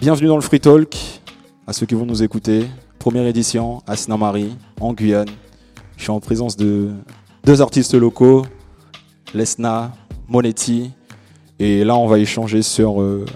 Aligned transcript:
Bienvenue 0.00 0.28
dans 0.28 0.36
le 0.36 0.42
Free 0.42 0.60
Talk, 0.60 0.96
à 1.66 1.72
ceux 1.72 1.84
qui 1.84 1.96
vont 1.96 2.06
nous 2.06 2.22
écouter. 2.22 2.66
Première 3.00 3.26
édition 3.26 3.82
à 3.84 3.96
Sinamari, 3.96 4.56
en 4.80 4.92
Guyane. 4.92 5.28
Je 5.96 6.02
suis 6.04 6.12
en 6.12 6.20
présence 6.20 6.56
de 6.56 6.90
deux 7.42 7.60
artistes 7.60 7.94
locaux, 7.94 8.46
Lesna, 9.34 9.90
Monetti. 10.28 10.92
Et 11.58 11.82
là, 11.82 11.96
on 11.96 12.06
va 12.06 12.20
échanger 12.20 12.62
sur 12.62 13.02
euh, 13.02 13.26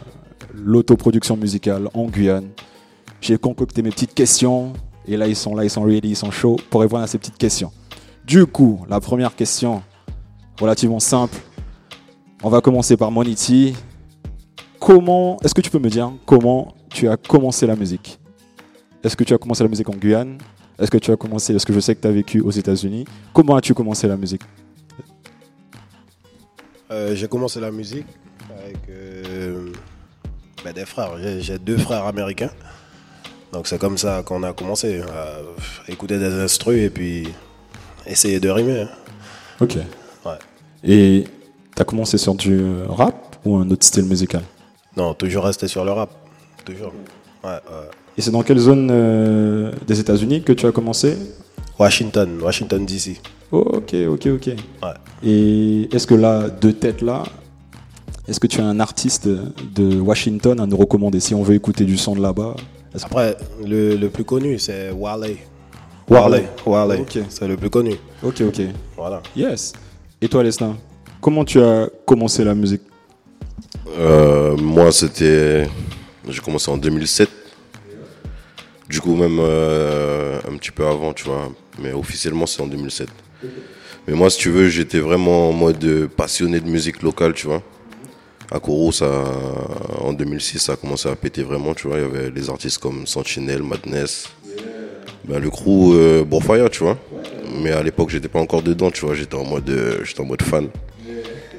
l'autoproduction 0.54 1.37
musicale 1.37 1.88
en 1.95 2.06
Guyane. 2.06 2.50
J'ai 3.20 3.38
concocté 3.38 3.82
mes 3.82 3.90
petites 3.90 4.14
questions. 4.14 4.72
Et 5.08 5.16
là, 5.16 5.26
ils 5.26 5.34
sont 5.34 5.56
là, 5.56 5.64
ils 5.64 5.70
sont 5.70 5.82
ready, 5.82 6.10
ils 6.10 6.16
sont 6.16 6.30
chauds 6.30 6.58
pour 6.70 6.82
répondre 6.82 7.02
à 7.02 7.08
ces 7.08 7.18
petites 7.18 7.38
questions. 7.38 7.72
Du 8.24 8.46
coup, 8.46 8.86
la 8.88 9.00
première 9.00 9.34
question, 9.34 9.82
relativement 10.60 11.00
simple. 11.00 11.38
On 12.44 12.50
va 12.50 12.60
commencer 12.60 12.96
par 12.96 13.10
Monetti. 13.10 13.74
Comment, 14.85 15.39
est-ce 15.45 15.55
que 15.55 15.61
tu 15.61 15.71
peux 15.71 15.79
me 15.79 15.89
dire 15.89 16.11
comment 16.27 16.75
tu 16.91 17.09
as 17.09 17.17
commencé 17.17 17.69
la 17.69 17.77
musique? 17.77 18.18
Est-ce 19.04 19.17
que 19.17 19.23
tu 19.23 19.32
as 19.32 19.39
commencé 19.39 19.63
la 19.63 19.68
musique 19.68 19.89
en 19.89 19.93
Guyane? 19.95 20.39
Est-ce 20.77 20.90
que 20.90 20.99
tu 20.99 21.13
as 21.13 21.17
commencé, 21.17 21.53
parce 21.53 21.64
que 21.64 21.73
je 21.73 21.79
sais 21.79 21.95
que 21.95 22.00
tu 22.00 22.09
as 22.09 22.11
vécu 22.11 22.40
aux 22.40 22.50
États-Unis. 22.50 23.04
Comment 23.32 23.54
as-tu 23.54 23.75
commencé 23.75 24.09
la 24.09 24.17
musique? 24.17 24.43
Euh, 26.90 27.14
j'ai 27.14 27.29
commencé 27.29 27.61
la 27.61 27.71
musique 27.71 28.09
avec 28.59 28.79
euh, 28.90 29.71
ben, 30.64 30.73
des 30.73 30.85
frères. 30.85 31.12
J'ai, 31.39 31.61
deux 31.61 31.79
frères 31.79 32.05
américains. 32.05 32.51
Donc 33.53 33.69
c'est 33.69 33.78
comme 33.78 33.98
ça 33.98 34.25
qu'on 34.25 34.42
a 34.42 34.53
commencé 34.53 35.01
à 35.01 35.92
écouter 35.92 36.19
des 36.19 36.41
instrus 36.41 36.83
et 36.83 36.91
puis 36.91 37.28
essayer 38.05 38.41
de 38.41 38.51
rimer. 38.51 38.81
hein. 38.81 38.89
Ok. 39.61 39.77
Ouais. 40.27 40.39
Et 40.83 41.25
tu 41.77 41.83
as 41.83 41.84
commencé 41.84 42.19
sur 42.19 42.34
du 42.34 42.61
rap 42.89 43.37
ou 43.45 43.56
un 43.56 43.70
autre 43.70 43.84
style 43.87 44.06
musical? 44.06 44.42
Non, 44.97 45.14
toujours 45.14 45.45
rester 45.45 45.69
sur 45.69 45.84
le 45.84 45.92
rap. 45.92 46.11
Toujours. 46.64 46.92
Ouais, 47.45 47.51
ouais. 47.51 47.91
Et 48.17 48.23
c'est 48.23 48.31
dans 48.31 48.42
quelle 48.42 48.59
zone 48.59 48.89
euh, 48.91 49.73
des 49.87 49.99
États-Unis 50.01 50.43
que 50.43 50.53
tu 50.53 50.67
as 50.67 50.73
commencé? 50.73 51.17
Washington, 51.79 52.39
Washington 52.43 52.84
DC. 52.84 53.21
Ok, 53.51 53.95
ok, 54.09 54.27
ok. 54.27 54.47
Ouais. 54.47 54.89
Et 55.25 55.89
est-ce 55.95 56.07
que 56.07 56.15
là, 56.15 56.49
de 56.49 56.71
tête 56.71 57.01
là, 57.03 57.23
est-ce 58.29 58.39
que 58.39 58.47
tu 58.47 58.61
as 58.61 58.65
un 58.67 58.79
artiste 58.81 59.27
de 59.29 60.01
Washington 60.01 60.61
à 60.61 60.67
nous 60.67 60.77
recommander? 60.77 61.21
Si 61.21 61.34
on 61.34 61.43
veut 61.43 61.55
écouter 61.55 61.84
du 61.84 61.97
son 61.97 62.15
de 62.15 62.21
là-bas 62.21 62.55
Après, 63.03 63.37
le, 63.67 63.97
le 63.97 64.09
plus 64.11 64.25
connu, 64.25 64.59
c'est 64.59 64.91
Wale. 64.91 65.37
Wale. 66.09 66.45
Wale. 66.67 67.01
Ok. 67.01 67.19
C'est 67.29 67.49
le 67.49 67.56
plus 67.56 67.71
connu. 67.71 67.95
Ok, 68.23 68.43
ok. 68.43 68.61
Voilà. 68.97 69.23
Yes. 69.34 69.73
Et 70.21 70.29
toi, 70.29 70.43
Lesna, 70.43 70.75
comment 71.21 71.45
tu 71.45 71.61
as 71.61 71.89
commencé 72.06 72.45
la 72.45 72.55
musique? 72.55 72.83
Euh, 73.98 74.57
moi, 74.57 74.93
c'était. 74.93 75.67
J'ai 76.29 76.41
commencé 76.41 76.71
en 76.71 76.77
2007. 76.77 77.29
Du 78.89 79.01
coup, 79.01 79.17
même 79.17 79.39
euh, 79.41 80.39
un 80.49 80.57
petit 80.57 80.71
peu 80.71 80.87
avant, 80.87 81.12
tu 81.12 81.25
vois. 81.25 81.51
Mais 81.79 81.93
officiellement, 81.93 82.47
c'est 82.47 82.62
en 82.62 82.67
2007. 82.67 83.09
Mais 84.07 84.15
moi, 84.15 84.31
si 84.31 84.39
tu 84.39 84.51
veux, 84.51 84.69
j'étais 84.69 84.99
vraiment 84.99 85.51
en 85.51 85.53
mode 85.53 86.09
passionné 86.17 86.61
de 86.61 86.69
musique 86.69 87.03
locale, 87.03 87.33
tu 87.34 87.47
vois. 87.47 87.62
À 88.51 88.61
Koro, 88.61 88.93
ça, 88.93 89.25
en 90.01 90.12
2006, 90.12 90.59
ça 90.59 90.73
a 90.73 90.77
commencé 90.77 91.09
à 91.09 91.17
péter 91.17 91.43
vraiment, 91.43 91.73
tu 91.73 91.89
vois. 91.89 91.99
Il 91.99 92.03
y 92.03 92.05
avait 92.05 92.31
les 92.31 92.51
artistes 92.51 92.79
comme 92.79 93.06
Sentinel, 93.06 93.62
Madness, 93.62 94.29
ben, 95.25 95.39
le 95.39 95.51
crew 95.51 95.95
euh, 95.95 96.25
tu 96.71 96.83
vois. 96.83 96.99
Mais 97.62 97.71
à 97.71 97.83
l'époque, 97.83 98.11
j'étais 98.11 98.29
pas 98.29 98.41
encore 98.41 98.62
dedans, 98.62 98.91
tu 98.91 99.06
vois. 99.06 99.15
J'étais 99.15 99.37
en 99.37 99.45
mode, 99.45 99.69
euh, 99.71 100.05
j'étais 100.05 100.21
en 100.21 100.25
mode 100.25 100.43
fan. 100.43 100.69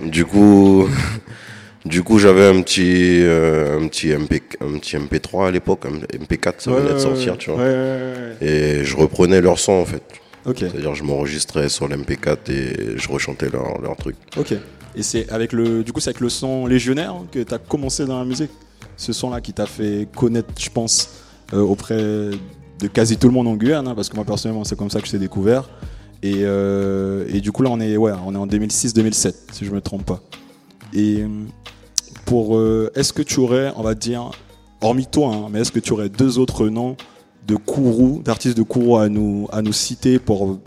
Du 0.02 0.26
coup, 0.26 0.90
du 1.86 2.04
coup, 2.04 2.18
j'avais 2.18 2.46
un 2.48 2.62
petit, 2.62 3.20
euh, 3.22 3.80
un 3.80 3.88
petit 3.88 4.08
MP, 4.14 4.42
un 4.62 4.78
petit 4.80 4.96
MP3 4.96 5.48
à 5.48 5.52
l'époque, 5.52 5.86
un 5.86 5.98
MP4, 6.18 6.54
ça 6.60 6.72
venait 6.72 6.94
de 6.94 6.98
sortir, 7.00 7.38
tu 7.38 7.52
vois. 7.52 7.60
Ouais, 7.60 7.70
ouais, 7.70 8.14
ouais. 8.42 8.48
Et 8.48 8.84
je 8.86 8.96
reprenais 8.96 9.42
leur 9.42 9.60
son 9.60 9.74
en 9.74 9.86
fait. 9.86 10.04
Ok, 10.46 10.58
C'est-à-dire, 10.60 10.94
je 10.96 11.04
m'enregistrais 11.04 11.70
sur 11.70 11.88
l'MP4 11.88 12.52
et 12.52 12.98
je 12.98 13.10
rechantais 13.10 13.50
leur, 13.50 13.82
leur 13.82 13.96
truc. 13.96 14.16
ok. 14.38 14.54
Et 14.96 15.02
c'est 15.02 15.28
avec 15.32 15.54
le, 15.54 15.84
du 15.84 15.92
coup, 15.92 16.00
c'est 16.00 16.12
avec 16.12 16.20
le 16.20 16.30
son 16.30 16.68
légionnaire 16.68 17.16
que 17.32 17.40
tu 17.40 17.54
as 17.54 17.58
commencé 17.58 18.06
dans 18.06 18.20
la 18.20 18.26
musique? 18.26 18.52
Ce 18.96 19.12
son-là 19.12 19.42
qui 19.42 19.52
t'a 19.52 19.66
fait 19.66 20.08
connaître, 20.16 20.50
je 20.60 20.70
pense, 20.70 21.10
euh, 21.54 21.62
auprès 21.62 21.98
de 21.98 22.88
quasi 22.94 23.18
tout 23.18 23.28
le 23.28 23.34
monde 23.34 23.48
en 23.48 23.56
Guyane, 23.56 23.88
hein, 23.88 23.96
parce 23.96 24.08
que 24.10 24.16
moi 24.16 24.24
personnellement, 24.24 24.64
c'est 24.64 24.76
comme 24.78 24.92
ça 24.92 25.00
que 25.02 25.08
je 25.08 25.12
t'ai 25.14 25.18
découvert. 25.18 25.68
Et, 26.22 26.42
euh, 26.44 27.26
et 27.28 27.42
du 27.42 27.52
coup, 27.52 27.64
là, 27.64 27.70
on 27.72 27.80
est, 27.80 27.98
ouais, 27.98 28.12
on 28.26 28.36
est 28.36 28.38
en 28.38 28.46
2006-2007, 28.46 29.34
si 29.52 29.66
je 29.66 29.72
me 29.72 29.82
trompe 29.82 30.06
pas. 30.06 30.22
Et 30.94 31.24
pour, 32.26 32.58
euh, 32.58 32.92
est-ce 32.96 33.14
que 33.14 33.22
tu 33.22 33.40
aurais, 33.40 33.72
on 33.76 33.82
va 33.84 33.96
dire, 33.96 34.32
hormis 34.82 35.06
toi, 35.06 35.34
hein, 35.34 35.48
mais 35.52 35.62
est-ce 35.62 35.72
que 35.72 35.80
tu 35.80 35.94
aurais 35.94 36.10
deux 36.10 36.40
autres 36.40 36.68
noms 36.70 36.96
de 37.48 37.56
Kourou, 37.56 38.22
d'artistes 38.24 38.58
de 38.58 38.64
Kourou 38.64 38.98
à 38.98 39.10
nous, 39.10 39.48
à 39.52 39.62
nous 39.62 39.74
citer 39.74 40.20
pour, 40.20 40.60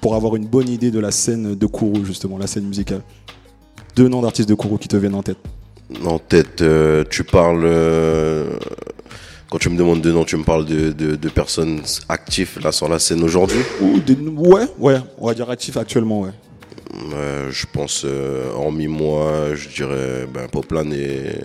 pour 0.00 0.14
avoir 0.14 0.36
une 0.36 0.46
bonne 0.46 0.68
idée 0.68 0.90
de 0.90 0.98
la 1.00 1.10
scène 1.10 1.54
de 1.54 1.66
Kourou, 1.66 2.04
justement, 2.04 2.38
la 2.38 2.46
scène 2.46 2.64
musicale? 2.64 3.02
Deux 3.96 4.08
noms 4.08 4.22
d'artistes 4.22 4.48
de 4.48 4.54
Kourou 4.54 4.78
qui 4.78 4.88
te 4.88 4.96
viennent 4.96 5.14
en 5.14 5.22
tête. 5.22 5.38
En 6.04 6.18
tête, 6.18 6.62
euh, 6.62 7.04
tu 7.10 7.24
parles. 7.24 7.64
euh, 7.64 8.50
quand 9.50 9.58
tu 9.58 9.68
me 9.68 9.76
demandes 9.76 10.00
de 10.00 10.10
nom, 10.10 10.24
tu 10.24 10.38
me 10.38 10.44
parles 10.44 10.64
de, 10.64 10.92
de, 10.92 11.14
de 11.14 11.28
personnes 11.28 11.82
actives 12.08 12.58
là 12.64 12.72
sur 12.72 12.88
la 12.88 12.98
scène 12.98 13.22
aujourd'hui? 13.22 13.60
Ou 13.82 13.98
des, 14.00 14.14
ouais, 14.14 14.64
ouais, 14.78 14.96
on 15.18 15.26
va 15.26 15.34
dire 15.34 15.50
actif 15.50 15.76
actuellement, 15.76 16.22
ouais. 16.22 16.30
Euh, 16.94 17.50
je 17.50 17.66
pense, 17.72 18.02
euh, 18.04 18.52
hormis 18.52 18.86
moi, 18.88 19.54
je 19.54 19.68
dirais 19.68 20.26
ben, 20.32 20.46
Poplan 20.48 20.90
et. 20.90 21.36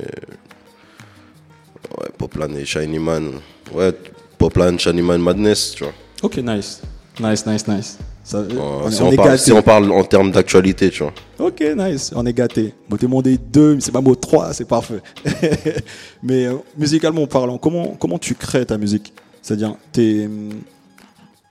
Ouais, 1.97 2.08
Poplan 2.18 2.53
et 2.56 2.66
Shiny 2.66 3.00
Man. 3.00 3.31
Ouais, 3.74 3.91
Poplan, 4.38 4.78
Shiny 4.78 5.02
Man 5.02 5.22
Madness, 5.22 5.74
tu 5.75 5.84
vois. 5.84 5.94
Ok, 6.22 6.38
nice. 6.38 6.81
Nice, 7.19 7.46
nice, 7.46 7.68
nice. 7.68 7.97
Ça, 8.24 8.40
on, 8.59 8.91
si, 8.91 9.02
on 9.02 9.08
on 9.08 9.12
est 9.12 9.16
parle, 9.16 9.30
gâtés. 9.30 9.44
si 9.44 9.52
on 9.53 9.62
parle 9.62 9.91
en 9.91 10.03
termes 10.03 10.31
d'actualité, 10.31 10.90
tu 10.90 11.03
vois. 11.03 11.13
Ok, 11.40 11.64
nice. 11.78 12.12
On 12.14 12.25
est 12.25 12.34
gâté. 12.34 12.74
Bon, 12.90 12.97
t'es 12.97 13.06
demandé 13.06 13.38
deux, 13.38 13.75
mais 13.75 13.81
c'est 13.81 13.91
pas 13.94 14.02
mot 14.02 14.16
trois, 14.16 14.52
c'est 14.53 14.68
parfait. 14.68 15.02
mais 16.24 16.46
euh, 16.46 16.56
musicalement 16.78 17.25
parlant, 17.25 17.58
comment, 17.58 17.96
comment 17.97 18.19
tu 18.19 18.35
crées 18.35 18.66
ta 18.66 18.78
musique? 18.78 19.14
C'est-à-dire, 19.41 19.75
t'es, 19.94 20.25
hum, 20.25 20.50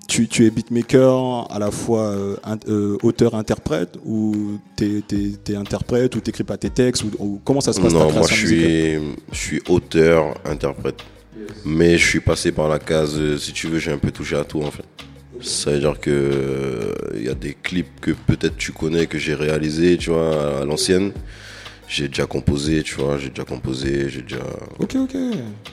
tu, 0.06 0.28
tu 0.28 0.47
es 0.47 0.50
beatmaker, 0.50 1.50
à 1.50 1.59
la 1.59 1.71
fois 1.71 2.03
euh, 2.03 2.37
euh, 2.69 2.97
auteur-interprète, 3.03 3.99
ou 4.05 4.59
t'es, 4.77 5.03
t'es, 5.06 5.33
t'es 5.43 5.56
interprète, 5.56 6.15
ou 6.17 6.21
t'écris 6.21 6.44
pas 6.44 6.56
tes 6.56 6.71
textes, 6.71 7.05
ou, 7.05 7.11
ou 7.19 7.41
comment 7.44 7.61
ça 7.61 7.72
se 7.72 7.81
passe 7.81 7.93
ta 7.93 7.99
Non, 7.99 8.12
moi 8.12 8.22
création 8.22 8.37
je 8.37 8.47
suis, 8.47 8.95
je 9.33 9.39
suis 9.39 9.62
auteur, 9.69 10.34
interprète. 10.45 11.03
Mais 11.65 11.99
je 11.99 12.06
suis 12.06 12.21
passé 12.21 12.53
par 12.53 12.69
la 12.69 12.78
case, 12.78 13.16
euh, 13.16 13.37
si 13.37 13.53
tu 13.53 13.69
veux, 13.69 13.78
j'ai 13.78 13.93
un 13.93 13.99
peu 13.99 14.11
touché 14.11 14.37
à 14.37 14.45
tout 14.45 14.62
en 14.62 14.71
fait. 14.71 14.84
Ça 15.43 15.71
veut 15.71 15.81
dire 15.81 16.00
que 16.00 16.11
euh, 16.11 16.93
il 17.15 17.25
y 17.25 17.28
a 17.28 17.34
des 17.34 17.55
clips 17.55 18.00
que 18.00 18.12
peut-être 18.12 18.56
tu 18.56 18.72
connais, 18.72 19.06
que 19.06 19.19
j'ai 19.19 19.34
réalisé, 19.34 19.97
tu 19.97 20.11
vois, 20.11 20.61
à 20.61 20.65
l'ancienne. 20.65 21.12
J'ai 21.89 22.09
déjà 22.09 22.27
composé, 22.27 22.83
tu 22.83 22.97
vois, 22.97 23.17
j'ai 23.17 23.29
déjà 23.29 23.45
composé, 23.45 24.09
j'ai 24.09 24.23
déjà, 24.23 24.39
Ok, 24.81 24.97
ok. 24.97 25.17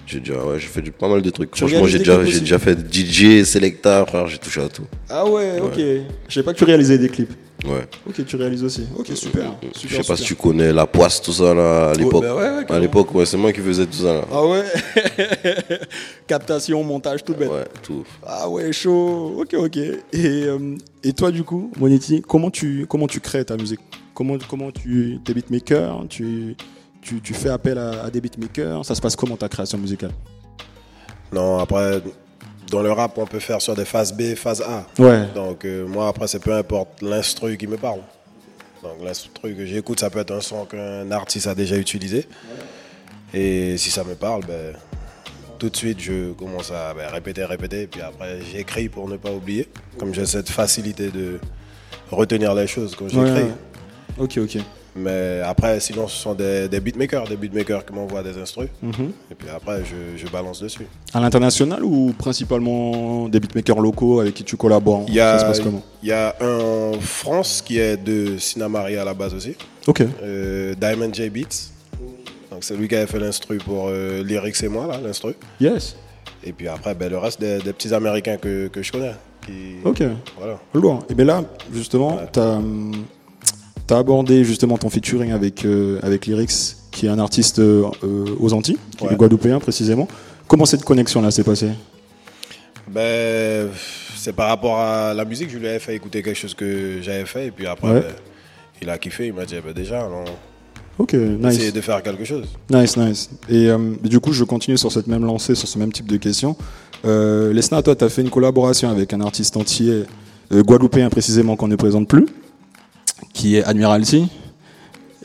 j'ai 0.06 0.20
déjà, 0.20 0.46
ouais, 0.46 0.60
j'ai 0.60 0.68
fait 0.68 0.82
pas 0.92 1.08
mal 1.10 1.22
de 1.24 1.30
trucs. 1.32 1.56
Franchement, 1.56 1.88
j'ai 1.88 1.98
déjà, 2.00 2.24
j'ai 2.24 2.40
déjà 2.42 2.60
fait 2.60 2.78
DJ, 2.78 3.44
Selecta, 3.44 4.06
frère, 4.06 4.28
j'ai 4.28 4.38
touché 4.38 4.62
à 4.62 4.70
tout. 4.70 4.86
Ah 5.10 5.26
ouais, 5.26 5.60
ok. 5.60 5.78
Je 6.28 6.34
savais 6.34 6.44
pas 6.46 6.54
que 6.54 6.60
tu 6.60 6.66
réalisais 6.66 6.98
des 7.00 7.10
clips. 7.10 7.32
Ouais. 7.66 7.88
Ok, 8.08 8.26
tu 8.26 8.36
réalises 8.36 8.64
aussi. 8.64 8.86
Ok, 8.98 9.08
super. 9.16 9.54
Je 9.74 9.80
super 9.80 10.04
sais 10.04 10.08
pas 10.08 10.18
si 10.18 10.24
tu 10.24 10.36
connais 10.36 10.72
la 10.74 10.86
poisse, 10.86 11.22
tout 11.22 11.32
ça 11.32 11.54
là, 11.54 11.90
à 11.92 11.94
l'époque. 11.94 12.22
bah 12.24 12.36
ouais, 12.36 12.66
à 12.70 12.80
l'époque, 12.80 13.16
ouais, 13.16 13.26
c'est 13.26 13.38
moi 13.38 13.52
qui 13.54 13.62
faisais 13.62 13.86
tout 13.86 14.00
ça 14.04 14.14
là. 14.14 14.26
Ah 14.32 14.46
ouais 14.46 14.64
Captation, 16.28 16.84
montage, 16.84 17.24
tout 17.24 17.34
bête. 17.34 17.50
Ouais, 17.50 17.66
tout. 17.82 18.04
Ah 18.26 18.50
ouais, 18.50 18.72
chaud. 18.74 19.36
Ok, 19.40 19.54
ok. 19.56 19.78
Et, 19.78 19.98
euh, 20.14 20.76
et 21.04 21.14
toi, 21.14 21.32
du 21.32 21.44
coup, 21.44 21.72
Monetti, 21.80 22.22
comment 22.22 22.52
tu, 22.52 22.86
comment 22.88 23.08
tu 23.08 23.20
crées 23.20 23.46
ta 23.46 23.56
musique? 23.58 23.80
Comment, 24.14 24.38
comment 24.50 24.72
tu. 24.72 25.20
T'es 25.24 25.34
beatmaker? 25.34 26.06
Tu, 26.10 26.56
tu, 27.02 27.22
tu 27.22 27.34
fais 27.34 27.50
appel 27.50 27.78
à, 27.78 28.04
à 28.06 28.10
des 28.10 28.22
beatmakers? 28.22 28.86
Ça 28.86 28.96
se 28.96 29.02
passe 29.02 29.16
comment 29.16 29.38
ta 29.38 29.50
création 29.50 29.78
musicale? 29.78 30.12
Non, 31.32 31.60
après, 31.60 32.02
dans 32.70 32.82
le 32.82 32.92
rap, 32.92 33.18
on 33.18 33.26
peut 33.26 33.40
faire 33.40 33.62
sur 33.62 33.76
des 33.76 33.86
phases 33.86 34.14
B, 34.14 34.36
phase 34.36 34.62
A. 34.62 34.86
Ouais. 35.02 35.28
Donc 35.34 35.66
euh, 35.66 35.88
moi, 35.88 36.08
après, 36.08 36.28
c'est 36.28 36.40
peu 36.40 36.54
importe 36.54 37.02
l'instru 37.02 37.58
qui 37.58 37.68
me 37.68 37.78
parle. 37.78 38.00
Donc 38.82 39.04
l'instru 39.04 39.56
que 39.56 39.66
j'écoute, 39.66 40.00
ça 40.00 40.10
peut 40.10 40.20
être 40.20 40.32
un 40.32 40.42
son 40.42 40.66
qu'un 40.66 41.10
artiste 41.12 41.48
a 41.48 41.56
déjà 41.56 41.78
utilisé. 41.78 42.28
Et 43.34 43.78
si 43.78 43.90
ça 43.90 44.04
me 44.04 44.14
parle, 44.14 44.46
ben, 44.46 44.74
tout 45.58 45.70
de 45.70 45.76
suite, 45.76 46.00
je 46.00 46.34
commence 46.34 46.70
à 46.72 46.94
ben, 46.94 47.08
répéter, 47.10 47.46
répéter. 47.46 47.88
Puis 47.88 48.02
après, 48.02 48.40
j'écris 48.52 48.90
pour 48.90 49.08
ne 49.08 49.18
pas 49.18 49.32
oublier. 49.32 49.68
Comme 49.98 50.14
j'ai 50.14 50.26
cette 50.26 50.50
facilité 50.50 51.10
de 51.10 51.40
retenir 52.12 52.54
les 52.54 52.68
choses 52.68 52.96
quand 52.96 53.08
j'écris. 53.08 53.32
Ouais, 53.32 53.42
ouais. 53.44 53.54
Ok, 54.20 54.38
ok. 54.42 54.58
Mais 54.96 55.42
après, 55.44 55.80
sinon, 55.80 56.08
ce 56.08 56.16
sont 56.16 56.36
des, 56.36 56.70
des 56.70 56.80
beatmakers, 56.80 57.28
des 57.28 57.36
beatmakers 57.36 57.84
qui 57.84 57.94
m'envoient 57.94 58.22
des 58.22 58.38
instrus. 58.38 58.70
Mhm. 58.84 59.12
Et 59.32 59.36
puis 59.36 59.48
après, 59.50 59.82
je, 59.84 60.16
je 60.24 60.30
balance 60.32 60.62
dessus. 60.62 60.86
À 61.14 61.20
l'international 61.20 61.84
ou 61.84 62.14
principalement 62.16 63.28
des 63.28 63.40
beatmakers 63.40 63.80
locaux 63.82 64.20
avec 64.20 64.36
qui 64.36 64.44
tu 64.44 64.56
collabores? 64.56 65.06
Il 65.08 65.16
y, 65.16 65.18
Ça 65.18 65.40
se 65.40 65.46
a, 65.46 65.48
passe 65.48 65.60
comment? 65.62 65.82
il 66.04 66.10
y 66.10 66.12
a 66.12 66.36
un 66.40 66.60
en 66.94 67.00
France 67.02 67.64
qui 67.66 67.80
est 67.80 67.98
de 67.98 68.38
Sinamari 68.38 68.96
à 68.98 69.04
la 69.04 69.16
base 69.16 69.34
aussi. 69.34 69.56
Ok. 69.88 70.04
Euh, 70.22 70.76
Diamond 70.80 71.12
J 71.12 71.30
Beats. 71.32 71.72
Donc 72.52 72.64
c'est 72.64 72.76
lui 72.76 72.88
qui 72.88 72.96
avait 72.96 73.08
fait 73.08 73.20
l'instru 73.20 73.58
pour 73.58 73.88
euh, 73.88 74.22
Lyrics 74.24 74.62
et 74.62 74.68
moi, 74.68 74.86
là, 74.86 75.00
l'instru. 75.04 75.34
Yes. 75.60 75.96
Et 76.44 76.54
puis 76.54 76.68
après, 76.68 76.94
ben, 76.94 77.10
le 77.10 77.18
reste 77.18 77.40
des, 77.40 77.58
des 77.58 77.74
petits 77.74 77.92
Américains 77.96 78.38
que, 78.38 78.68
que 78.68 78.84
je 78.84 78.92
connais. 78.92 79.14
Qui, 79.44 79.78
Ok. 79.84 80.04
Voilà. 80.38 80.60
Et 81.10 81.16
bien 81.16 81.26
là, 81.26 81.44
justement, 81.74 82.18
Ouais. 82.18 82.28
tu 82.32 82.40
as, 82.40 82.60
abordé 83.92 84.44
justement 84.44 84.78
ton 84.78 84.90
featuring 84.90 85.32
avec, 85.32 85.66
euh, 85.66 86.00
avec 86.02 86.26
Lyrics, 86.26 86.76
qui 86.92 87.06
est 87.06 87.10
un 87.10 87.20
artiste 87.20 87.60
euh, 87.60 87.84
euh, 88.04 88.26
aux 88.40 88.54
Antilles, 88.54 88.78
qui 88.98 89.06
est 89.06 89.10
Ouais. 89.10 89.16
guadeloupéen 89.16 89.60
précisément. 89.60 90.08
Comment 90.48 90.66
cette 90.66 90.84
connexion-là 90.84 91.32
s'est 91.32 91.44
passée? 91.44 91.70
Ben, 92.90 93.70
c'est 94.16 94.34
par 94.34 94.50
rapport 94.50 94.78
à 94.80 95.14
la 95.14 95.26
musique, 95.26 95.50
je 95.50 95.58
lui 95.58 95.68
avais 95.68 95.80
fait 95.80 95.96
écouter 95.96 96.22
quelque 96.22 96.38
chose 96.38 96.54
que 96.54 97.00
j'avais 97.02 97.26
fait. 97.26 97.48
Et 97.48 97.52
puis 97.52 97.66
après, 97.66 97.88
Ouais. 97.92 98.02
ben, 98.02 98.14
il 98.82 98.90
a 98.90 98.98
kiffé. 98.98 99.28
Il 99.28 99.34
m'a 99.34 99.46
dit, 99.46 99.56
ben, 99.64 99.74
déjà, 99.74 100.08
on 100.10 100.26
Ok, 101.02 101.16
va 101.16 101.50
essayer 101.50 101.66
nice. 101.68 101.74
de 101.74 101.82
faire 101.82 102.04
quelque 102.04 102.24
chose. 102.26 102.46
Nice, 102.70 102.98
nice. 102.98 103.30
Et 103.50 103.68
euh, 103.70 103.78
du 104.04 104.20
coup, 104.20 104.32
je 104.34 104.44
continue 104.44 104.78
sur 104.78 104.92
cette 104.92 105.08
même 105.08 105.26
lancée, 105.26 105.56
sur 105.56 105.68
ce 105.68 105.80
même 105.80 105.92
type 105.92 106.08
de 106.08 106.18
questions. 106.18 106.56
Euh, 107.06 107.52
Lesna, 107.54 107.82
toi, 107.82 107.96
tu 107.96 108.04
as 108.04 108.10
fait 108.10 108.22
une 108.22 108.30
collaboration 108.30 108.90
avec 108.90 109.12
un 109.14 109.22
artiste 109.22 109.58
entier, 109.58 110.04
euh, 110.52 110.62
guadeloupéen 110.64 111.10
précisément, 111.10 111.56
qu'on 111.56 111.68
ne 111.68 111.76
présente 111.76 112.08
plus, 112.08 112.26
qui 113.34 113.58
est 113.58 113.64
Admiralty. 113.64 114.28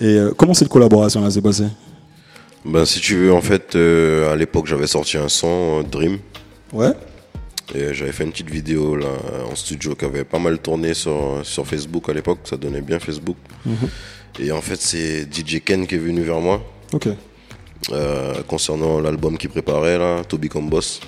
Et 0.01 0.05
euh, 0.17 0.33
comment 0.37 0.55
cette 0.55 0.69
collaboration-là 0.69 1.31
s'est 1.31 1.41
passée? 1.43 1.67
Ben, 2.65 2.85
si 2.85 3.01
tu 3.01 3.17
veux, 3.17 3.33
en 3.33 3.41
fait, 3.41 3.75
euh, 3.77 4.33
à 4.33 4.37
l'époque, 4.37 4.67
j'avais 4.67 4.87
sorti 4.87 5.17
un 5.17 5.29
son, 5.29 5.81
euh, 5.81 5.83
Dream. 5.83 6.19
Ouais. 6.73 6.93
Et 7.75 7.93
j'avais 7.95 8.13
fait 8.13 8.25
une 8.25 8.31
petite 8.31 8.51
vidéo 8.51 8.97
là, 8.97 9.09
en 9.51 9.55
studio 9.55 9.95
qui 9.95 10.05
avait 10.05 10.25
pas 10.25 10.39
mal 10.39 10.59
tourné 10.59 10.95
sur, 10.95 11.41
sur 11.43 11.67
Facebook 11.67 12.09
à 12.09 12.13
l'époque. 12.15 12.39
Ça 12.45 12.57
donnait 12.57 12.81
bien 12.81 12.99
Facebook. 12.99 13.37
Et 14.41 14.51
en 14.53 14.61
fait, 14.63 14.81
c'est 14.81 15.23
DJ 15.31 15.61
Ken 15.65 15.87
qui 15.87 15.97
est 15.97 15.99
venu 15.99 16.23
vers 16.23 16.41
moi 16.41 16.63
Ok. 16.95 17.09
euh, 17.93 18.35
concernant 18.47 19.01
l'album 19.01 19.37
qu'il 19.37 19.51
préparait, 19.51 19.99
là, 19.99 20.23
To 20.27 20.39
Become 20.39 20.71
Boss. 20.71 21.01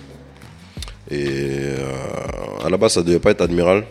Et 1.11 1.61
à 2.63 2.69
la 2.69 2.77
base, 2.77 2.93
ça 2.95 3.03
devait 3.03 3.19
pas 3.21 3.31
être 3.31 3.41
Admiral. 3.41 3.85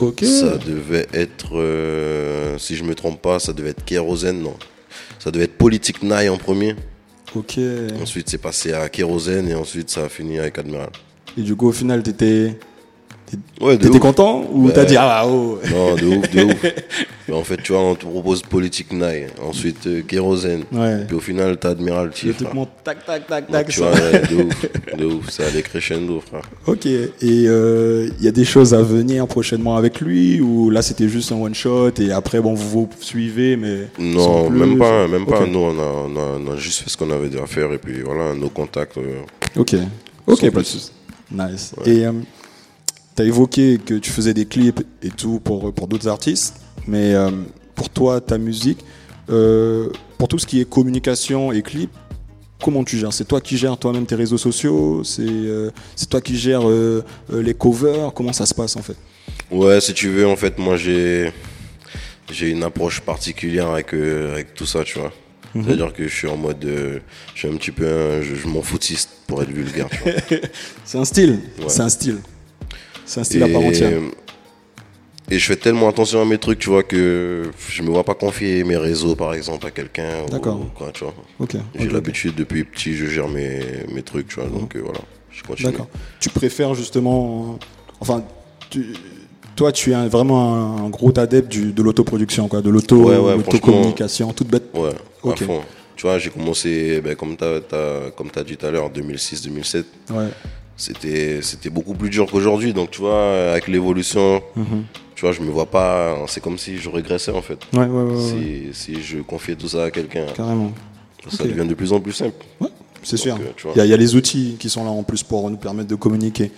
Ok. 0.00 0.24
Ça 0.24 0.58
devait 0.58 1.06
être, 1.12 1.56
euh, 1.56 2.58
si 2.58 2.76
je 2.76 2.84
me 2.84 2.94
trompe 2.94 3.20
pas, 3.22 3.38
ça 3.38 3.52
devait 3.52 3.70
être 3.70 3.84
Kérosène, 3.84 4.40
non. 4.42 4.54
Ça 5.18 5.30
devait 5.30 5.44
être 5.44 5.56
Politique 5.56 6.02
Nine 6.02 6.30
en 6.30 6.36
premier. 6.36 6.74
Ok. 7.34 7.58
Ensuite, 8.00 8.28
c'est 8.28 8.38
passé 8.38 8.72
à 8.72 8.88
Kérosène 8.88 9.48
et 9.48 9.54
ensuite, 9.54 9.90
ça 9.90 10.04
a 10.04 10.08
fini 10.08 10.38
avec 10.38 10.58
Admiral. 10.58 10.90
Et 11.36 11.42
du 11.42 11.56
coup, 11.56 11.68
au 11.68 11.72
final, 11.72 12.02
t'étais 12.02 12.58
Ouais, 13.60 13.78
t'étais 13.78 13.98
content 13.98 14.44
ou 14.52 14.70
t'as 14.70 14.84
dit 14.84 14.96
ah 14.98 15.24
oh 15.26 15.58
Non, 15.70 15.94
de 15.96 16.06
ouf, 16.06 16.30
de 16.30 16.44
ouf. 16.44 16.64
Mais 17.28 17.34
en 17.34 17.42
fait, 17.42 17.56
tu 17.62 17.72
vois, 17.72 17.80
on 17.82 17.94
te 17.94 18.04
propose 18.04 18.42
Politique 18.42 18.92
Nine, 18.92 19.28
ensuite 19.42 19.86
euh, 19.86 20.02
Kérosène. 20.06 20.64
Ouais. 20.70 21.04
Puis 21.06 21.16
au 21.16 21.20
final, 21.20 21.56
t'as 21.56 21.70
Admiralty. 21.70 22.26
Le 22.26 22.32
frère. 22.34 22.44
truc 22.50 22.54
monte 22.54 22.68
tac 22.84 23.04
tac 23.06 23.26
tac 23.26 23.48
tac. 23.50 23.68
tu 23.68 23.80
vois, 23.80 23.92
ouais, 23.92 24.22
de 24.30 24.36
ouf, 24.44 24.66
de 24.98 25.04
ouf. 25.06 25.30
Ça 25.30 25.46
allait 25.46 25.62
crescendo, 25.62 26.20
frère. 26.20 26.42
Ok. 26.66 26.84
Et 26.86 27.08
il 27.22 28.12
y 28.20 28.28
a 28.28 28.32
des 28.32 28.44
choses 28.44 28.74
à 28.74 28.82
venir 28.82 29.26
prochainement 29.26 29.76
avec 29.76 30.00
lui 30.00 30.40
ou 30.40 30.68
là 30.70 30.82
c'était 30.82 31.08
juste 31.08 31.32
un 31.32 31.36
one 31.36 31.54
shot 31.54 31.92
et 32.00 32.12
après 32.12 32.40
bon 32.40 32.54
vous 32.54 32.68
vous 32.68 32.88
suivez 33.00 33.56
mais 33.56 33.88
Non, 33.98 34.48
plus. 34.48 34.58
même 34.58 34.78
pas, 34.78 35.08
même 35.08 35.24
pas. 35.26 35.46
Nous, 35.46 35.58
on 35.58 35.78
a, 35.78 36.08
on, 36.08 36.16
a, 36.16 36.38
on 36.46 36.52
a 36.52 36.56
juste 36.56 36.82
fait 36.82 36.90
ce 36.90 36.96
qu'on 36.96 37.10
avait 37.10 37.30
à 37.40 37.46
faire 37.46 37.72
et 37.72 37.78
puis 37.78 38.02
voilà, 38.02 38.34
nos 38.34 38.50
contacts. 38.50 38.98
euh, 38.98 39.22
Ok. 39.56 39.74
Ok. 40.26 40.50
Pas 40.50 40.60
de. 40.60 40.66
Nice. 41.32 41.74
Et 41.86 42.04
euh, 43.14 43.16
t'as 43.16 43.24
évoqué 43.24 43.78
que 43.84 43.94
tu 43.94 44.10
faisais 44.10 44.34
des 44.34 44.46
clips 44.46 44.82
et 45.02 45.10
tout 45.10 45.40
pour 45.40 45.72
pour 45.72 45.88
d'autres 45.88 46.08
artistes, 46.08 46.54
mais 46.86 47.14
euh, 47.14 47.30
pour 47.74 47.88
toi 47.90 48.20
ta 48.20 48.38
musique, 48.38 48.80
euh, 49.30 49.88
pour 50.18 50.28
tout 50.28 50.38
ce 50.38 50.46
qui 50.46 50.60
est 50.60 50.68
communication 50.68 51.52
et 51.52 51.62
clip. 51.62 51.90
Comment 52.62 52.84
tu 52.84 52.96
gères? 52.96 53.12
C'est 53.12 53.26
toi 53.26 53.40
qui 53.42 53.58
gères 53.58 53.76
toi-même 53.76 54.06
tes 54.06 54.14
réseaux 54.14 54.38
sociaux? 54.38 55.04
C'est 55.04 55.22
euh, 55.22 55.70
toi 56.08 56.20
qui 56.22 56.36
gères 56.38 56.66
euh, 56.66 57.04
les 57.30 57.52
covers? 57.52 58.12
Comment 58.14 58.32
ça 58.32 58.46
se 58.46 58.54
passe 58.54 58.76
en 58.76 58.82
fait? 58.82 58.96
Ouais, 59.50 59.80
si 59.82 59.92
tu 59.92 60.08
veux, 60.08 60.26
en 60.26 60.36
fait, 60.36 60.58
moi, 60.58 60.76
j'ai 60.76 61.30
j'ai 62.32 62.48
une 62.50 62.62
approche 62.62 63.00
particulière 63.00 63.68
avec, 63.68 63.92
avec 63.92 64.54
tout 64.54 64.64
ça, 64.64 64.82
tu 64.82 64.98
vois. 64.98 65.12
Mhm. 65.54 65.64
C'est-à-dire 65.64 65.92
que 65.92 66.04
je 66.08 66.14
suis 66.14 66.28
en 66.28 66.36
mode. 66.38 66.64
euh, 66.64 67.00
je 67.34 67.40
suis 67.40 67.48
un 67.48 67.56
petit 67.56 67.70
peu 67.70 67.86
un. 67.86 68.22
Je, 68.22 68.34
je 68.34 68.48
m'en 68.48 68.62
foutiste 68.62 69.10
pour 69.26 69.42
être 69.42 69.50
vulgaire, 69.50 69.88
tu. 69.90 70.34
C'est 70.84 70.98
un 70.98 71.04
style. 71.04 71.40
Ouais. 71.58 71.64
C'est 71.68 71.82
un 71.82 71.88
style. 71.90 72.18
C'est 73.06 73.20
un 73.20 73.24
style 73.24 73.42
à 73.42 73.48
part 73.48 73.62
entière. 73.62 73.92
et 75.30 75.38
je 75.38 75.46
fais 75.46 75.56
tellement 75.56 75.88
attention 75.88 76.20
à 76.20 76.24
mes 76.24 76.38
trucs, 76.38 76.58
tu 76.58 76.68
vois, 76.70 76.82
que 76.82 77.50
je 77.70 77.82
me 77.82 77.88
vois 77.90 78.04
pas 78.04 78.14
confier 78.14 78.62
mes 78.64 78.76
réseaux, 78.76 79.14
par 79.16 79.34
exemple, 79.34 79.66
à 79.66 79.70
quelqu'un. 79.70 80.26
D'accord. 80.30 80.60
ou 80.60 80.84
tu 80.92 81.04
vois. 81.04 81.14
J'ai 81.78 81.88
l'habitude, 81.88 82.34
depuis 82.34 82.64
petit, 82.64 82.94
je 82.94 83.06
gère 83.06 83.28
mes, 83.28 83.60
mes 83.92 84.02
trucs, 84.02 84.28
tu 84.28 84.36
vois. 84.40 84.48
Donc 84.48 84.76
euh, 84.76 84.80
voilà, 84.84 85.00
je 85.30 85.42
continue. 85.42 85.70
D'accord. 85.70 85.88
Tu 86.20 86.28
préfères 86.30 86.74
justement. 86.74 87.58
euh, 87.60 87.64
Enfin, 88.00 88.22
tu- 88.70 88.92
toi, 89.56 89.70
tu 89.72 89.92
es 89.92 89.94
un- 89.94 90.08
vraiment 90.08 90.78
un, 90.78 90.84
un 90.86 90.88
gros 90.90 91.16
adepte 91.18 91.48
du, 91.50 91.72
de 91.72 91.82
l'autoproduction, 91.82 92.48
quoi, 92.48 92.60
de 92.60 92.68
l'auto, 92.70 92.96
Ouais, 92.96 93.16
ouais, 93.16 93.36
l'auto-communication, 93.36 94.32
toute 94.32 94.48
bête. 94.48 94.64
Ouais, 94.74 94.90
à 95.32 95.36
fond. 95.36 95.62
Tu 95.96 96.02
vois, 96.06 96.18
j'ai 96.18 96.28
commencé, 96.30 97.00
ben, 97.00 97.14
comme 97.14 97.36
tu 97.36 97.44
as, 97.44 98.10
comme 98.16 98.30
as 98.34 98.42
dit 98.44 98.56
tout 98.56 98.66
à 98.66 98.70
l'heure, 98.72 98.84
en 98.86 98.88
2006-2007. 98.90 99.84
Ouais. 100.10 100.26
C'était 100.76 101.40
c'était 101.42 101.70
beaucoup 101.70 101.94
plus 101.94 102.10
dur 102.10 102.26
qu'aujourd'hui. 102.30 102.72
Donc, 102.72 102.90
tu 102.90 103.00
vois, 103.00 103.50
avec 103.52 103.68
l'évolution, 103.68 104.42
Mhm. 104.56 104.84
tu 105.14 105.20
vois, 105.24 105.32
je 105.32 105.40
me 105.40 105.50
vois 105.50 105.66
pas. 105.66 106.16
C'est 106.26 106.40
comme 106.42 106.58
si 106.58 106.78
je 106.78 106.90
régressais, 106.90 107.30
en 107.32 107.42
fait. 107.42 107.58
Ouais, 107.72 107.80
ouais, 107.80 107.86
ouais, 107.86 108.14
ouais, 108.14 108.70
Si, 108.72 108.94
si 108.94 109.02
je 109.02 109.18
confiais 109.18 109.54
tout 109.54 109.68
ça 109.68 109.84
à 109.84 109.90
quelqu'un, 109.90 110.26
carrément. 110.34 110.72
ça 111.28 111.44
devient 111.44 111.66
de 111.68 111.74
plus 111.74 111.92
en 111.92 112.00
plus 112.00 112.12
simple. 112.12 112.44
C'est 113.02 113.18
sûr. 113.18 113.34
euh. 113.36 113.70
Il 113.74 113.78
y, 113.78 113.80
a- 113.82 113.84
il 113.84 113.90
y 113.90 113.94
a 113.94 113.98
les 113.98 114.16
outils 114.16 114.56
qui 114.58 114.70
sont 114.70 114.82
là 114.82 114.90
en 114.90 115.02
plus 115.02 115.22
pour 115.22 115.48
nous 115.50 115.58
permettre 115.58 115.88
de 115.88 115.94
communiquer 115.94 116.50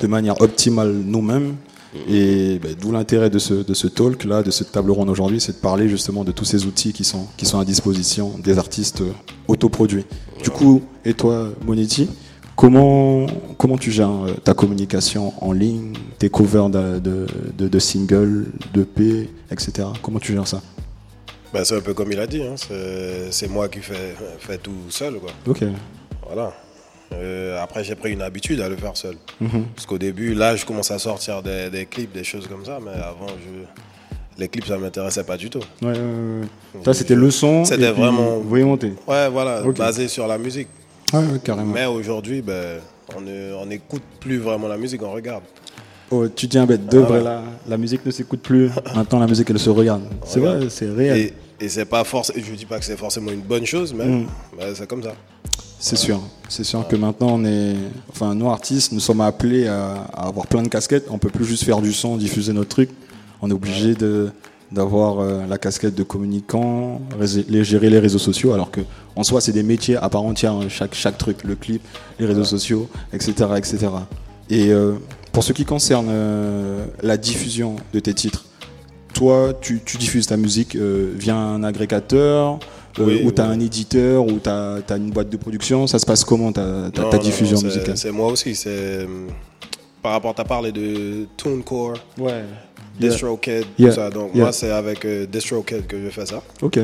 de 0.00 0.06
manière 0.06 0.40
optimale 0.40 0.92
nous-mêmes. 0.92 1.56
Et 2.10 2.58
ben, 2.60 2.74
d'où 2.78 2.90
l'intérêt 2.92 3.30
de 3.30 3.38
ce, 3.38 3.54
de 3.54 3.72
ce 3.72 3.86
talk 3.86 4.24
là, 4.24 4.42
de 4.42 4.50
cette 4.50 4.72
table 4.72 4.90
ronde 4.90 5.08
aujourd'hui, 5.08 5.40
c'est 5.40 5.52
de 5.52 5.58
parler 5.58 5.88
justement 5.88 6.24
de 6.24 6.32
tous 6.32 6.44
ces 6.44 6.66
outils 6.66 6.92
qui 6.92 7.04
sont, 7.04 7.26
qui 7.36 7.46
sont 7.46 7.58
à 7.60 7.64
disposition 7.64 8.32
des 8.42 8.58
artistes 8.58 9.00
euh, 9.02 9.12
autoproduits. 9.46 10.04
Du 10.42 10.50
coup, 10.50 10.82
et 11.04 11.14
toi, 11.14 11.50
Monetti, 11.64 12.08
comment, 12.56 13.26
comment 13.58 13.76
tu 13.78 13.90
gères 13.90 14.10
euh, 14.10 14.34
ta 14.42 14.54
communication 14.54 15.32
en 15.40 15.52
ligne, 15.52 15.92
tes 16.18 16.28
covers 16.30 16.68
de, 16.70 16.98
de, 16.98 17.26
de, 17.56 17.68
de 17.68 17.78
singles, 17.78 18.46
d'EP, 18.72 19.28
etc. 19.50 19.88
Comment 20.02 20.18
tu 20.18 20.32
gères 20.32 20.46
ça? 20.48 20.60
Ben, 21.52 21.64
c'est 21.64 21.76
un 21.76 21.80
peu 21.80 21.94
comme 21.94 22.10
il 22.10 22.18
a 22.18 22.26
dit. 22.26 22.42
Hein. 22.42 22.54
C'est, 23.30 23.48
moi 23.48 23.68
qui 23.68 23.78
fais, 23.80 24.14
fais 24.40 24.58
tout 24.58 24.72
seul. 24.90 25.14
Quoi. 25.14 25.30
Ok. 25.46 25.62
Voilà. 26.26 26.52
Euh, 27.12 27.62
après, 27.62 27.84
j'ai 27.84 27.94
pris 27.94 28.12
une 28.12 28.22
habitude 28.22 28.60
à 28.60 28.68
le 28.68 28.76
faire 28.76 28.96
seul. 28.96 29.14
Mhm. 29.40 29.66
Parce 29.74 29.86
qu'au 29.86 29.98
début, 29.98 30.34
là, 30.34 30.56
je 30.56 30.64
commence 30.64 30.90
à 30.90 30.98
sortir 30.98 31.42
des, 31.42 31.70
des 31.70 31.86
clips, 31.86 32.12
des 32.12 32.24
choses 32.24 32.48
comme 32.48 32.64
ça. 32.64 32.80
Mais 32.84 32.90
avant, 32.90 33.28
je... 33.28 34.40
les 34.40 34.48
clips, 34.48 34.66
ça 34.66 34.74
ne 34.76 34.80
m'intéressait 34.80 35.22
pas 35.22 35.36
du 35.36 35.48
tout. 35.48 35.60
Ouais, 35.80 35.92
ouais, 35.92 35.94
ouais. 35.98 36.80
Ça, 36.84 36.92
c'était 36.92 37.14
le 37.14 37.30
son. 37.30 37.64
C'était 37.64 37.92
vraiment- 37.92 38.38
Vous 38.38 38.48
voyez 38.48 38.64
monter. 38.64 38.92
Ouais, 39.06 39.28
voilà, 39.28 39.62
basé 39.62 40.08
sur 40.08 40.26
la 40.26 40.38
musique. 40.38 40.68
Ouais, 41.12 41.20
ouais, 41.20 41.38
carrément. 41.42 41.72
Mais 41.72 41.86
aujourd'hui, 41.86 42.42
ben, 42.42 42.80
on 43.16 43.20
ne- 43.20 43.54
on 43.54 43.66
n'écoute 43.66 44.02
plus 44.20 44.38
vraiment 44.38 44.68
la 44.68 44.76
musique, 44.76 45.02
on 45.02 45.12
regarde. 45.12 45.44
Oh, 46.10 46.28
tu 46.28 46.46
dis 46.46 46.58
un 46.58 46.66
bête, 46.66 46.86
de 46.86 46.98
vrai, 46.98 47.22
la, 47.22 47.42
la 47.68 47.76
musique 47.76 48.04
ne 48.04 48.10
s'écoute 48.10 48.40
plus. 48.40 48.70
Maintenant, 48.94 49.18
la 49.20 49.26
musique, 49.26 49.48
elle 49.50 49.58
se 49.58 49.70
regarde. 49.70 50.02
C'est 50.26 50.40
vrai, 50.40 50.68
c'est 50.70 50.88
réel. 50.90 51.18
Et, 51.18 51.64
et 51.64 51.68
c'est 51.68 51.84
pas 51.86 52.04
forcément, 52.04 52.38
je 52.46 52.54
dis 52.54 52.66
pas 52.66 52.78
que 52.78 52.84
c'est 52.84 52.96
forcément 52.96 53.30
une 53.32 53.40
bonne 53.42 53.64
chose, 53.66 53.94
mais 53.94 54.04
Mm. 54.06 54.26
ben, 54.58 54.74
c'est 54.74 54.86
comme 54.86 55.02
ça. 55.02 55.14
C'est 55.78 55.96
sûr. 55.96 56.20
C'est 56.48 56.64
sûr 56.64 56.86
que 56.88 56.96
maintenant, 56.96 57.28
on 57.32 57.44
est. 57.44 57.74
Enfin, 58.10 58.34
nous, 58.34 58.48
artistes, 58.50 58.92
nous 58.92 59.00
sommes 59.00 59.20
appelés 59.20 59.66
à, 59.66 59.94
à 60.14 60.28
avoir 60.28 60.46
plein 60.46 60.62
de 60.62 60.68
casquettes. 60.68 61.06
On 61.10 61.18
peut 61.18 61.28
plus 61.30 61.44
juste 61.44 61.64
faire 61.64 61.80
du 61.80 61.92
son, 61.92 62.16
diffuser 62.16 62.52
notre 62.52 62.70
truc. 62.70 62.90
On 63.42 63.50
est 63.50 63.52
obligé 63.54 63.94
de 63.94 64.30
d'avoir 64.74 65.20
euh, 65.20 65.46
la 65.48 65.56
casquette 65.58 65.94
de 65.94 66.02
communicant, 66.02 67.00
les- 67.48 67.64
gérer 67.64 67.88
les 67.90 67.98
réseaux 68.00 68.18
sociaux, 68.18 68.52
alors 68.52 68.70
que 68.70 68.80
en 69.16 69.22
soi 69.22 69.40
c'est 69.40 69.52
des 69.52 69.62
métiers 69.62 69.96
à 69.96 70.08
part 70.08 70.22
entière, 70.22 70.52
hein, 70.52 70.66
chaque, 70.68 70.94
chaque 70.94 71.16
truc, 71.18 71.44
le 71.44 71.54
clip, 71.54 71.82
les 72.18 72.26
réseaux 72.26 72.44
sociaux, 72.44 72.88
etc. 73.12 73.32
etc. 73.56 73.78
Et 74.50 74.70
euh, 74.72 74.94
pour 75.32 75.42
ce 75.44 75.52
qui 75.52 75.64
concerne 75.64 76.08
euh, 76.10 76.84
la 77.02 77.16
diffusion 77.16 77.76
de 77.92 78.00
tes 78.00 78.12
titres, 78.14 78.44
toi 79.14 79.52
tu, 79.60 79.80
tu 79.84 79.96
diffuses 79.96 80.26
ta 80.26 80.36
musique 80.36 80.76
via 80.76 81.36
un 81.36 81.62
agrégateur, 81.62 82.58
Oui, 82.98 83.22
ou 83.24 83.30
tu 83.32 83.40
as 83.40 83.48
oui. 83.48 83.54
un 83.54 83.60
éditeur, 83.60 84.26
ou 84.26 84.38
tu 84.42 84.48
as, 84.48 84.82
une 84.96 85.10
boîte 85.10 85.30
de 85.30 85.36
production, 85.36 85.86
ça 85.86 85.98
se 85.98 86.06
passe 86.06 86.24
comment 86.24 86.52
ta, 86.52 86.90
ta, 86.92 87.02
Non, 87.02 87.10
ta 87.10 87.16
non, 87.16 87.22
diffusion 87.22 87.56
non, 87.58 87.64
musicale? 87.64 87.96
C'est 87.96 88.12
moi 88.12 88.28
aussi. 88.28 88.54
C'est 88.54 89.06
par 90.02 90.12
rapport, 90.12 90.34
à 90.36 90.44
parlé 90.44 90.70
de 90.70 91.26
TuneCore, 91.36 91.94
Ouais. 92.18 92.44
DistroKid, 92.98 93.64
Yeah. 93.78 93.90
tout 93.90 93.94
ça. 93.96 94.10
Donc 94.10 94.30
Yeah. 94.34 94.44
moi, 94.44 94.52
c'est 94.52 94.70
avec 94.70 95.04
euh, 95.04 95.26
DistroKid 95.26 95.86
que 95.86 96.00
je 96.02 96.10
fais 96.10 96.26
ça. 96.26 96.42
Ok, 96.62 96.78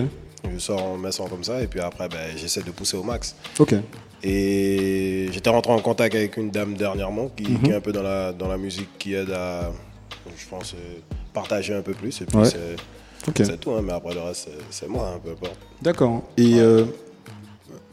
Je 0.53 0.59
sors 0.59 0.97
mes 0.99 1.13
sons 1.13 1.29
comme 1.29 1.45
ça 1.45 1.61
et 1.63 1.67
puis 1.67 1.81
après, 1.81 2.09
ben, 2.09 2.19
j'essaie 2.37 2.63
de 2.63 2.71
pousser 2.71 2.97
au 2.97 3.03
max. 3.03 3.35
ok. 3.59 3.75
Et 4.23 5.29
j'étais 5.33 5.49
rentré 5.51 5.73
en 5.73 5.79
contact 5.81 6.15
avec 6.15 6.37
une 6.37 6.51
dame 6.51 6.75
dernièrement 6.75 7.31
qui, 7.35 7.45
Mhm. 7.51 7.63
qui 7.63 7.71
est 7.71 7.75
un 7.75 7.81
peu 7.81 7.93
dans 7.93 8.03
la, 8.03 8.33
dans 8.33 8.49
la 8.49 8.59
musique, 8.59 8.89
qui 8.99 9.15
aide 9.15 9.31
à, 9.31 9.71
je 10.37 10.47
pense, 10.49 10.75
euh, 10.75 10.99
partager 11.33 11.75
un 11.75 11.81
peu 11.83 11.93
plus. 11.93 12.21
Et 12.21 12.25
puis 12.27 12.37
Ouais. 12.39 12.45
c'est 12.45 12.77
ok. 13.29 13.37
c'est 13.37 13.59
tout, 13.61 13.71
hein, 13.73 13.81
mais 13.83 13.93
après 13.93 14.15
le 14.15 14.21
reste, 14.21 14.49
c'est- 14.71 14.89
moi, 14.89 15.13
hein, 15.15 15.21
peu 15.25 15.31
importe. 15.31 15.59
D'accord. 15.81 16.23
Et 16.37 16.59
euh, 16.59 16.85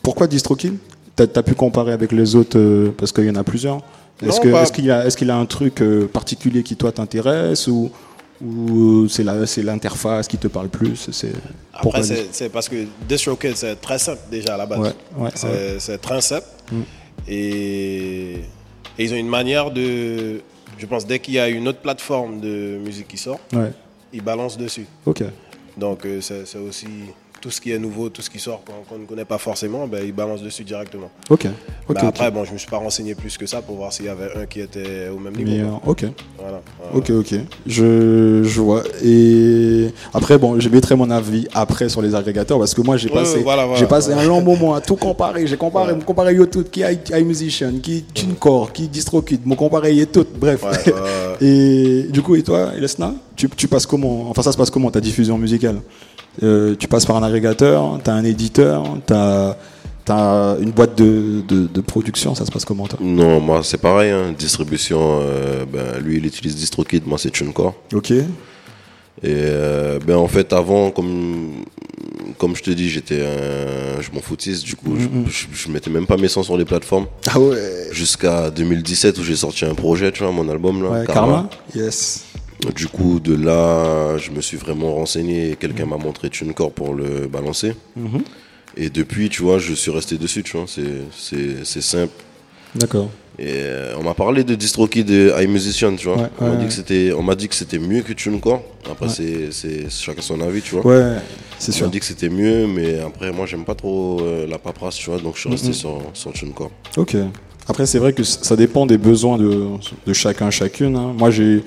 pourquoi 0.04 0.28
DistroKid? 0.28 0.78
T'as 1.16 1.26
as 1.36 1.44
pu 1.44 1.56
comparer 1.56 1.94
avec 1.94 2.12
les 2.12 2.36
autres 2.36 2.58
euh, 2.60 2.92
parce 2.98 3.12
qu'il 3.12 3.26
y 3.26 3.30
en 3.30 3.36
a 3.36 3.44
plusieurs. 3.44 3.80
Est-ce 4.22 4.72
qu'il 4.72 4.86
y 4.86 4.92
a, 5.32 5.38
un 5.38 5.46
truc 5.46 5.82
euh, 5.82 6.08
particulier 6.08 6.64
qui 6.64 6.76
toi 6.76 6.92
t'intéresse 6.92 7.68
ou 7.68 7.90
ou 8.42 9.08
c'est 9.08 9.24
la, 9.24 9.46
c'est 9.48 9.64
l'interface 9.64 10.28
qui 10.28 10.38
te 10.38 10.48
parle 10.48 10.70
plus 10.70 11.10
Après, 11.74 12.04
c'est- 12.04 12.50
parce 12.50 12.70
que 12.70 12.86
DistroKid, 13.08 13.56
c'est 13.56 13.76
très 13.82 14.00
simple 14.00 14.22
déjà 14.30 14.54
à 14.56 14.58
la 14.58 14.66
base. 14.66 14.80
Ouais, 14.80 14.94
ouais, 15.18 15.30
c'est 15.80 15.92
ouais. 15.94 15.98
très 15.98 16.22
simple. 16.22 16.46
Mm. 16.72 16.82
Et, 17.28 18.32
et 18.98 19.04
ils 19.04 19.14
ont 19.14 19.18
une 19.18 19.30
manière 19.30 19.72
de. 19.72 20.42
Je 20.78 20.86
pense, 20.86 21.06
dès 21.08 21.20
qu'il 21.20 21.34
y 21.34 21.40
a 21.40 21.50
une 21.50 21.68
autre 21.68 21.80
plateforme 21.80 22.40
de 22.40 22.78
musique 22.78 23.08
qui 23.08 23.18
sort, 23.18 23.40
ils 24.14 24.22
balancent 24.22 24.58
dessus. 24.58 24.86
Ok. 25.06 25.24
Donc, 25.76 26.06
euh, 26.06 26.22
c'est 26.22 26.58
aussi 26.58 26.88
tout 27.40 27.52
ce 27.52 27.62
qui 27.62 27.72
est 27.72 27.80
nouveau, 27.80 28.10
tout 28.10 28.22
ce 28.22 28.30
qui 28.30 28.40
sort 28.40 28.62
qu'on 28.88 28.98
ne 28.98 29.06
connaît 29.06 29.26
pas 29.26 29.38
forcément, 29.38 29.88
ben, 29.88 30.04
ils 30.06 30.12
balancent 30.14 30.42
dessus 30.44 30.64
directement. 30.64 31.10
Ok. 31.30 31.48
Ok. 31.90 31.98
Après, 32.02 32.32
bon, 32.32 32.44
je 32.44 32.50
ne 32.50 32.54
me 32.54 32.58
suis 32.60 32.70
pas 32.70 32.78
renseigné 32.78 33.16
plus 33.16 33.38
que 33.38 33.46
ça 33.46 33.62
pour 33.62 33.76
voir 33.76 33.94
s'il 33.94 34.06
y 34.06 34.10
avait 34.10 34.30
un 34.36 34.46
qui 34.46 34.60
était 34.62 35.10
au 35.16 35.20
même 35.20 35.36
niveau. 35.36 35.52
Mais, 35.52 35.60
euh, 35.62 35.72
ok. 35.92 36.06
Voilà, 36.40 36.62
voilà. 36.80 36.96
Ok, 36.98 37.10
ok. 37.12 37.40
Je, 37.66 38.42
je 38.44 38.62
vois. 38.62 38.84
Et 39.04 39.90
après, 40.14 40.38
bon, 40.38 40.60
je 40.60 40.70
mettrai 40.70 40.96
mon 40.96 41.10
avis 41.10 41.48
après 41.54 41.90
sur 41.90 42.02
les 42.02 42.16
agrégateurs 42.16 42.60
parce 42.60 42.74
que 42.74 42.82
moi, 42.82 42.98
j'ai 42.98 43.08
Ouais, 43.10 43.14
passé, 43.16 43.40
voilà, 43.44 43.68
j'ai 43.76 43.86
passé 43.88 44.12
un 44.14 44.24
long 44.26 44.42
moment 44.42 44.74
à 44.76 44.82
tout 44.82 44.96
comparer. 44.96 45.48
J'ai 45.48 45.58
comparé, 45.58 45.94
Ouais. 45.94 46.00
comparé 46.06 46.34
YouTube, 46.34 46.68
qui 46.72 46.82
iMusician, 47.14 47.74
qui 47.82 48.04
TuneCore, 48.14 48.74
qui 48.74 48.88
DistroKid, 48.88 49.46
me 49.46 49.56
comparé 49.56 49.98
et 49.98 50.06
tout. 50.08 50.26
Bref. 50.38 50.64
Ouais, 50.64 50.94
et 51.42 52.04
du 52.10 52.22
coup, 52.22 52.36
et 52.36 52.44
toi, 52.44 52.72
Elesna, 52.76 53.14
tu, 53.36 53.50
tu 53.50 53.68
passes 53.68 53.86
comment 53.86 54.30
Enfin, 54.30 54.42
ça 54.42 54.52
se 54.52 54.58
passe 54.58 54.70
comment 54.70 54.92
ta 54.92 55.00
diffusion 55.02 55.38
musicale? 55.38 55.82
Euh, 56.44 56.76
Tu 56.78 56.88
passes 56.88 57.06
par 57.06 57.16
un 57.16 57.24
agrégateur, 57.28 58.00
t'as 58.04 58.14
un 58.14 58.24
éditeur, 58.24 58.84
t'as 59.06 59.56
as 60.10 60.56
une 60.62 60.72
boîte 60.72 60.98
de, 60.98 61.42
de, 61.48 61.68
de 61.68 61.82
production. 61.82 62.34
Ça 62.34 62.46
se 62.46 62.52
passe 62.52 62.64
comment 62.64 62.88
toi? 62.88 62.98
Non, 63.02 63.40
moi 63.42 63.60
c'est 63.64 63.78
pareil, 63.78 64.12
hein. 64.12 64.34
distribution, 64.38 65.20
euh, 65.22 65.66
ben, 65.72 66.00
lui 66.02 66.18
il 66.18 66.26
utilise 66.26 66.56
DistroKid, 66.56 67.06
moi 67.06 67.18
c'est 67.18 67.30
TuneCore. 67.30 67.74
Ok. 67.94 68.12
Et 68.12 68.24
euh, 69.26 70.00
ben 70.06 70.16
en 70.16 70.28
fait 70.28 70.54
avant, 70.54 70.92
comme, 70.92 71.64
comme 72.38 72.56
je 72.56 72.62
te 72.64 72.70
dis, 72.72 72.88
j'étais 72.90 73.22
je 74.00 74.12
m'en 74.14 74.22
foutiste, 74.22 74.64
du 74.64 74.76
coup 74.76 74.96
je, 74.98 75.08
je, 75.30 75.48
je 75.52 75.72
mettais 75.72 75.90
même 75.90 76.06
pas 76.06 76.18
mes 76.18 76.28
sons 76.30 76.44
sur 76.44 76.56
les 76.58 76.66
plateformes. 76.66 77.08
Ah 77.34 77.40
ouais. 77.40 77.88
Jusqu'à 77.92 78.50
2017 78.52 79.18
où 79.18 79.24
j'ai 79.24 79.36
sorti 79.36 79.66
un 79.66 79.74
projet, 79.74 80.12
tu 80.12 80.24
vois, 80.24 80.32
mon 80.32 80.48
album 80.48 80.84
là, 80.84 80.90
Ouais, 80.90 81.06
Karma? 81.08 81.50
Yes. 81.76 82.26
Du 82.76 82.88
coup, 82.88 83.20
de 83.20 83.36
là, 83.36 84.18
je 84.18 84.32
me 84.32 84.42
suis 84.42 84.58
vraiment 84.58 84.94
renseigné 84.96 85.52
et 85.52 85.56
quelqu'un 85.56 85.86
m'a 85.86 85.98
montré 85.98 86.30
TuneCore 86.30 86.72
pour 86.72 86.94
le 86.94 87.28
balancer. 87.28 87.74
Mhm. 87.96 88.22
Et 88.76 88.90
depuis, 88.90 89.30
tu 89.30 89.42
vois, 89.44 89.58
je 89.60 89.74
suis 89.74 89.92
resté 89.92 90.18
dessus, 90.18 90.44
tu 90.44 90.58
vois, 90.58 90.66
c'est- 90.68 91.82
simple. 91.82 92.12
D'accord. 92.76 93.10
Et 93.40 93.46
euh, 93.48 93.94
on 94.00 94.04
m'a 94.04 94.14
parlé 94.16 94.44
de 94.44 94.56
DistroKid 94.56 95.10
et 95.10 95.32
iMusician, 95.44 95.96
tu 95.96 96.08
vois. 96.08 96.18
Ouais, 96.18 96.30
on 96.40 96.46
m'a 96.46 96.52
ouais, 96.54 96.58
dit 96.58 96.66
que 96.68 96.74
c'était, 96.74 97.14
on 97.16 97.22
m'a 97.22 97.36
dit 97.36 97.48
que 97.48 97.54
c'était 97.56 97.78
mieux 97.78 98.02
que 98.02 98.14
TuneCore. 98.14 98.64
Après, 98.92 99.10
c'est 99.10 99.52
c'est 99.52 99.90
chacun 99.92 100.22
son 100.22 100.42
avis, 100.42 100.62
tu 100.62 100.76
vois. 100.76 100.86
Ouais, 100.86 101.18
c'est 101.60 101.72
On 101.72 101.76
sûr. 101.76 101.86
m'a 101.86 101.92
dit 101.92 102.00
que 102.00 102.06
c'était 102.06 102.30
mieux, 102.30 102.66
mais 102.68 103.00
après, 103.00 103.32
moi, 103.32 103.46
j'aime 103.46 103.64
pas 103.64 103.76
trop 103.76 104.20
euh, 104.22 104.48
la 104.48 104.58
paperasse, 104.58 104.96
tu 104.96 105.10
vois, 105.12 105.20
donc 105.20 105.36
je 105.36 105.42
suis 105.42 105.50
resté 105.50 105.72
sur, 105.74 106.02
sur 106.14 106.34
TuneCore. 106.34 106.72
Ok. 106.98 107.16
Après, 107.68 107.86
c'est 107.86 108.00
vrai 108.00 108.14
que 108.14 108.24
ça 108.24 108.56
dépend 108.56 108.86
des 108.88 108.98
besoins 108.98 109.38
de, 109.38 109.68
de 110.06 110.14
chacun, 110.14 110.50
chacune. 110.50 110.96
hein. 110.96 111.14
Moi, 111.18 111.30
j'ai 111.30 111.64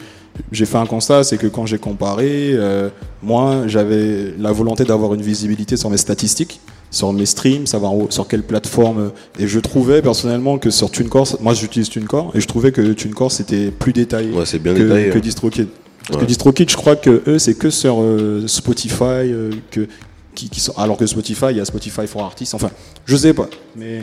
j'ai 0.53 0.67
fait 0.67 0.79
un 0.79 0.87
constat, 0.87 1.25
c'est 1.25 1.39
que 1.39 1.47
quand 1.47 1.67
j'ai 1.67 1.79
comparé, 1.79 2.51
euh, 2.55 2.89
moi, 3.23 3.63
j'avais 3.67 4.35
la 4.39 4.53
volonté 4.53 4.85
d'avoir 4.85 5.15
une 5.15 5.23
visibilité 5.23 5.77
sur 5.77 5.91
mes 5.91 5.97
statistiques, 5.97 6.61
sur 6.91 7.13
mes 7.13 7.27
streams, 7.27 7.67
savoir 7.67 7.95
où- 7.95 8.11
sur 8.11 8.27
quelle 8.29 8.43
plateforme. 8.43 8.99
euh, 8.99 9.09
Et 9.43 9.47
je 9.47 9.61
trouvais 9.61 10.03
personnellement 10.03 10.59
que 10.59 10.71
sur 10.71 10.91
TuneCore, 10.91 11.27
moi, 11.41 11.55
j'utilise 11.55 11.89
TuneCore, 11.89 12.33
et 12.35 12.41
je 12.41 12.47
trouvais 12.49 12.73
que 12.73 12.93
TuneCore 12.93 13.31
c'était 13.33 13.71
plus 13.71 13.93
détaillé 13.93 14.33
Ouais, 14.33 14.47
c'est 14.47 14.59
bien 14.59 14.75
que, 14.75 14.83
détaillé. 14.83 15.11
que 15.11 15.19
hein. 15.19 15.21
DistroKid. 15.21 15.69
Parce 16.07 16.17
Ouais. 16.17 16.23
que 16.23 16.27
DistroKid, 16.29 16.71
je 16.71 16.77
crois 16.77 16.97
que 16.97 17.23
eux, 17.29 17.39
c'est 17.39 17.55
que 17.55 17.71
sur 17.71 18.01
euh, 18.01 18.45
Spotify, 18.49 19.03
euh, 19.05 19.51
que, 19.71 19.87
qui, 20.35 20.49
qui 20.49 20.59
sont, 20.61 20.73
alors 20.77 20.97
que 20.97 21.07
Spotify, 21.07 21.47
il 21.51 21.57
y 21.59 21.61
a 21.61 21.65
Spotify 21.65 22.07
for 22.07 22.23
Artists. 22.25 22.55
Enfin, 22.55 22.71
je 23.05 23.17
sais 23.17 23.35
pas, 23.35 23.49
mais. 23.77 24.03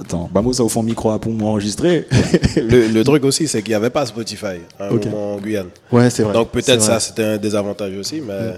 Attends, 0.00 0.28
Bamos 0.32 0.60
a 0.60 0.64
au 0.64 0.68
fond 0.68 0.82
micro 0.82 1.10
à 1.10 1.18
pour 1.18 1.32
m'enregistrer. 1.32 2.06
Le, 2.56 2.88
le 2.88 3.04
truc 3.04 3.24
aussi, 3.24 3.48
c'est 3.48 3.62
qu'il 3.62 3.70
n'y 3.72 3.74
avait 3.76 3.90
pas 3.90 4.06
Spotify 4.06 4.58
en 4.78 5.36
Guyane. 5.38 5.68
ouais, 5.92 6.10
c'est 6.10 6.22
vrai. 6.22 6.32
Donc 6.32 6.50
peut-être 6.50 6.82
ça, 6.82 7.00
c'était 7.00 7.24
un 7.24 7.36
désavantage 7.38 7.96
aussi, 7.96 8.20
mais 8.20 8.54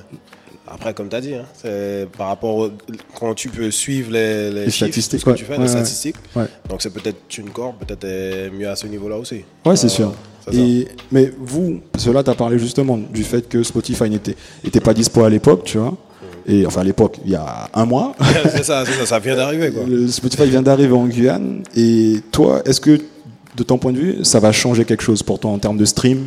après, 0.73 0.95
comme 0.95 1.09
tu 1.09 1.17
as 1.17 1.21
dit, 1.21 1.35
hein, 1.35 1.45
c'est 1.55 2.07
par 2.17 2.29
rapport 2.29 2.55
au- 2.57 2.71
quand 3.19 3.35
tu 3.35 3.49
peux 3.49 3.71
suivre 3.71 4.13
les, 4.13 4.51
les 4.51 4.65
Les 4.67 4.71
chiffres, 4.71 4.87
statistiques, 4.87 5.21
ce 5.21 5.25
que 5.25 5.31
ouais. 5.31 5.37
tu 5.37 5.45
fais, 5.45 5.57
Ouais, 5.57 5.63
les 5.63 5.69
statistiques. 5.69 6.17
Ouais. 6.37 6.45
Donc 6.69 6.81
c'est 6.83 6.91
peut-être 6.93 7.27
TuneCore, 7.29 7.75
peut-être 7.75 8.05
est 8.05 8.51
mieux 8.51 8.69
à 8.69 8.77
ce 8.77 8.87
niveau-là 8.87 9.17
aussi. 9.17 9.45
Ouais, 9.65 9.77
c'est 9.77 9.87
Euh, 9.87 9.91
sûr. 9.91 10.15
ça. 10.45 10.53
Et, 10.53 10.87
mais 11.11 11.33
vous, 11.41 11.81
là, 12.13 12.23
tu 12.23 12.31
as 12.31 12.35
parlé 12.35 12.59
justement 12.59 12.97
du 12.99 13.25
fait 13.25 13.49
que 13.49 13.63
Spotify 13.63 14.09
n'était 14.11 14.37
était 14.65 14.81
pas 14.81 14.95
dispo 14.95 15.25
à 15.25 15.31
l'époque, 15.31 15.65
tu 15.65 15.79
vois. 15.79 15.97
Et 16.47 16.67
enfin, 16.67 16.81
à 16.81 16.85
l'époque, 16.85 17.19
il 17.25 17.31
y 17.31 17.35
a 17.35 17.69
un 17.75 17.85
mois. 17.85 18.15
c'est 18.51 18.65
ça, 18.65 18.85
ça, 18.85 19.07
ça 19.07 19.19
vient 19.19 19.37
d'arriver 19.37 19.71
quoi. 19.71 19.83
Le 19.89 20.09
Spotify 20.09 20.47
vient 20.49 20.63
d'arriver 20.63 20.93
en 20.95 21.07
Guyane. 21.07 21.63
Et 21.77 22.21
toi, 22.33 22.63
est-ce 22.65 22.81
que, 22.81 23.01
de 23.57 23.63
ton 23.63 23.79
point 23.79 23.93
de 23.93 23.99
vue, 23.99 24.25
ça 24.25 24.41
va 24.41 24.53
changer 24.53 24.85
quelque 24.85 25.03
chose 25.03 25.23
pour 25.23 25.39
toi 25.39 25.51
en 25.51 25.59
termes 25.59 25.79
de 25.79 25.85
stream? 25.85 26.27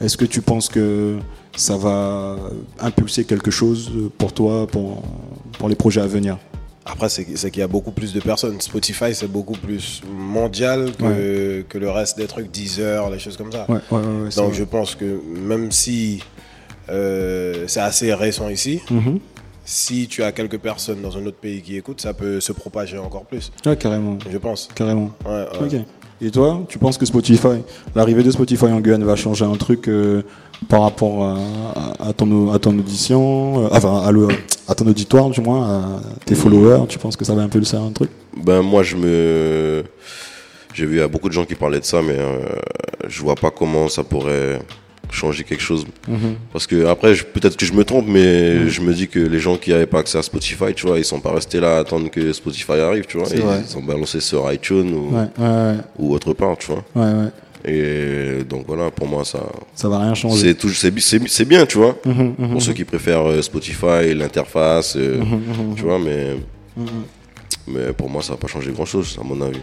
Est-ce 0.00 0.16
que 0.16 0.24
tu 0.24 0.40
penses 0.42 0.68
que 0.68 1.16
ça 1.56 1.76
va 1.76 2.36
impulser 2.80 3.24
quelque 3.24 3.50
chose 3.50 3.90
pour 4.18 4.32
toi, 4.32 4.66
pour, 4.66 5.02
pour 5.58 5.68
les 5.68 5.74
projets 5.76 6.00
à 6.00 6.06
venir? 6.06 6.38
Après, 6.84 7.08
c'est 7.08 7.24
qu'il 7.24 7.60
y 7.60 7.62
a 7.62 7.68
beaucoup 7.68 7.92
plus 7.92 8.12
de 8.12 8.18
personnes. 8.18 8.60
Spotify, 8.60 9.14
c'est 9.14 9.30
beaucoup 9.30 9.52
plus 9.56 10.02
mondial 10.12 10.90
que, 10.98 11.62
que 11.68 11.78
le 11.78 11.90
reste 11.90 12.16
des 12.16 12.26
trucs, 12.26 12.50
Deezer, 12.50 13.08
les 13.10 13.20
choses 13.20 13.36
comme 13.36 13.52
ça. 13.52 13.66
Ouais, 13.68 13.78
ouais, 13.92 14.28
Donc 14.36 14.52
je 14.54 14.64
pense 14.64 14.96
que 14.96 15.20
même 15.48 15.70
si 15.70 16.24
euh, 16.88 17.64
c'est 17.68 17.80
assez 17.80 18.12
récent 18.12 18.48
ici, 18.48 18.80
Mhm. 18.90 19.20
Si 19.72 20.06
tu 20.06 20.22
as 20.22 20.32
quelques 20.32 20.58
personnes 20.58 21.00
dans 21.00 21.16
un 21.16 21.24
autre 21.24 21.38
pays 21.38 21.62
qui 21.62 21.76
écoutent, 21.78 22.00
ça 22.02 22.12
peut 22.12 22.40
se 22.40 22.52
propager 22.52 22.98
encore 22.98 23.24
plus, 23.24 23.50
Ouais, 23.64 23.76
carrément. 23.76 24.18
je 24.30 24.36
pense. 24.36 24.68
Carrément. 24.74 25.10
Ouais, 25.24 25.46
ouais. 25.60 25.66
Ok. 25.78 25.80
Et 26.20 26.30
toi, 26.30 26.60
tu 26.68 26.78
penses 26.78 26.98
que 26.98 27.06
Spotify, 27.06 27.62
l'arrivée 27.96 28.22
de 28.22 28.30
Spotify 28.30 28.66
en 28.66 28.80
Guyane 28.80 29.02
va 29.02 29.16
changer 29.16 29.44
un 29.46 29.56
truc 29.56 29.88
euh, 29.88 30.22
par 30.68 30.82
rapport 30.82 31.24
à, 31.24 31.36
à- 31.74 32.08
à 32.10 32.12
ton, 32.12 32.52
à 32.52 32.58
ton 32.58 32.78
audition, 32.78 33.64
euh, 33.64 33.68
enfin 33.72 34.02
à, 34.04 34.12
le- 34.12 34.28
à 34.68 34.74
ton 34.74 34.86
auditoire 34.86 35.30
du 35.30 35.40
moins, 35.40 35.68
à 35.96 36.00
tes 36.26 36.34
followers? 36.34 36.86
Tu 36.88 36.98
penses 36.98 37.16
que 37.16 37.24
ça 37.24 37.34
va 37.34 37.42
impulser 37.42 37.76
un 37.76 37.90
truc? 37.90 38.10
Ben 38.36 38.60
moi 38.62 38.82
je 38.84 38.96
me 38.96 39.82
j'ai 40.74 40.86
vu 40.86 40.96
il 40.96 40.98
y 41.00 41.02
a 41.02 41.08
beaucoup 41.08 41.28
de 41.28 41.34
gens 41.34 41.44
qui 41.44 41.54
parlaient 41.56 41.80
de 41.80 41.84
ça 41.84 42.00
mais 42.02 42.16
euh, 42.18 42.38
je 43.08 43.20
vois 43.20 43.34
pas 43.34 43.50
comment 43.50 43.88
ça 43.88 44.04
pourrait 44.04 44.60
changer 45.10 45.44
quelque 45.44 45.62
chose. 45.62 45.86
Parce 46.52 46.66
que 46.66 46.86
après 46.86 47.14
peut-être 47.14 47.56
que 47.56 47.66
je 47.66 47.72
me 47.74 47.84
trompe 47.84 48.06
mais 48.08 48.68
je 48.68 48.80
me 48.80 48.92
dis 48.94 49.08
que 49.08 49.18
les 49.18 49.38
gens 49.40 49.56
qui 49.56 49.72
avaient 49.72 49.86
pas 49.86 49.98
accès 50.00 50.18
à 50.18 50.22
Spotify 50.22 50.72
tu 50.74 50.86
vois 50.86 50.98
ils 50.98 51.04
sont 51.04 51.20
pas 51.20 51.32
restés 51.32 51.60
là 51.60 51.76
à 51.76 51.80
attendre 51.80 52.10
que 52.10 52.32
Spotify 52.32 52.72
arrive 52.72 53.04
tu 53.06 53.18
vois. 53.18 53.28
Et 53.34 53.38
ils 53.40 53.76
ont 53.76 53.82
balancé 53.82 54.20
sur 54.20 54.50
iTunes 54.52 54.92
ou, 54.94 55.14
Ouais, 55.14 55.26
ouais, 55.38 55.74
ou 55.98 56.14
autre 56.14 56.32
part 56.32 56.56
tu 56.58 56.68
vois. 56.72 56.84
Ouais, 56.94 57.12
ouais. 57.24 57.30
et 57.72 58.44
donc 58.44 58.64
voilà 58.66 58.90
pour 58.90 59.06
moi 59.06 59.24
ça 59.24 59.40
Ça 59.74 59.88
va 59.88 59.98
rien 60.00 60.14
changer. 60.14 60.54
c'est 61.28 61.44
bien 61.44 61.66
tu 61.66 61.78
vois. 61.78 61.96
Mhm, 62.06 62.34
mhm, 62.38 62.50
pour 62.52 62.62
ceux 62.62 62.72
qui 62.72 62.84
préfèrent 62.84 63.26
euh, 63.28 63.42
Spotify 63.42 64.14
l'interface 64.14 64.96
euh, 64.96 65.18
mhm, 65.20 65.74
tu 65.76 65.82
vois 65.82 65.98
mais 65.98 66.36
mhm. 66.76 66.86
mais 67.68 67.92
pour 67.92 68.08
moi 68.08 68.22
ça 68.22 68.32
va 68.32 68.38
pas 68.38 68.48
changer 68.48 68.70
grand 68.72 68.86
chose 68.86 69.18
à 69.20 69.24
mon 69.24 69.40
avis 69.42 69.60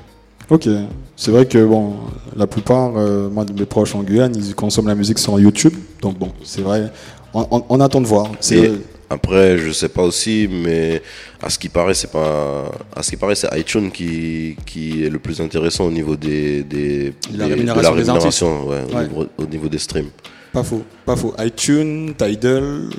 Ok, 0.49 0.67
c'est 1.15 1.31
vrai 1.31 1.45
que 1.45 1.63
bon, 1.63 1.93
la 2.35 2.47
plupart, 2.47 2.93
euh, 2.97 3.29
moi 3.29 3.45
de 3.45 3.53
mes 3.53 3.65
proches 3.67 3.93
en 3.93 4.01
Guyane, 4.01 4.35
ils 4.35 4.55
consomment 4.55 4.87
la 4.87 4.95
musique 4.95 5.19
sur 5.19 5.39
YouTube, 5.39 5.73
donc 6.01 6.17
bon, 6.17 6.31
c'est 6.43 6.61
vrai. 6.61 6.91
On, 7.33 7.45
on- 7.51 7.63
on 7.69 7.79
attend 7.79 8.01
de 8.01 8.07
voir. 8.07 8.31
C'est 8.39 8.71
après, 9.11 9.57
je 9.59 9.71
sais 9.71 9.89
pas 9.89 10.03
aussi, 10.03 10.47
mais 10.51 11.01
à 11.41 11.49
ce 11.49 11.59
qui 11.59 11.69
paraît, 11.69 11.93
c'est 11.93 12.11
pas. 12.11 12.71
À 12.95 13.03
ce 13.03 13.11
qui 13.11 13.17
paraît, 13.17 13.35
c'est 13.35 13.47
iTunes 13.59 13.91
qui, 13.91 14.55
qui 14.65 15.03
est 15.03 15.09
le 15.09 15.19
plus 15.19 15.39
intéressant 15.39 15.85
au 15.85 15.91
niveau 15.91 16.15
des, 16.15 16.63
des, 16.63 17.13
De 17.31 17.37
la 17.37 17.47
des- 17.49 17.55
de 17.63 17.81
la 17.81 17.91
rémunération, 17.91 18.67
ouais, 18.67 18.81
au 18.91 19.01
niveau- 19.01 19.25
Au, 19.37 19.45
niveau 19.45 19.67
des 19.67 19.77
streams. 19.79 20.09
pas 20.51 20.63
faux, 20.63 20.81
pas 21.05 21.15
faux. 21.15 21.33
iTunes, 21.39 22.13
Tidal 22.17 22.89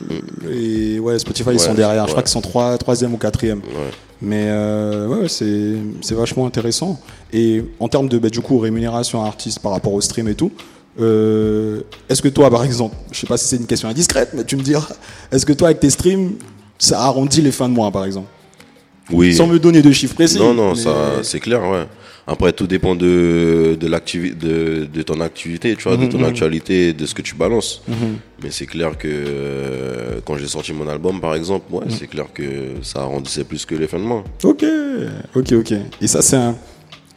et 0.53 1.01
ouais, 1.01 1.19
Spotify, 1.19 1.51
ils 1.53 1.59
sont 1.61 1.75
derrière. 1.75 2.07
Je 2.07 2.11
crois 2.13 2.23
qu'ils 2.23 2.31
sont 2.31 2.41
trois, 2.41 2.79
troisième 2.79 3.13
ou 3.15 3.17
quatrième. 3.17 3.59
Ouais. 3.59 3.91
Mais 4.23 4.47
euh, 4.49 5.07
ouais, 5.09 5.21
ouais, 5.23 5.29
c'est 5.29 5.75
c'est 6.03 6.15
vachement 6.15 6.47
intéressant. 6.47 7.01
Et 7.33 7.63
en 7.79 7.89
termes 7.89 8.09
de 8.09 8.19
bah, 8.19 8.29
du 8.31 8.41
coup 8.41 8.59
rémunération 8.59 9.23
à 9.23 9.27
artiste 9.27 9.61
par 9.61 9.73
rapport 9.73 9.93
au 9.93 10.01
stream 10.01 10.29
et 10.29 10.35
tout, 10.35 10.51
euh, 11.01 11.81
est-ce 12.09 12.21
que 12.23 12.29
toi, 12.29 12.51
par 12.51 12.65
exemple, 12.65 12.97
je 13.13 13.19
sais 13.21 13.27
pas 13.27 13.37
si 13.37 13.47
c'est 13.47 13.57
une 13.57 13.67
question 13.67 13.89
indiscrète, 13.89 14.31
mais 14.35 14.45
tu 14.45 14.57
me 14.57 14.63
diras, 14.63 14.89
est-ce 15.31 15.47
que 15.47 15.53
toi 15.53 15.69
avec 15.69 15.81
tes 15.81 15.91
streams, 15.91 16.33
ça 16.79 17.01
arrondit 17.03 17.41
les 17.43 17.53
fins 17.53 17.69
de 17.69 17.75
mois, 17.75 17.91
par 17.91 18.05
exemple? 18.05 18.29
Oui. 19.13 19.35
Sans 19.35 19.47
me 19.47 19.59
donner 19.59 19.83
de 19.83 19.91
chiffres 19.93 20.15
précis. 20.15 20.39
Non, 20.39 20.55
non, 20.55 20.71
mais- 20.71 20.81
ça, 20.81 21.23
c'est 21.23 21.41
clair, 21.41 21.63
ouais. 21.63 21.85
Après, 22.27 22.53
tout 22.53 22.67
dépend 22.69 22.95
de, 22.95 23.77
de, 23.81 23.89
de, 23.89 24.85
de 24.85 25.03
ton 25.03 25.21
activité, 25.21 25.75
tu 25.75 25.85
vois, 25.85 25.97
de 25.97 26.03
Mhm, 26.05 26.09
ton 26.11 26.23
actualité, 26.25 26.93
de 26.93 27.05
ce 27.07 27.13
que 27.15 27.23
tu 27.23 27.35
balances. 27.35 27.83
Mhm. 27.89 27.97
Mais 28.45 28.51
c'est 28.53 28.67
clair 28.67 28.97
que 28.97 29.09
euh, 29.09 30.21
quand 30.25 30.37
j'ai 30.37 30.47
sorti 30.47 30.73
mon 30.73 30.87
album, 30.89 31.21
par 31.21 31.35
exemple, 31.35 31.73
ouais, 31.73 31.85
Mhm. 31.87 31.91
c'est 31.99 32.07
clair 32.07 32.27
que 32.33 32.43
ça 32.83 33.01
arrondissait 33.01 33.43
plus 33.45 33.65
que 33.65 33.75
les 33.75 33.89
fins 33.89 33.99
de 33.99 34.05
mois. 34.05 34.23
Ok, 34.45 34.65
ok, 35.35 35.53
ok. 35.53 35.73
Et 36.01 36.07
ça, 36.07 36.23
c'est 36.23 36.37
un. 36.37 36.55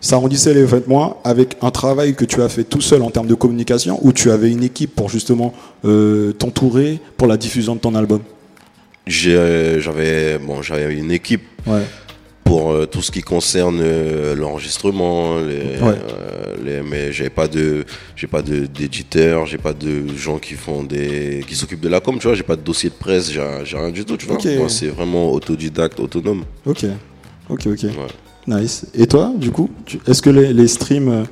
Ça 0.03 0.17
arrondissait 0.17 0.53
les 0.53 0.65
vêtements 0.65 1.22
avec 1.24 1.55
un 1.62 1.72
travail 1.72 2.13
que 2.13 2.25
tu 2.25 2.41
as 2.41 2.50
fait 2.50 2.65
tout 2.65 2.81
seul 2.81 3.01
en 3.03 3.10
termes 3.10 3.27
de 3.27 3.36
communication 3.36 4.00
ou 4.01 4.12
tu 4.12 4.31
avais 4.31 4.51
une 4.51 4.62
équipe 4.62 4.93
pour 4.93 5.07
justement 5.10 5.53
euh, 5.86 6.33
t'entourer 6.33 7.00
pour 7.15 7.25
la 7.25 7.38
diffusion 7.38 7.74
de 7.75 7.79
ton 7.79 7.95
album? 7.95 8.19
J'ai- 9.07 9.77
J'avais 9.79 10.38
bon, 10.39 10.62
une 10.89 11.10
équipe 11.12 11.43
Ouais. 11.65 11.83
pour 12.43 12.72
euh, 12.74 12.86
tout 12.86 13.01
ce 13.01 13.12
qui 13.12 13.22
concerne 13.22 13.79
euh, 13.81 14.36
l'enregistrement, 14.36 15.36
Ouais. 15.36 15.41
euh, 16.67 16.81
mais 16.89 17.13
j'ai 17.13 17.29
pas 17.29 17.48
de, 17.48 17.86
j'ai 18.17 18.27
pas 18.27 18.41
de 18.41 18.65
d'éditeurs, 18.65 19.45
j'ai 19.45 19.57
pas 19.57 19.72
de 19.74 20.05
gens 20.17 20.38
qui 20.38 20.55
font 20.55 20.83
des, 20.83 21.45
qui 21.48 21.55
s'occupent 21.55 21.79
de 21.79 21.88
la 21.88 22.01
com, 22.01 22.17
tu 22.19 22.27
vois, 22.27 22.36
j'ai 22.36 22.43
pas 22.43 22.57
de 22.57 22.62
dossier 22.62 22.89
de 22.89 22.95
presse, 22.95 23.31
j'ai 23.31 23.77
rien 23.77 23.89
du 23.91 24.03
tout, 24.03 24.17
tu 24.17 24.25
vois. 24.25 24.38
Moi, 24.57 24.67
c'est 24.67 24.88
vraiment 24.88 25.31
autodidacte, 25.31 25.98
autonome. 26.01 26.43
Ok, 26.65 26.86
ok, 27.50 27.67
ok. 27.67 27.83
Ouais. 27.83 27.91
Nice. 28.47 28.85
Et 28.93 29.07
toi, 29.07 29.31
du 29.35 29.51
coup, 29.51 29.69
est-ce 30.07 30.21
que 30.21 30.29
les, 30.29 30.53
les 30.53 30.67
streams, 30.67 31.09
euh, 31.09 31.23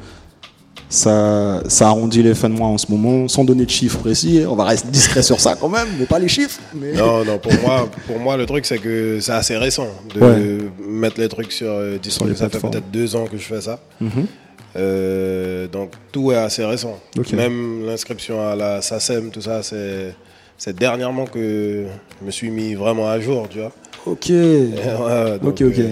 ça, 0.89 1.61
ça 1.67 1.87
arrondit 1.87 2.21
les 2.23 2.33
fins 2.35 2.49
de 2.49 2.53
mois 2.55 2.67
en 2.67 2.77
ce 2.77 2.91
moment, 2.91 3.27
sans 3.27 3.43
donner 3.43 3.65
de 3.65 3.69
chiffres 3.69 3.99
précis 3.99 4.43
On 4.47 4.55
va 4.55 4.65
rester 4.65 4.89
discret 4.89 5.21
sur 5.21 5.39
ça 5.39 5.55
quand 5.55 5.69
même, 5.69 5.87
mais 5.99 6.05
pas 6.05 6.19
les 6.19 6.27
chiffres. 6.27 6.59
Mais... 6.75 6.93
Non, 6.93 7.23
non, 7.23 7.37
pour 7.37 7.53
moi, 7.61 7.89
pour 8.07 8.19
moi, 8.19 8.37
le 8.37 8.45
truc, 8.45 8.65
c'est 8.65 8.77
que 8.77 9.19
c'est 9.21 9.31
assez 9.31 9.57
récent 9.57 9.87
de 10.15 10.19
Ouais. 10.21 10.57
mettre 10.87 11.19
les 11.19 11.29
trucs 11.29 11.51
sur 11.51 11.67
euh, 11.69 11.97
Discord. 11.97 12.33
Ça 12.35 12.49
fait 12.49 12.59
peut-être 12.59 12.91
deux 12.91 13.15
ans 13.15 13.25
que 13.25 13.37
je 13.37 13.43
fais 13.43 13.61
ça. 13.61 13.79
Mhm. 13.99 14.25
Euh, 14.77 15.67
donc, 15.67 15.91
tout 16.11 16.31
est 16.31 16.35
assez 16.37 16.63
récent. 16.63 16.97
Même 17.33 17.85
l'inscription 17.85 18.45
à 18.47 18.55
la 18.55 18.81
SACEM, 18.81 19.29
tout 19.31 19.41
ça, 19.41 19.63
c'est 19.63 20.15
c'est 20.57 20.75
dernièrement 20.77 21.25
que 21.25 21.85
je 22.21 22.25
me 22.25 22.29
suis 22.31 22.51
mis 22.51 22.75
vraiment 22.75 23.09
à 23.09 23.19
jour, 23.19 23.47
tu 23.49 23.57
vois. 23.59 23.71
Ok. 24.05 24.29
Ouais, 24.29 25.39
donc, 25.39 25.53
Ok, 25.53 25.61
ok. 25.61 25.79
euh, 25.79 25.89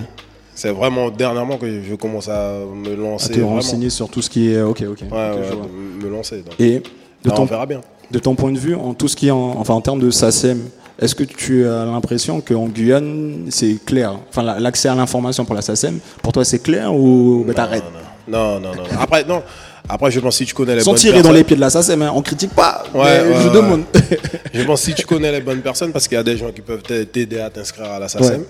c'est 0.59 0.71
vraiment 0.71 1.09
dernièrement 1.09 1.57
que 1.57 1.65
je 1.81 1.95
commence 1.95 2.27
à 2.27 2.53
me 2.75 2.93
À 2.93 2.95
lancer. 2.95 3.29
te 3.29 3.33
vraiment. 3.39 3.55
renseigner 3.55 3.89
sur 3.89 4.09
tout 4.09 4.21
ce 4.21 4.29
qui 4.29 4.51
est. 4.53 4.61
Ok, 4.61 4.83
ok. 4.89 4.99
Ouais, 5.01 5.07
Ok, 5.07 5.11
ouais, 5.11 5.43
je 5.49 5.55
vois. 5.55 5.65
de 5.99 6.05
me 6.05 6.09
lancer. 6.11 6.37
donc. 6.37 6.53
Et 6.59 6.79
de 7.23 7.29
Non, 7.29 7.35
ton, 7.35 7.41
on 7.43 7.45
verra 7.45 7.65
bien. 7.65 7.81
de 8.11 8.19
ton 8.19 8.35
point 8.35 8.51
de 8.51 8.59
vue, 8.59 8.75
en 8.75 8.93
tout 8.93 9.07
ce 9.07 9.15
qui 9.15 9.27
est 9.27 9.31
en, 9.31 9.55
enfin, 9.57 9.73
en 9.73 9.81
termes 9.81 9.99
de 9.99 10.09
SACEM, 10.11 10.59
est-ce 11.01 11.15
que 11.15 11.23
tu 11.23 11.65
as 11.65 11.85
l'impression 11.85 12.41
qu'en 12.41 12.65
Guyane, 12.67 13.45
c'est 13.49 13.77
clair? 13.85 14.13
Enfin, 14.29 14.43
la- 14.43 14.59
l'accès 14.59 14.89
à 14.89 14.95
l'information 14.95 15.45
pour 15.45 15.55
la 15.55 15.61
SACEM, 15.61 15.99
pour 16.21 16.33
toi, 16.33 16.43
c'est 16.43 16.59
clair 16.59 16.93
ou 16.93 17.43
bah, 17.47 17.53
t'arrêtes? 17.53 17.83
Non, 18.27 18.59
non, 18.59 18.69
non. 18.75 18.75
non. 18.75 18.99
Après, 18.99 19.23
non. 19.23 19.41
Après, 19.91 20.11
je 20.11 20.19
pense 20.19 20.35
si 20.35 20.45
tu 20.45 20.53
connais 20.53 20.75
les 20.75 20.81
Sans 20.81 20.91
bonnes 20.91 20.99
tirer 20.99 21.13
personnes. 21.13 21.31
dans 21.31 21.35
les 21.37 21.43
pieds 21.43 21.55
de 21.55 21.61
la 21.61 21.69
SACEM, 21.71 22.01
hein, 22.03 22.11
on 22.13 22.21
critique 22.21 22.51
pas, 22.53 22.83
Ouais, 22.93 22.99
mais 23.23 23.29
ouais, 23.33 23.41
je 23.41 23.47
ouais. 23.47 23.53
demande. 23.55 23.83
Je 24.53 24.63
pense 24.63 24.81
si 24.81 24.93
tu 24.93 25.05
connais 25.05 25.31
les 25.31 25.41
bonnes 25.41 25.61
personnes, 25.61 25.91
parce 25.91 26.07
qu'il 26.07 26.15
y 26.15 26.19
a 26.19 26.23
des 26.23 26.37
gens 26.37 26.51
qui 26.51 26.61
peuvent 26.61 26.83
t'a- 26.83 27.05
t'aider 27.05 27.39
à 27.39 27.49
t'inscrire 27.49 27.85
à 27.91 27.97
la 27.97 28.05
ouais, 28.05 28.09
SACEM. 28.09 28.43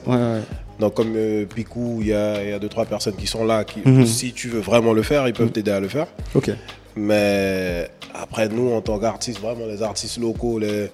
Ouais, 0.80 0.86
ouais. 0.86 0.88
Donc, 0.88 0.94
comme 0.94 1.14
euh, 1.16 1.46
Picou, 1.46 1.98
il 2.02 2.08
y 2.08 2.14
a, 2.14 2.44
il 2.44 2.50
y 2.50 2.54
a 2.54 2.60
deux, 2.60 2.70
trois 2.70 2.86
personnes 2.86 3.16
qui 3.16 3.28
sont 3.28 3.44
là. 3.46 3.64
Qui, 3.64 3.82
Mhm. 3.86 4.06
Si 4.06 4.34
tu 4.34 4.48
veux 4.50 4.62
vraiment 4.62 4.94
le 4.94 5.04
faire, 5.04 5.28
ils 5.28 5.34
peuvent 5.34 5.52
t'aider 5.52 5.72
à 5.72 5.80
le 5.80 5.88
faire. 5.88 6.08
Ok. 6.36 6.52
Mais 6.96 7.90
après, 8.14 8.50
nous, 8.50 8.72
en 8.74 8.82
tant 8.82 9.00
qu'artistes, 9.00 9.40
vraiment 9.40 9.66
les 9.68 9.82
artistes 9.82 10.18
locaux, 10.20 10.60
les... 10.60 10.90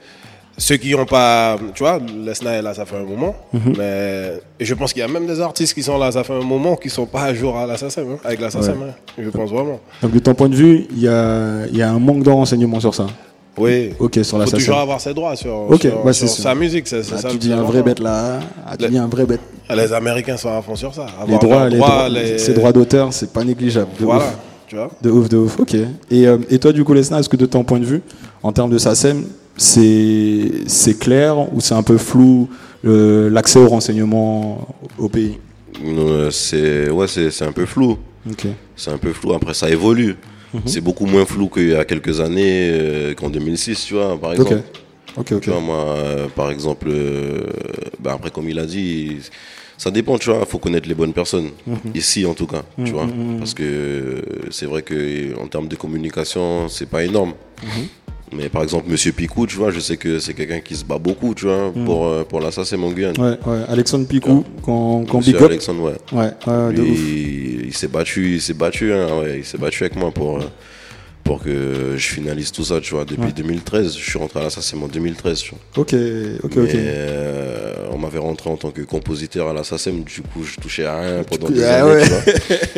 ceux 0.58 0.77
qui 0.77 0.92
n'ont 0.92 1.06
pas. 1.06 1.58
Tu 1.74 1.84
vois, 1.84 2.00
Lesna 2.24 2.54
est 2.54 2.62
là, 2.62 2.74
ça 2.74 2.86
fait 2.86 2.96
un 2.98 3.04
moment. 3.04 3.36
Mhm. 3.54 3.74
Mais 3.77 4.34
et 4.60 4.65
je 4.65 4.74
pense 4.74 4.94
qu'il 4.94 5.01
y 5.01 5.04
a 5.04 5.08
même 5.08 5.25
des 5.27 5.39
artistes 5.42 5.74
qui 5.74 5.84
sont 5.84 5.98
là, 5.98 6.12
ça 6.12 6.24
fait 6.24 6.34
un 6.34 6.42
moment, 6.44 6.75
qui 6.75 6.88
ne 6.88 6.94
sont 6.94 7.06
pas 7.06 7.24
à 7.24 7.34
jour 7.34 7.58
à 7.58 7.65
la 7.65 7.77
SACEM, 7.77 8.12
hein, 8.13 8.18
avec 8.24 8.39
la 8.39 8.50
SACEM. 8.51 8.77
hein. 8.89 8.94
je 9.18 9.30
pense 9.30 9.50
vraiment. 9.50 9.80
Donc, 10.01 10.12
de 10.12 10.20
ton 10.20 10.34
point 10.34 10.50
de 10.50 10.56
vue, 10.56 10.86
il 10.92 11.00
y 11.01 11.08
a, 11.08 11.65
il 11.68 11.77
y 11.77 11.82
a 11.82 11.89
un 11.92 12.00
manque 12.00 12.24
de 12.24 12.30
renseignements 12.30 12.80
sur 12.80 12.94
ça. 12.96 13.08
Oui. 13.58 13.92
Ok, 14.00 14.20
sur 14.24 14.38
la 14.38 14.46
Il 14.46 14.52
faut 14.52 14.58
toujours 14.58 14.78
avoir 14.78 15.00
ses 15.00 15.14
droits 15.14 15.36
sur, 15.36 15.68
bah, 16.04 16.14
sur 16.14 16.28
sa 16.28 16.54
musique. 16.56 16.88
C'est, 16.88 17.04
c'est 17.04 17.16
Ah, 17.16 17.22
ça 17.22 17.30
tu 17.30 17.38
dis 17.38 17.54
un 17.54 17.62
vrai 17.64 17.82
bête 17.84 18.00
là. 18.00 18.40
Ah, 18.68 18.76
tu 18.78 18.84
Les- 18.84 18.90
dis 18.92 18.98
un 18.98 19.08
vrai 19.08 19.26
bête. 19.26 19.40
Les 19.74 19.94
Américains 19.94 20.38
sont 20.38 20.50
à 20.56 20.62
fond 20.62 20.76
sur 20.76 20.94
ça. 20.94 21.06
Avoir 21.20 21.28
Les 21.28 21.38
droits, 21.48 21.70
les 21.70 21.78
droits, 21.78 21.90
droits, 21.90 22.10
les- 22.10 22.38
ces 22.38 22.54
droits 22.54 22.72
d'auteur, 22.74 23.14
c'est 23.14 23.32
pas 23.32 23.44
négligeable. 23.44 23.90
De 24.00 24.06
Voilà, 24.06 24.26
ouf. 24.26 24.36
tu 24.68 24.76
vois. 24.76 24.91
De 25.02 25.10
ouf, 25.10 25.30
de 25.30 25.38
ouf. 25.38 25.60
Ok. 25.60 25.74
Et, 25.74 26.28
euh, 26.28 26.38
et 26.50 26.60
toi, 26.60 26.72
du 26.74 26.84
coup, 26.84 26.94
Lesna, 26.94 27.20
est-ce 27.20 27.30
que 27.30 27.38
de 27.38 27.46
ton 27.46 27.63
point 27.63 27.80
de 27.80 27.86
vue, 27.86 28.02
en 28.44 28.52
termes 28.52 28.70
de 28.70 28.78
SACEM, 28.78 29.24
c'est 29.58 30.52
c'est 30.68 31.00
clair 31.00 31.38
ou 31.54 31.62
c'est 31.62 31.74
un 31.76 31.84
peu 31.84 31.98
flou 31.98 32.50
euh, 32.86 33.30
l'accès 33.30 33.58
aux 33.60 33.68
renseignements 33.70 34.68
au 35.00 35.10
pays? 35.10 35.38
Euh, 35.84 36.30
C'est, 36.32 36.89
ouais, 36.89 37.08
c'est, 37.08 37.32
c'est 37.32 37.46
un 37.46 37.52
peu 37.52 37.65
flou. 37.65 37.98
Ok. 38.30 38.48
C'est 38.76 38.91
un 38.91 38.98
peu 38.98 39.12
flou. 39.13 39.34
Après, 39.34 39.54
ça 39.54 39.70
évolue. 39.70 40.15
Mhm. 40.56 40.62
C'est 40.65 40.82
beaucoup 40.82 41.06
moins 41.06 41.26
flou 41.26 41.50
qu'il 41.50 41.70
y 41.70 41.76
a 41.76 41.86
quelques 41.86 42.20
années, 42.20 42.70
euh, 42.72 43.13
qu'en 43.13 43.30
2006, 43.30 43.86
tu 43.86 43.94
vois, 43.96 44.18
par 44.20 44.34
exemple. 44.34 44.54
Ok. 44.56 44.62
Ok, 45.18 45.32
ok. 45.32 45.41
Tu 45.41 45.50
vois, 45.50 45.62
moi, 45.62 45.78
euh, 45.98 46.28
par 46.28 46.52
exemple, 46.52 46.89
bah, 48.00 48.13
après, 48.15 48.32
comme 48.32 48.50
il 48.50 48.60
a 48.60 48.65
dit, 48.65 49.18
ça 49.78 49.89
dépend, 49.91 50.18
tu 50.18 50.30
vois, 50.30 50.39
il 50.41 50.46
faut 50.46 50.58
connaître 50.60 50.88
les 50.89 50.96
bonnes 50.96 51.13
personnes. 51.13 51.50
Mhm. 51.68 51.78
Ici, 51.94 52.26
en 52.26 52.34
tout 52.34 52.48
cas, 52.48 52.63
tu 52.84 52.91
vois. 52.91 53.08
Parce 53.39 53.54
que 53.54 54.22
c'est 54.52 54.65
vrai 54.65 54.82
que 54.82 55.38
en 55.41 55.48
termes 55.48 55.68
de 55.68 55.76
communication, 55.76 56.68
c'est 56.70 56.89
pas 56.89 57.04
énorme. 57.04 57.34
Mais 58.34 58.50
par 58.50 58.64
exemple, 58.64 58.90
Monsieur 58.90 59.12
Picou, 59.12 59.46
tu 59.48 59.56
vois, 59.56 59.72
je 59.72 59.80
sais 59.80 59.98
que 59.98 60.20
c'est 60.20 60.34
quelqu'un 60.34 60.60
qui 60.60 60.76
se 60.76 60.84
bat 60.84 60.98
beaucoup, 60.98 61.34
tu 61.36 61.46
vois, 61.46 61.72
pour, 61.86 62.08
euh, 62.08 62.24
pour 62.24 62.42
l'assassin 62.42 62.82
en 62.82 62.92
Guyane. 62.92 63.14
Mhm. 63.18 63.24
Ouais, 63.24 63.38
ouais. 63.46 63.60
Alexandre 63.70 64.08
Picou, 64.08 64.44
quand, 64.64 65.06
quand 65.10 65.20
Monsieur 65.20 65.34
Big. 65.34 65.44
Alexandre, 65.44 65.84
ouais. 65.84 66.18
Ouais, 66.18 66.32
ouais, 66.48 66.74
de 66.74 66.82
Lui, 66.82 66.92
ouf. 66.92 67.00
il, 67.00 67.66
il 67.68 67.74
s'est 67.74 67.88
battu, 67.88 68.34
il 68.36 68.42
s'est 68.42 68.54
battu, 68.56 68.92
hein, 68.94 69.08
ouais, 69.22 69.36
il 69.40 69.46
s'est 69.46 69.58
battu 69.60 69.84
avec 69.84 69.96
moi 69.96 70.12
pour, 70.12 70.40
euh, 70.40 70.44
pour 71.24 71.42
que 71.44 71.94
je 71.98 72.06
finalise 72.08 72.52
tout 72.52 72.64
ça, 72.66 72.82
tu 72.82 72.94
vois. 72.96 73.06
Depuis 73.06 73.22
Ouais. 73.26 73.32
2013, 73.32 73.96
je 73.96 74.04
suis 74.10 74.18
rentré 74.20 74.40
à 74.40 74.44
l'assassin 74.44 74.78
en 74.82 74.88
2013, 74.88 75.40
tu 75.42 75.52
vois. 75.52 75.60
Ok, 75.84 75.94
ok, 76.44 76.56
Mais, 76.56 76.64
ok. 76.64 76.70
euh, 76.76 77.74
on 77.94 77.98
m'avait 78.00 78.20
rentré 78.20 78.50
en 78.50 78.58
tant 78.58 78.72
que 78.72 78.82
compositeur 78.82 79.48
à 79.50 79.54
la 79.54 79.64
SACEM, 79.64 80.04
du 80.04 80.22
coup 80.22 80.44
je 80.44 80.56
touchais 80.60 80.86
à 80.86 81.00
rien 81.00 81.24
pendant 81.24 81.50
des 81.50 81.64
ah 81.64 81.84
années, 81.86 81.94
ouais. 81.94 82.04
tu 82.04 82.10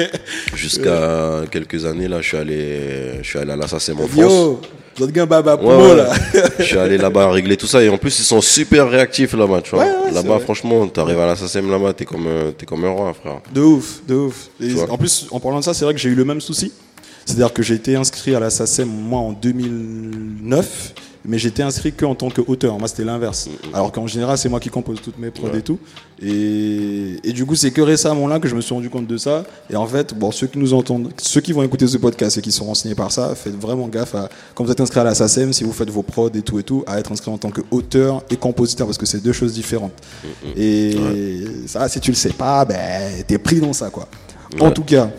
vois. 0.01 0.05
Jusqu'à 0.55 1.41
quelques 1.51 1.85
années 1.85 2.07
là, 2.07 2.21
je 2.21 2.27
suis 2.27 2.37
allé, 2.37 2.79
je 3.21 3.27
suis 3.27 3.39
allé 3.39 3.51
à 3.51 3.55
la 3.55 3.67
SACEM 3.67 3.99
en 4.01 4.07
France. 4.07 4.17
Yo, 4.31 4.61
vous 4.97 5.03
êtes 5.05 5.11
gain 5.11 5.25
baba 5.25 5.57
pour 5.57 5.67
Ouais, 5.69 5.77
moi 5.77 5.87
ouais. 5.89 5.95
là. 5.95 6.13
je 6.59 6.63
suis 6.63 6.77
allé 6.77 6.97
là-bas 6.97 7.29
régler 7.31 7.55
tout 7.57 7.67
ça 7.67 7.83
et 7.83 7.89
en 7.89 7.97
plus 7.97 8.17
ils 8.19 8.23
sont 8.23 8.41
super 8.41 8.89
réactifs 8.89 9.33
là-bas, 9.33 9.61
tu 9.61 9.71
vois. 9.75 9.85
Ouais, 9.85 10.11
là-bas 10.11 10.39
franchement, 10.39 10.87
t'arrives 10.87 11.19
à 11.19 11.27
la 11.27 11.35
SACEM 11.35 11.69
là-bas, 11.69 11.93
t'es 11.93 12.05
comme 12.05 12.25
un, 12.27 12.51
t'es 12.57 12.65
comme 12.65 12.83
un 12.85 12.89
roi, 12.89 13.13
frère. 13.13 13.41
De 13.53 13.61
ouf, 13.61 14.01
de 14.07 14.15
ouf. 14.15 14.49
Et 14.61 14.73
en 14.89 14.97
plus, 14.97 15.27
en 15.31 15.39
parlant 15.39 15.59
de 15.59 15.63
ça, 15.63 15.73
c'est 15.73 15.85
vrai 15.85 15.93
que 15.93 15.99
j'ai 15.99 16.09
eu 16.09 16.15
le 16.15 16.25
même 16.25 16.41
souci. 16.41 16.71
C'est-à-dire 17.25 17.51
que 17.53 17.61
j'ai 17.61 17.73
été 17.75 17.95
inscrit 17.95 18.33
à 18.35 18.39
la 18.39 18.49
SACEM, 18.49 18.87
moi, 18.87 19.19
en 19.19 19.33
2009, 19.33 20.93
mais 21.27 21.37
j'étais 21.37 21.61
inscrit 21.61 21.91
que 21.93 22.05
en 22.05 22.15
tant 22.15 22.29
qu'auteur. 22.29 22.79
Moi, 22.79 22.87
c'était 22.87 23.03
l'inverse. 23.03 23.49
Alors 23.73 23.91
qu'en 23.91 24.07
général, 24.07 24.37
c'est 24.37 24.49
moi 24.49 24.59
qui 24.61 24.69
compose 24.69 25.01
toutes 25.01 25.17
mes 25.19 25.29
prods 25.29 25.49
Ouais. 25.49 25.59
et 25.59 25.61
tout. 25.61 25.77
Et, 26.21 27.17
et 27.23 27.33
du 27.33 27.45
coup, 27.45 27.55
c'est 27.55 27.71
que 27.71 27.81
récemment 27.81 28.27
là 28.27 28.39
que 28.39 28.47
je 28.47 28.55
me 28.55 28.61
suis 28.61 28.73
rendu 28.73 28.89
compte 28.89 29.05
de 29.07 29.17
ça. 29.17 29.43
Et 29.69 29.75
en 29.75 29.85
fait, 29.85 30.13
bon, 30.17 30.31
ceux 30.31 30.47
qui 30.47 30.57
nous 30.57 30.73
entendent, 30.73 31.11
ceux 31.17 31.41
qui 31.41 31.53
vont 31.53 31.61
écouter 31.63 31.85
ce 31.85 31.97
podcast 31.97 32.37
et 32.37 32.41
qui 32.41 32.51
sont 32.51 32.65
renseignés 32.65 32.95
par 32.95 33.11
ça, 33.11 33.35
faites 33.35 33.59
vraiment 33.59 33.87
gaffe 33.87 34.15
à, 34.15 34.29
quand 34.55 34.63
vous 34.63 34.71
êtes 34.71 34.79
inscrit 34.81 34.99
à 34.99 35.03
la 35.03 35.13
SACEM, 35.15 35.53
si 35.53 35.63
vous 35.63 35.73
faites 35.73 35.89
vos 35.89 36.01
prods 36.03 36.29
et 36.33 36.41
tout 36.41 36.57
et 36.59 36.63
tout, 36.63 36.83
à 36.87 36.97
être 36.99 37.11
inscrit 37.11 37.29
en 37.29 37.37
tant 37.37 37.51
qu'auteur 37.51 38.23
et 38.29 38.37
compositeur 38.37 38.87
parce 38.87 38.97
que 38.97 39.05
c'est 39.05 39.21
deux 39.21 39.33
choses 39.33 39.53
différentes. 39.53 39.93
Et 40.55 40.95
ça, 41.67 41.87
si 41.89 41.99
tu 41.99 42.11
le 42.11 42.15
sais 42.15 42.33
pas, 42.33 42.65
ben, 42.65 42.77
t'es 43.27 43.37
pris 43.37 43.59
dans 43.59 43.73
ça, 43.73 43.89
quoi. 43.89 44.07
En 44.59 44.71
tout 44.71 44.83
cas, 44.83 45.09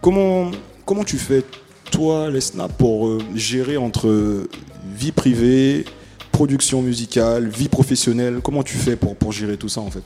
comment, 0.00 0.50
comment 0.86 1.04
tu 1.04 1.18
fais, 1.18 1.42
toi, 1.90 2.30
Lesna, 2.30 2.68
pour 2.68 3.08
euh, 3.08 3.18
gérer 3.34 3.76
entre 3.76 4.46
vie 4.94 5.12
privée, 5.12 5.84
production 6.32 6.82
musicale, 6.82 7.48
vie 7.48 7.68
professionnelle 7.68 8.40
Comment 8.42 8.62
tu 8.62 8.76
fais 8.76 8.96
pour, 8.96 9.16
pour 9.16 9.32
gérer 9.32 9.56
tout 9.56 9.68
ça, 9.68 9.80
en 9.80 9.90
fait? 9.90 10.02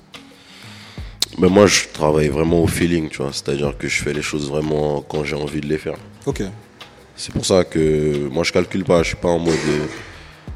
Mais 1.39 1.49
moi 1.49 1.67
je 1.67 1.89
travaille 1.93 2.29
vraiment 2.29 2.63
au 2.63 2.67
feeling, 2.69 3.09
tu 3.09 3.19
vois. 3.19 3.31
C'est-à-dire 3.33 3.77
que 3.77 3.89
je 3.89 4.03
fais 4.03 4.13
les 4.13 4.23
choses 4.23 4.49
vraiment 4.49 5.03
quand 5.03 5.25
j'ai 5.25 5.35
envie 5.35 5.61
de 5.61 5.67
les 5.67 5.79
faire. 5.79 5.97
Ok. 6.27 6.43
C'est 7.17 7.33
pour 7.33 7.45
ça 7.45 7.65
que 7.65 8.29
moi 8.31 8.45
je 8.45 8.53
calcule 8.53 8.85
pas, 8.85 9.03
je 9.03 9.09
suis 9.09 9.17
pas 9.17 9.29
en 9.29 9.39
mode 9.41 9.55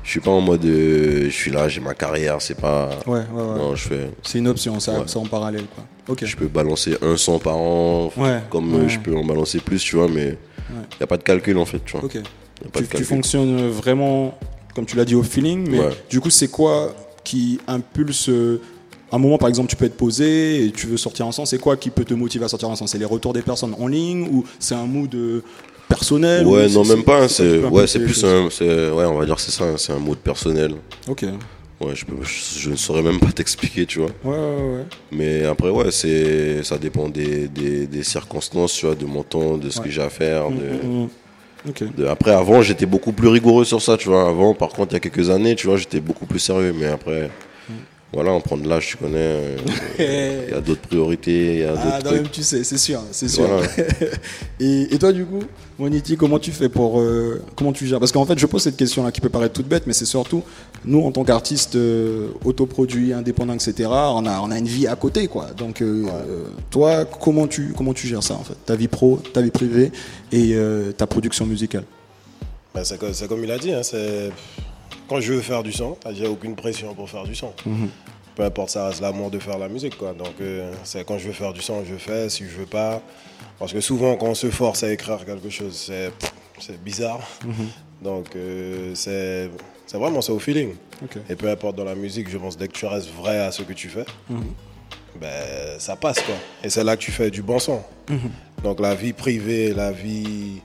je 0.05 0.11
suis 0.11 0.21
pas 0.21 0.31
en 0.31 0.41
mode 0.41 0.63
je 0.65 1.29
suis 1.31 1.51
là, 1.51 1.69
j'ai 1.69 1.81
ma 1.81 1.95
carrière, 1.95 2.41
c'est 2.41 2.59
pas 2.61 2.91
Ouais, 3.07 3.19
ouais, 3.33 3.43
ouais. 3.43 3.59
non, 3.59 3.75
je 3.75 3.89
fais 3.89 4.11
C'est 4.23 4.39
une 4.39 4.49
option, 4.49 4.79
ça, 4.81 5.01
Ouais. 5.01 5.09
ça 5.09 5.19
en 5.19 5.27
parallèle, 5.27 5.67
quoi. 5.75 5.85
Ok. 6.09 6.25
je 6.25 6.37
peux 6.37 6.47
balancer 6.47 6.97
un 7.03 7.17
son 7.17 7.39
par 7.41 7.57
an 7.57 8.13
Ouais, 8.17 8.41
comme 8.49 8.73
ouais. 8.83 8.89
je 8.89 8.99
peux 9.01 9.17
en 9.17 9.25
balancer 9.25 9.59
plus, 9.59 9.83
tu 9.83 9.97
vois, 9.97 10.09
mais 10.09 10.39
il 10.71 11.01
y 11.01 11.03
a 11.03 11.07
pas 11.09 11.17
de 11.17 11.23
calcul 11.25 11.59
en 11.59 11.65
fait, 11.65 11.81
tu 11.85 11.97
vois. 11.97 12.05
Ok. 12.05 12.19
Tu, 12.95 13.05
fonctionnes 13.05 13.69
vraiment, 13.69 14.37
comme 14.75 14.85
tu 14.87 14.97
l'as 14.97 15.05
dit, 15.05 15.15
au 15.15 15.23
feeling, 15.23 15.69
mais 15.71 15.79
Ouais. 15.81 15.91
du 16.11 16.21
coup, 16.21 16.31
c'est 16.31 16.49
quoi 16.49 16.95
qui 17.25 17.61
impulse 17.69 18.29
euh, 18.29 18.61
un 19.13 19.19
moment, 19.19 19.39
par 19.39 19.49
exemple, 19.49 19.69
tu 19.71 19.77
peux 19.77 19.85
être 19.87 19.97
posé 19.97 20.65
et 20.67 20.71
tu 20.71 20.87
veux 20.87 20.97
sortir 20.97 21.27
ensemble. 21.27 21.47
C'est 21.49 21.59
quoi 21.59 21.77
qui 21.77 21.91
peut 21.91 22.05
te 22.05 22.15
motiver 22.15 22.45
à 22.45 22.49
sortir 22.49 22.69
ensemble 22.69 22.89
C'est 22.89 22.99
les 22.99 23.05
retours 23.05 23.33
des 23.33 23.43
personnes 23.43 23.75
en 23.79 23.87
ligne 23.87 24.29
ou 24.33 24.45
c'est 24.59 24.75
un 24.75 24.85
mood 24.87 25.15
euh, 25.15 25.43
personnel 25.89 26.47
Ouais, 26.47 26.67
ou 26.67 26.71
non 26.75 26.85
même 26.85 27.03
pas, 27.05 27.23
hein, 27.25 27.29
c'est 27.29 27.59
ouais, 27.61 27.87
c'est 27.87 28.01
plus 28.01 28.23
un 28.25 28.47
ouais, 28.47 29.05
on 29.07 29.19
va 29.19 29.25
dire 29.25 29.41
c'est 29.41 29.51
ça, 29.53 29.65
c'est 29.79 29.93
un 29.93 29.99
mode 29.99 30.19
personnel. 30.19 30.75
Ok. 31.09 31.25
Ouais, 31.81 31.95
je, 31.95 32.05
peux, 32.05 32.17
je, 32.23 32.59
je 32.59 32.71
ne 32.71 32.77
saurais 32.77 33.03
même 33.03 33.21
pas 33.21 33.31
t'expliquer, 33.35 33.87
tu 33.87 34.01
vois. 34.01 34.11
Ouais, 34.25 34.37
ouais, 34.37 34.77
ouais. 34.79 34.85
Mais 35.13 35.45
après, 35.45 35.71
ouais, 35.71 35.91
c'est, 35.93 36.63
ça 36.65 36.77
dépend 36.77 37.09
des, 37.09 37.47
des, 37.49 37.87
des 37.87 38.03
circonstances, 38.03 38.73
tu 38.75 38.87
vois, 38.87 38.97
de 38.97 39.05
mon 39.07 39.23
temps, 39.23 39.57
de 39.57 39.71
ce 39.71 39.81
que 39.81 39.89
j'ai 39.89 40.03
à 40.03 40.11
faire. 40.11 40.51
De, 40.51 40.57
Mhm. 40.57 41.05
Ok. 41.05 41.11
De- 41.73 42.07
après, 42.07 42.33
avant, 42.33 42.63
j'étais 42.63 42.87
beaucoup 42.87 43.13
plus 43.13 43.29
rigoureux 43.29 43.65
sur 43.65 43.81
ça, 43.83 43.97
tu 43.97 44.09
vois. 44.09 44.29
Avant, 44.29 44.55
par 44.55 44.69
contre, 44.71 44.93
il 44.93 44.95
y 44.95 44.97
a 44.97 45.01
quelques 45.01 45.31
années, 45.31 45.55
tu 45.55 45.67
vois, 45.67 45.77
j'étais 45.77 46.01
beaucoup 46.01 46.27
plus 46.27 46.39
sérieux. 46.39 46.75
Mais 46.79 46.87
après. 46.87 47.31
Voilà, 48.13 48.33
on 48.33 48.41
prend 48.41 48.57
de 48.57 48.67
l'âge, 48.69 48.87
tu 48.89 48.97
connais. 48.97 49.17
euh, 50.01 50.47
Il 50.49 50.53
y 50.53 50.57
a 50.57 50.61
d'autres 50.61 50.81
priorités, 50.81 51.55
il 51.55 51.61
y 51.61 51.65
a 51.65 51.73
d'autres 51.73 51.83
Ah, 51.93 51.99
non, 51.99 52.11
trucs. 52.11 52.23
même 52.23 52.29
tu 52.31 52.43
sais, 52.43 52.65
c'est 52.65 52.79
sûr, 52.79 53.03
c'est 53.11 53.29
sûr. 53.29 53.47
Voilà. 53.47 53.67
et, 54.61 54.95
et 54.95 54.99
toi, 54.99 55.13
du 55.13 55.25
coup, 55.27 55.41
Moniti, 55.79 56.17
comment 56.17 56.39
tu 56.39 56.51
fais 56.51 56.69
pour. 56.71 57.01
euh, 57.01 57.43
comment 57.55 57.73
tu 57.73 57.87
gères? 57.87 58.01
Parce 58.01 58.11
qu'en 58.13 58.25
fait, 58.25 58.39
je 58.39 58.47
pose 58.47 58.63
cette 58.63 58.77
question-là 58.77 59.13
qui 59.13 59.21
peut 59.21 59.29
paraître 59.29 59.53
toute 59.55 59.69
bête, 59.69 59.85
mais 59.87 59.93
c'est 59.93 60.07
surtout, 60.07 60.43
nous, 60.85 61.03
en 61.05 61.13
tant 61.13 61.23
qu'artistes 61.23 61.77
euh, 61.77 62.29
autoproduits, 62.45 63.13
indépendants, 63.13 63.55
etc., 63.55 63.89
on 63.91 64.25
a, 64.27 64.41
on 64.41 64.51
a 64.51 64.59
une 64.59 64.67
vie 64.69 64.87
à 64.87 64.97
côté, 64.97 65.29
quoi. 65.29 65.49
Donc, 65.57 65.83
euh, 65.83 66.07
toi, 66.71 67.05
comment 67.05 67.47
tu, 67.47 67.75
comment 67.77 67.93
tu 67.93 68.07
gères 68.07 68.23
ça, 68.23 68.35
en 68.35 68.43
fait? 68.43 68.57
Ta 68.65 68.75
vie 68.75 68.89
pro, 68.89 69.21
ta 69.33 69.43
vie 69.43 69.51
privée 69.51 69.93
et 70.33 70.55
euh, 70.55 70.93
ta 70.93 71.07
production 71.07 71.45
musicale? 71.47 71.85
Ben, 72.75 72.85
c'est 72.85 72.99
comme, 72.99 73.13
c'est 73.13 73.29
comme 73.29 73.45
il 73.45 73.51
a 73.51 73.59
dit, 73.59 73.73
hein, 73.73 73.83
c'est 73.83 74.31
quand 75.09 75.21
je 75.21 75.33
veux 75.35 75.41
faire 75.41 75.63
du 75.63 75.73
son, 75.73 75.97
j'ai 76.13 76.27
aucune 76.27 76.55
pression 76.55 76.95
pour 76.95 77.09
faire 77.09 77.25
du 77.25 77.35
son. 77.35 77.53
Peu 78.35 78.45
importe, 78.45 78.71
ça 78.71 78.87
reste 78.87 79.01
l'amour 79.01 79.31
de 79.31 79.39
faire 79.39 79.59
la 79.59 79.69
musique. 79.69 79.97
Quoi. 79.99 80.13
Donc 80.13 80.35
euh, 80.41 80.73
c'est 80.85 81.05
quand 81.05 81.19
je 81.19 81.27
veux 81.27 81.33
faire 81.33 81.53
du 81.53 81.61
son, 81.61 81.85
je 81.85 81.97
fais. 81.97 82.29
Si 82.29 82.45
je 82.45 82.57
veux 82.57 82.67
pas, 82.67 83.03
parce 83.59 83.73
que 83.73 83.81
souvent 83.81 84.17
quand 84.17 84.27
on 84.27 84.35
se 84.35 84.51
force 84.51 84.83
à 84.85 84.93
écrire 84.93 85.25
quelque 85.25 85.51
chose, 85.51 85.75
c'est, 85.75 86.13
c'est 86.61 86.83
bizarre. 86.83 87.21
Donc 88.03 88.37
euh, 88.37 88.95
c'est, 88.95 89.51
c'est 89.87 89.99
vraiment 89.99 90.21
ça 90.21 90.33
au 90.33 90.39
feeling. 90.39 90.75
Et 91.29 91.35
peu 91.35 91.49
importe 91.51 91.77
dans 91.77 91.85
la 91.85 91.95
musique, 91.97 92.29
je 92.31 92.39
pense 92.39 92.57
dès 92.57 92.69
que 92.69 92.75
tu 92.75 92.87
restes 92.87 93.11
vrai 93.11 93.39
à 93.39 93.51
ce 93.51 93.63
que 93.63 93.73
tu 93.73 93.89
fais, 93.89 94.05
ben, 95.21 95.79
ça 95.79 95.97
passe 95.97 96.21
quoi. 96.21 96.37
Et 96.63 96.71
c'est 96.71 96.85
là 96.85 96.97
que 96.97 97.03
tu 97.03 97.11
fais 97.11 97.31
du 97.31 97.43
bon 97.43 97.59
son. 97.59 97.81
Donc 98.63 98.79
la 98.79 98.95
vie 98.95 99.13
privée, 99.13 99.75
la 99.75 99.91
vie 99.91 100.61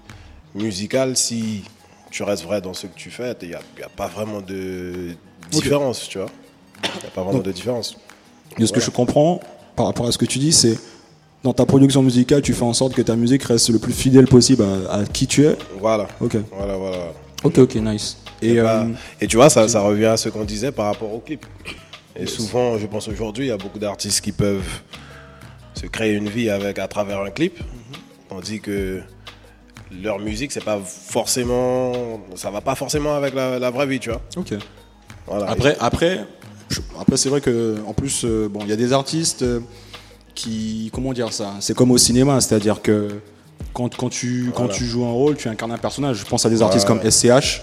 musicale, 0.53 1.17
si 1.17 1.63
tu 2.13 2.21
restes 2.21 2.43
vrai 2.43 2.61
dans 2.61 2.75
ce 2.75 2.85
que 2.85 2.95
tu 2.95 3.09
fais, 3.09 3.35
il 3.41 3.47
n'y 3.47 3.55
a, 3.55 3.89
pas 3.95 4.05
vraiment 4.05 4.39
de 4.39 5.15
différence, 5.49 6.07
tu 6.07 6.19
vois. 6.19 6.29
Il 6.83 7.01
n'y 7.01 7.07
a 7.07 7.09
pas 7.09 7.23
vraiment 7.23 7.39
de 7.39 7.51
différence. 7.51 7.97
De 8.59 8.65
ce 8.67 8.71
que 8.71 8.79
je 8.79 8.91
comprends, 8.91 9.39
par 9.75 9.87
rapport 9.87 10.05
à 10.05 10.11
ce 10.11 10.19
que 10.19 10.25
tu 10.25 10.37
dis, 10.37 10.53
c'est 10.53 10.77
dans 11.41 11.53
ta 11.53 11.65
production 11.65 12.03
musicale, 12.03 12.43
tu 12.43 12.53
fais 12.53 12.63
en 12.63 12.73
sorte 12.73 12.93
que 12.93 13.01
ta 13.01 13.15
musique 13.15 13.43
reste 13.43 13.69
le 13.69 13.79
plus 13.79 13.93
fidèle 13.93 14.27
possible 14.27 14.63
à, 14.63 14.97
à 14.97 15.05
qui 15.05 15.25
tu 15.25 15.43
es. 15.47 15.57
Voilà. 15.79 16.07
Ok. 16.21 16.37
Voilà, 16.55 16.77
voilà. 16.77 16.97
Ok, 17.43 17.57
ok, 17.57 17.75
nice. 17.77 18.17
Et, 18.43 18.59
euh, 18.59 18.85
et 19.19 19.25
tu 19.25 19.37
vois, 19.37 19.49
ça, 19.49 19.67
ça 19.67 19.81
revient 19.81 20.05
à 20.05 20.17
ce 20.17 20.29
qu'on 20.29 20.43
disait 20.43 20.71
par 20.71 20.85
rapport 20.85 21.11
au 21.11 21.19
clip. 21.19 21.47
Et 22.15 22.27
souvent, 22.27 22.77
je 22.77 22.85
pense 22.85 23.07
aujourd'hui, 23.07 23.45
il 23.45 23.49
y 23.49 23.51
a 23.51 23.57
beaucoup 23.57 23.79
d'artistes 23.79 24.21
qui 24.21 24.31
peuvent 24.31 24.81
se 25.73 25.87
créer 25.87 26.13
une 26.13 26.29
vie 26.29 26.51
avec 26.51 26.77
à 26.77 26.87
travers 26.87 27.21
un 27.21 27.31
clip, 27.31 27.57
tandis 28.29 28.59
que 28.59 29.01
leur 30.01 30.19
musique, 30.19 30.51
c'est 30.51 30.63
pas 30.63 30.79
forcément, 30.83 31.91
ça 32.35 32.49
va 32.51 32.61
pas 32.61 32.75
forcément 32.75 33.15
avec 33.15 33.33
la, 33.33 33.59
la 33.59 33.69
vraie 33.69 33.87
vie, 33.87 33.99
tu 33.99 34.09
vois. 34.09 34.21
ok. 34.37 34.53
Voilà. 35.27 35.49
Après, 35.49 35.77
après, 35.79 36.25
je- 36.69 36.81
après 36.99 37.17
c'est 37.17 37.29
vrai 37.29 37.39
que 37.41 37.77
en 37.87 37.93
plus, 37.93 38.23
euh, 38.25 38.49
bon, 38.49 38.59
il 38.63 38.69
y 38.69 38.73
a 38.73 38.75
des 38.75 38.91
artistes 38.93 39.43
euh, 39.43 39.59
qui, 40.35 40.89
comment 40.93 41.13
dire 41.13 41.31
ça? 41.31 41.53
C'est 41.59 41.75
comme 41.75 41.91
au 41.91 41.97
cinéma, 41.97 42.41
c'est-à-dire 42.41 42.81
que 42.81 43.07
quand, 43.73 43.95
quand 43.95 44.09
tu 44.09 44.51
quand 44.55 44.67
tu 44.67 44.85
joues 44.85 45.05
un 45.05 45.11
rôle, 45.11 45.35
tu 45.37 45.47
incarnes 45.47 45.71
un 45.71 45.77
personnage. 45.77 46.17
Je 46.17 46.25
pense 46.25 46.45
à 46.45 46.49
des 46.49 46.61
artistes 46.61 46.89
Ouais. 46.89 46.97
comme 46.99 47.09
SCH. 47.09 47.61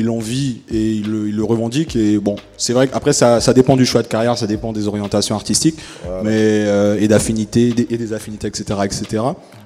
Ils 0.00 0.06
l'ont 0.06 0.18
vie 0.18 0.62
et 0.72 0.92
ils 0.92 1.06
le, 1.10 1.44
revendiquent. 1.44 1.94
Et 1.94 2.16
bon, 2.18 2.36
c'est 2.56 2.72
vrai 2.72 2.88
qu'après, 2.88 3.12
ça, 3.12 3.40
ça 3.42 3.52
dépend 3.52 3.76
du 3.76 3.84
choix 3.84 4.02
de 4.02 4.06
carrière, 4.08 4.36
ça 4.38 4.46
dépend 4.46 4.72
des 4.72 4.88
orientations 4.88 5.34
artistiques 5.34 5.76
Voilà. 6.04 6.22
mais, 6.22 6.30
euh, 6.32 6.98
et 6.98 7.06
d'affinités, 7.06 7.72
des- 7.72 7.86
et 7.90 7.98
des 7.98 8.12
affinités, 8.14 8.46
etc., 8.48 8.64
etc. 8.84 9.22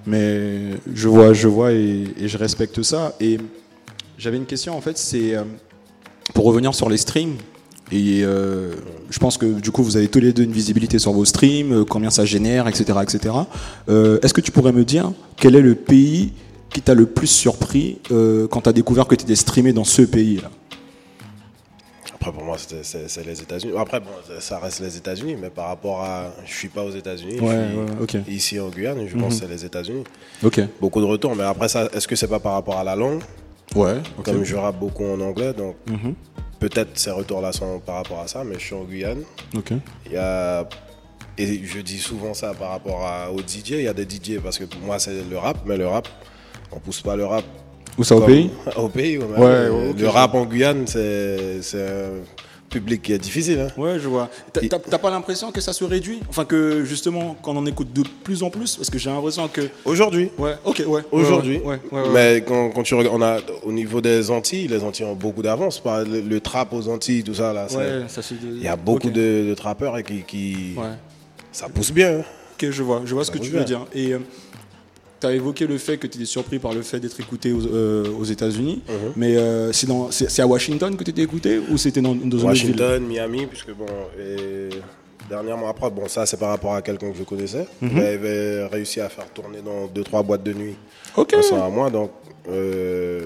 Mais 0.07 0.71
je 0.93 1.09
vois, 1.09 1.33
je 1.33 1.47
vois 1.47 1.73
et, 1.73 2.05
et 2.21 2.27
je 2.27 2.37
respecte 2.37 2.83
ça. 2.83 3.15
Et 3.21 3.39
j'avais 4.19 4.37
une 4.37 4.47
question, 4.47 4.77
en 4.77 4.81
fait, 4.81 4.99
c'est 4.99 5.35
euh, 5.37 5.43
pour 6.35 6.45
revenir 6.47 6.75
sur 6.75 6.89
les 6.89 6.97
streams. 6.97 7.35
Et 7.93 8.23
euh, 8.25 8.73
je 9.11 9.19
pense 9.21 9.37
que 9.39 9.47
du 9.47 9.71
coup, 9.71 9.83
vous 9.85 9.97
avez 9.97 10.09
tous 10.09 10.19
les 10.19 10.33
deux 10.33 10.43
une 10.43 10.53
visibilité 10.53 10.99
sur 10.99 11.13
vos 11.13 11.25
streams, 11.27 11.85
combien 11.85 12.11
ça 12.11 12.25
génère, 12.25 12.67
etc., 12.67 12.99
etc. 13.03 13.35
Euh, 13.89 14.19
Est-ce 14.23 14.35
que 14.35 14.41
tu 14.41 14.51
pourrais 14.51 14.73
me 14.73 14.85
dire 14.85 15.13
quel 15.37 15.55
est 15.55 15.61
le 15.61 15.75
pays 15.77 16.33
qui 16.75 16.83
t'a 16.83 16.93
le 16.93 17.07
plus 17.07 17.29
surpris 17.29 17.99
euh, 18.11 18.47
quand 18.49 18.61
tu 18.63 18.69
as 18.69 18.73
découvert 18.73 19.07
que 19.07 19.15
tu 19.15 19.25
étais 19.25 19.37
streamé 19.37 19.73
dans 19.73 19.85
ce 19.85 20.03
pays-là? 20.03 20.51
Après, 22.15 22.33
pour 22.33 22.43
moi, 22.45 22.57
c'est 22.59 23.25
les 23.27 23.41
États-Unis. 23.43 23.73
Après, 23.79 24.01
bon, 24.01 24.09
ça 24.41 24.59
reste 24.59 24.81
les 24.81 24.97
États-Unis, 24.97 25.37
mais 25.41 25.51
par 25.51 25.69
rapport 25.69 26.03
à. 26.03 26.33
Je 26.47 26.53
suis 26.53 26.69
pas 26.69 26.83
aux 26.83 26.91
États-Unis. 26.91 27.39
Ouais, 27.41 27.67
je 28.01 28.07
suis 28.09 28.19
ouais, 28.19 28.25
ici 28.35 28.61
en 28.61 28.69
Guyane, 28.71 29.07
je 29.07 29.17
pense 29.17 29.35
que 29.35 29.41
c'est 29.47 29.49
les 29.53 29.65
États-Unis. 29.65 30.05
Ok. 30.43 30.61
Beaucoup 30.81 31.01
de 31.01 31.07
retours, 31.07 31.35
mais 31.37 31.45
après, 31.45 31.69
ça, 31.69 31.89
est-ce 31.93 32.09
que 32.09 32.17
c'est 32.17 32.29
pas 32.29 32.41
par 32.41 32.53
rapport 32.55 32.77
à 32.79 32.85
la 32.85 32.97
langue? 32.97 33.21
Ouais. 33.75 33.97
Comme 34.25 34.45
je 34.45 34.57
rappe 34.57 34.79
beaucoup 34.79 35.05
en 35.05 35.21
anglais, 35.21 35.53
donc 35.53 35.77
Mhm. 35.89 36.15
peut-être 36.61 36.99
ces 36.99 37.11
retours-là 37.11 37.53
sont 37.53 37.79
par 37.81 37.97
rapport 37.97 38.21
à 38.21 38.27
ça, 38.29 38.43
mais 38.45 38.55
je 38.55 38.65
suis 38.65 38.75
en 38.75 38.85
Guyane. 38.85 39.23
Ok. 39.57 39.73
Il 40.07 40.13
y 40.13 40.17
a. 40.17 40.67
Et 41.37 41.63
je 41.65 41.81
dis 41.81 41.99
souvent 41.99 42.33
ça 42.33 42.55
par 42.55 42.71
rapport 42.71 43.05
à, 43.05 43.31
aux 43.33 43.41
DJ. 43.41 43.71
Il 43.71 43.83
y 43.83 43.89
a 43.89 43.93
des 43.95 44.05
DJ 44.05 44.39
parce 44.43 44.57
que 44.59 44.65
pour 44.65 44.81
moi, 44.81 44.99
c'est 44.99 45.23
le 45.29 45.37
rap, 45.37 45.59
mais 45.67 45.77
le 45.77 45.89
rap, 45.89 46.09
on 46.75 46.79
pousse 46.81 47.01
pas 47.03 47.17
le 47.17 47.25
rap. 47.25 47.45
Où 47.97 48.03
ça 48.05 48.17
au 48.17 48.21
pays 48.23 48.51
Au 48.77 48.89
pays, 48.89 49.19
ouais. 49.19 49.25
Ouais, 49.39 49.93
Le- 49.97 50.09
rap 50.09 50.35
en 50.35 50.45
Guyane, 50.47 50.87
c'est 50.87 51.37
un 51.77 52.11
public 52.69 53.03
qui 53.03 53.13
est 53.13 53.19
difficile. 53.19 53.61
hein. 53.61 53.81
Ouais, 53.81 54.01
je 54.01 54.09
vois. 54.09 54.29
T'as- 54.53 54.99
pas 54.99 55.11
l'impression 55.11 55.53
que 55.53 55.61
ça 55.61 55.73
se 55.73 55.85
réduit? 55.85 56.19
Enfin, 56.29 56.45
que 56.45 56.85
justement, 56.85 57.37
qu'on 57.41 57.57
en 57.57 57.65
écoute 57.67 57.93
de 57.93 58.03
plus 58.25 58.43
en 58.43 58.51
plus? 58.51 58.75
Parce 58.75 58.91
que 58.91 58.99
j'ai 58.99 59.11
l'impression 59.11 59.47
que. 59.47 59.61
Aujourd'hui. 59.85 60.31
Ouais, 60.39 60.55
ok, 60.65 60.83
ouais. 60.89 61.03
Aujourd'hui. 61.13 61.59
Ouais, 61.59 61.79
ouais, 61.93 62.01
ouais, 62.01 62.01
ouais. 62.03 62.09
Mais 62.13 62.43
quand, 62.45 62.71
quand 62.71 62.83
tu 62.83 62.95
regardes, 62.97 63.15
on 63.17 63.23
a, 63.23 63.39
au 63.63 63.71
niveau 63.71 64.01
des 64.01 64.29
Antilles, 64.29 64.67
les 64.67 64.83
Antilles 64.83 65.07
ont 65.07 65.15
beaucoup 65.15 65.43
d'avance. 65.43 65.79
Par 65.79 66.01
Le, 66.05 66.21
le 66.21 66.41
trap 66.41 66.73
aux 66.73 66.89
Antilles, 66.89 67.23
tout 67.23 67.35
ça, 67.35 67.53
là. 67.53 67.69
ça 67.69 68.23
c'est. 68.23 68.35
Il 68.43 68.61
y 68.63 68.67
a 68.67 68.75
beaucoup 68.75 69.11
de, 69.11 69.47
de 69.49 69.55
trappeurs 69.55 69.97
et 69.99 70.03
qui, 70.03 70.23
qui- 70.25 70.75
Ouais. 70.77 70.83
Ça 71.53 71.69
pousse 71.69 71.93
bien. 71.93 72.19
hein. 72.19 72.25
Ok, 72.61 72.71
je 72.71 72.83
vois, 72.83 73.03
je 73.05 73.15
vois 73.15 73.25
ce 73.25 73.31
que 73.31 73.39
tu 73.39 73.51
bien. 73.51 73.61
veux 73.61 73.65
dire. 73.65 73.87
Et 73.95 74.15
tu 75.21 75.27
as 75.27 75.33
évoqué 75.33 75.67
le 75.67 75.79
fait 75.79 75.97
que 75.97 76.07
tu 76.07 76.17
étais 76.19 76.27
surpris 76.27 76.59
par 76.59 76.73
le 76.73 76.83
fait 76.83 77.01
d'être 77.01 77.19
écouté 77.21 77.53
aux, 77.53 77.65
euh, 77.67 78.05
aux 78.19 78.25
États-Unis. 78.25 78.83
Mhm. 78.89 78.95
Mais 79.17 79.37
euh, 79.37 79.73
c'est 79.73 79.87
dans- 79.87 80.11
c'est 80.11 80.31
c'est 80.31 80.43
à 80.43 80.47
Washington 80.47 80.97
que 80.97 81.05
tu 81.05 81.11
étais 81.11 81.23
écouté 81.23 81.61
ou 81.71 81.77
c'était 81.79 82.01
dans, 82.01 82.15
dans 82.15 82.39
une 82.39 82.45
Washington, 82.47 83.03
Miami, 83.07 83.47
puisque 83.47 83.71
bon, 83.73 83.87
et 84.19 84.71
dernièrement 85.31 85.69
après, 85.69 85.91
bon, 85.91 86.07
ça 86.09 86.27
c'est 86.27 86.37
par 86.39 86.51
rapport 86.51 86.75
à 86.75 86.83
quelqu'un 86.83 87.11
que 87.11 87.19
je 87.19 87.25
connaissais. 87.25 87.67
Il 87.81 87.99
avait 87.99 88.67
réussi 88.67 89.01
à 89.01 89.09
faire 89.09 89.29
tourner 89.33 89.59
dans 89.65 89.87
deux 89.87 90.05
trois 90.05 90.23
boîtes 90.23 90.43
de 90.43 90.53
nuit. 90.53 90.75
Ok. 91.17 91.35
À 91.35 91.69
moi, 91.69 91.91
donc 91.91 92.11
euh, 92.51 93.21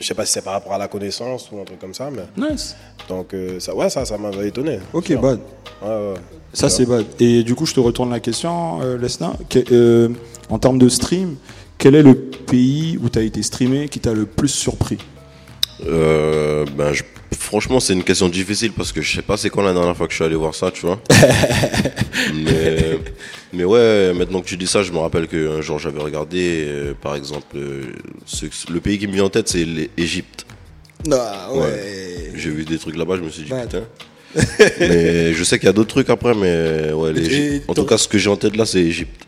je 0.00 0.06
sais 0.06 0.14
pas 0.14 0.24
si 0.24 0.32
c'est 0.32 0.42
par 0.42 0.54
rapport 0.54 0.72
à 0.72 0.78
la 0.78 0.88
connaissance 0.88 1.50
ou 1.52 1.60
un 1.60 1.64
truc 1.64 1.78
comme 1.78 1.92
ça, 1.94 2.08
mais 2.10 2.22
Nice. 2.50 2.74
donc 3.08 3.34
euh, 3.34 3.60
ça, 3.60 3.74
ouais, 3.74 3.90
ça, 3.90 4.04
ça 4.04 4.16
m'avait 4.16 4.48
étonné. 4.48 4.78
Ok, 4.94 5.12
bad. 5.20 5.40
Ouais, 5.82 5.88
ouais. 5.88 6.14
Ça, 6.54 6.68
c'est 6.68 6.86
bad. 6.86 7.04
Et 7.20 7.42
du 7.42 7.54
coup, 7.54 7.66
je 7.66 7.74
te 7.74 7.80
retourne 7.80 8.10
la 8.10 8.20
question, 8.20 8.80
euh, 8.82 8.96
Lesna. 8.98 9.32
Que- 9.48 10.10
en 10.48 10.58
termes 10.58 10.78
de 10.78 10.88
stream, 10.88 11.36
quel 11.78 11.94
est 11.94 12.02
le 12.02 12.14
pays 12.14 12.98
où 13.02 13.08
tu 13.08 13.18
as 13.18 13.22
été 13.22 13.42
streamé 13.42 13.88
qui 13.88 13.98
t'a 14.00 14.12
le 14.12 14.26
plus 14.26 14.48
surpris 14.48 14.98
Euh, 15.86 16.64
ben, 16.76 16.92
je- 16.92 17.02
franchement, 17.36 17.80
c'est 17.80 17.92
une 17.92 18.04
question 18.04 18.28
difficile 18.28 18.70
parce 18.72 18.92
que 18.92 19.00
je 19.02 19.16
sais 19.16 19.22
pas 19.22 19.36
c'est 19.36 19.50
quand 19.50 19.62
la 19.62 19.72
dernière 19.72 19.96
fois 19.96 20.06
que 20.06 20.12
je 20.12 20.16
suis 20.16 20.24
allé 20.24 20.36
voir 20.36 20.54
ça, 20.54 20.70
tu 20.70 20.86
vois. 20.86 21.00
mais, 22.34 22.98
mais 23.52 23.64
ouais, 23.64 24.12
maintenant 24.14 24.40
que 24.40 24.46
tu 24.46 24.56
dis 24.56 24.66
ça, 24.66 24.82
je 24.82 24.92
me 24.92 24.98
rappelle 24.98 25.26
qu'un 25.28 25.60
jour 25.60 25.78
j'avais 25.78 26.00
regardé, 26.00 26.64
euh, 26.68 26.94
par 27.00 27.14
exemple, 27.16 27.56
euh, 27.56 27.82
ce- 28.26 28.46
le 28.72 28.80
pays 28.80 28.98
qui 28.98 29.06
me 29.06 29.12
vient 29.12 29.24
en 29.24 29.28
tête, 29.30 29.48
c'est 29.48 29.64
l'Égypte. 29.96 30.46
Ah, 31.10 31.48
J'ai 32.36 32.50
vu 32.50 32.64
des 32.64 32.78
trucs 32.78 32.96
là-bas, 32.96 33.16
je 33.16 33.22
me 33.22 33.28
suis 33.30 33.42
dit 33.44 33.50
putain. 33.50 33.82
mais 34.80 35.34
je 35.34 35.44
sais 35.44 35.58
qu'il 35.58 35.66
y 35.66 35.68
a 35.68 35.72
d'autres 35.74 35.90
trucs 35.90 36.08
après, 36.10 36.34
mais 36.34 36.92
ouais, 36.92 37.12
l'Égypte. 37.12 37.68
En 37.68 37.74
tout 37.74 37.84
cas, 37.84 37.98
ce 37.98 38.06
que 38.08 38.18
j'ai 38.18 38.30
en 38.30 38.36
tête 38.36 38.56
là, 38.56 38.64
c'est 38.66 38.80
Égypte. 38.80 39.26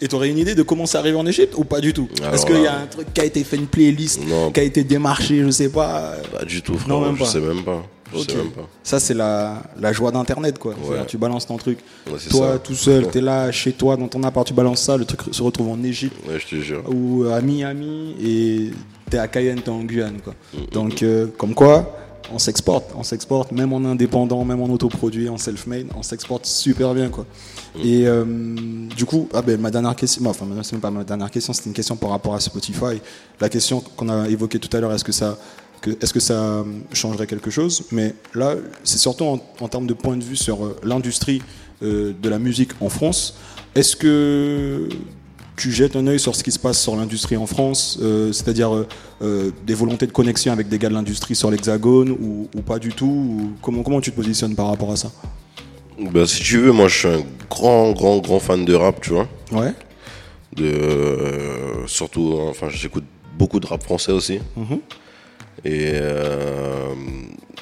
Et 0.00 0.08
t'aurais 0.08 0.28
une 0.28 0.36
idée 0.38 0.54
de 0.54 0.62
comment 0.62 0.84
ça 0.84 0.98
arrive 0.98 1.16
en 1.16 1.24
Égypte 1.26 1.54
ou 1.56 1.64
pas 1.64 1.80
du 1.80 1.92
tout 1.94 2.08
Est-ce 2.32 2.44
qu'il 2.44 2.60
y 2.60 2.66
a 2.66 2.78
un 2.80 2.86
truc 2.86 3.12
qui 3.14 3.20
a 3.20 3.24
été 3.24 3.42
fait, 3.44 3.56
une 3.56 3.66
playlist, 3.66 4.20
Non. 4.26 4.50
qui 4.50 4.60
a 4.60 4.62
été 4.62 4.84
démarché, 4.84 5.42
je 5.42 5.50
sais 5.50 5.70
pas 5.70 6.12
Pas 6.38 6.44
du 6.44 6.60
tout, 6.60 6.74
frère. 6.76 6.88
Non, 6.88 7.00
même 7.00 7.14
je 7.14 7.20
pas. 7.20 7.26
sais 7.26 7.40
même 7.40 7.62
pas. 7.64 7.82
Je 8.12 8.18
Ok. 8.20 8.30
sais 8.30 8.36
même 8.36 8.50
pas. 8.50 8.68
Ça, 8.82 9.00
c'est 9.00 9.14
la, 9.14 9.62
la 9.80 9.92
joie 9.92 10.12
d'Internet, 10.12 10.58
quoi. 10.58 10.74
Tu 11.08 11.16
balances 11.16 11.46
ton 11.46 11.56
truc. 11.56 11.78
Ouais, 12.06 12.18
toi, 12.30 12.52
ça. 12.52 12.58
tout 12.58 12.74
seul, 12.74 13.06
t'es 13.10 13.22
là, 13.22 13.50
chez 13.50 13.72
toi, 13.72 13.96
dans 13.96 14.06
ton 14.08 14.22
appart, 14.22 14.46
tu 14.46 14.52
balances 14.52 14.82
ça, 14.82 14.96
le 14.98 15.06
truc 15.06 15.20
se 15.34 15.42
retrouve 15.42 15.70
en 15.70 15.82
Égypte 15.82 16.16
Ouais, 16.28 16.38
je 16.38 16.46
te 16.56 16.60
jure. 16.62 16.82
ou 16.88 17.24
à 17.32 17.40
Miami 17.40 18.14
et 18.22 18.70
t'es 19.10 19.18
à 19.18 19.28
Cayenne, 19.28 19.60
t'es 19.62 19.70
en 19.70 19.82
Guyane, 19.82 20.18
quoi. 20.22 20.34
Mm, 20.52 20.58
Donc, 20.72 21.02
euh, 21.02 21.26
comme 21.38 21.54
quoi, 21.54 21.96
on 22.32 22.38
s'exporte, 22.38 22.92
on 22.96 23.02
s'exporte, 23.02 23.52
même 23.52 23.72
en 23.72 23.84
indépendant, 23.84 24.44
même 24.44 24.60
en 24.60 24.68
autoproduit, 24.68 25.28
en 25.28 25.38
self-made, 25.38 25.86
on 25.96 26.02
s'exporte 26.02 26.46
super 26.46 26.94
bien, 26.94 27.08
quoi. 27.08 27.24
Mm. 27.76 27.80
Et 27.84 28.06
euh, 28.06 28.24
du 28.96 29.04
coup, 29.04 29.28
ah 29.32 29.42
ben, 29.42 29.60
ma 29.60 29.70
dernière 29.70 29.96
question, 29.96 30.24
enfin, 30.26 30.46
c'est 30.62 30.72
même 30.72 30.80
pas 30.80 30.90
ma 30.90 31.04
dernière 31.04 31.30
question, 31.30 31.52
c'était 31.52 31.68
une 31.68 31.74
question 31.74 31.96
par 31.96 32.10
rapport 32.10 32.34
à 32.34 32.40
Spotify. 32.40 33.00
La 33.40 33.48
question 33.48 33.80
qu'on 33.80 34.08
a 34.08 34.28
évoquée 34.28 34.58
tout 34.58 34.74
à 34.76 34.80
l'heure, 34.80 34.92
est-ce 34.92 35.04
que 35.04 35.12
ça 35.12 35.38
que 35.82 35.90
est-ce 35.90 36.14
que 36.14 36.20
ça 36.20 36.64
changerait 36.92 37.26
quelque 37.26 37.50
chose? 37.50 37.84
Mais 37.92 38.14
là, 38.34 38.54
c'est 38.82 38.98
surtout 38.98 39.24
en, 39.24 39.40
en 39.60 39.68
termes 39.68 39.86
de 39.86 39.94
point 39.94 40.16
de 40.16 40.24
vue 40.24 40.36
sur 40.36 40.64
euh, 40.64 40.76
l'industrie 40.82 41.42
euh, 41.82 42.14
de 42.20 42.28
la 42.28 42.38
musique 42.38 42.70
en 42.80 42.88
France. 42.88 43.36
Est-ce 43.74 43.94
que 43.94 44.88
tu 45.56 45.72
jettes 45.72 45.96
un 45.96 46.06
œil 46.06 46.20
sur 46.20 46.36
ce 46.36 46.44
qui 46.44 46.52
se 46.52 46.58
passe 46.58 46.80
sur 46.80 46.96
l'industrie 46.96 47.36
en 47.36 47.46
France, 47.46 47.98
euh, 48.02 48.32
c'est-à-dire 48.32 48.74
euh, 48.74 48.86
euh, 49.22 49.50
des 49.66 49.74
volontés 49.74 50.06
de 50.06 50.12
connexion 50.12 50.52
avec 50.52 50.68
des 50.68 50.78
gars 50.78 50.88
de 50.88 50.94
l'industrie 50.94 51.34
sur 51.34 51.50
l'Hexagone 51.50 52.10
ou, 52.10 52.48
ou 52.54 52.62
pas 52.62 52.78
du 52.78 52.90
tout 52.90 53.06
ou 53.06 53.52
comment, 53.62 53.82
comment 53.82 54.00
tu 54.00 54.10
te 54.10 54.16
positionnes 54.16 54.54
par 54.54 54.68
rapport 54.68 54.92
à 54.92 54.96
ça? 54.96 55.10
Bah, 55.98 56.26
si 56.26 56.42
tu 56.42 56.58
veux, 56.58 56.72
moi 56.72 56.88
je 56.88 56.98
suis 56.98 57.08
un 57.08 57.22
grand, 57.48 57.92
grand, 57.92 58.18
grand 58.18 58.38
fan 58.38 58.64
de 58.64 58.74
rap, 58.74 59.00
tu 59.00 59.10
vois. 59.10 59.28
Ouais. 59.50 59.72
De, 60.54 60.64
euh, 60.64 61.86
surtout, 61.86 62.38
enfin, 62.48 62.68
j'écoute 62.68 63.04
beaucoup 63.38 63.60
de 63.60 63.66
rap 63.66 63.82
français 63.82 64.12
aussi. 64.12 64.40
Mhm. 64.56 64.78
Et 65.64 65.92
euh, 65.94 66.94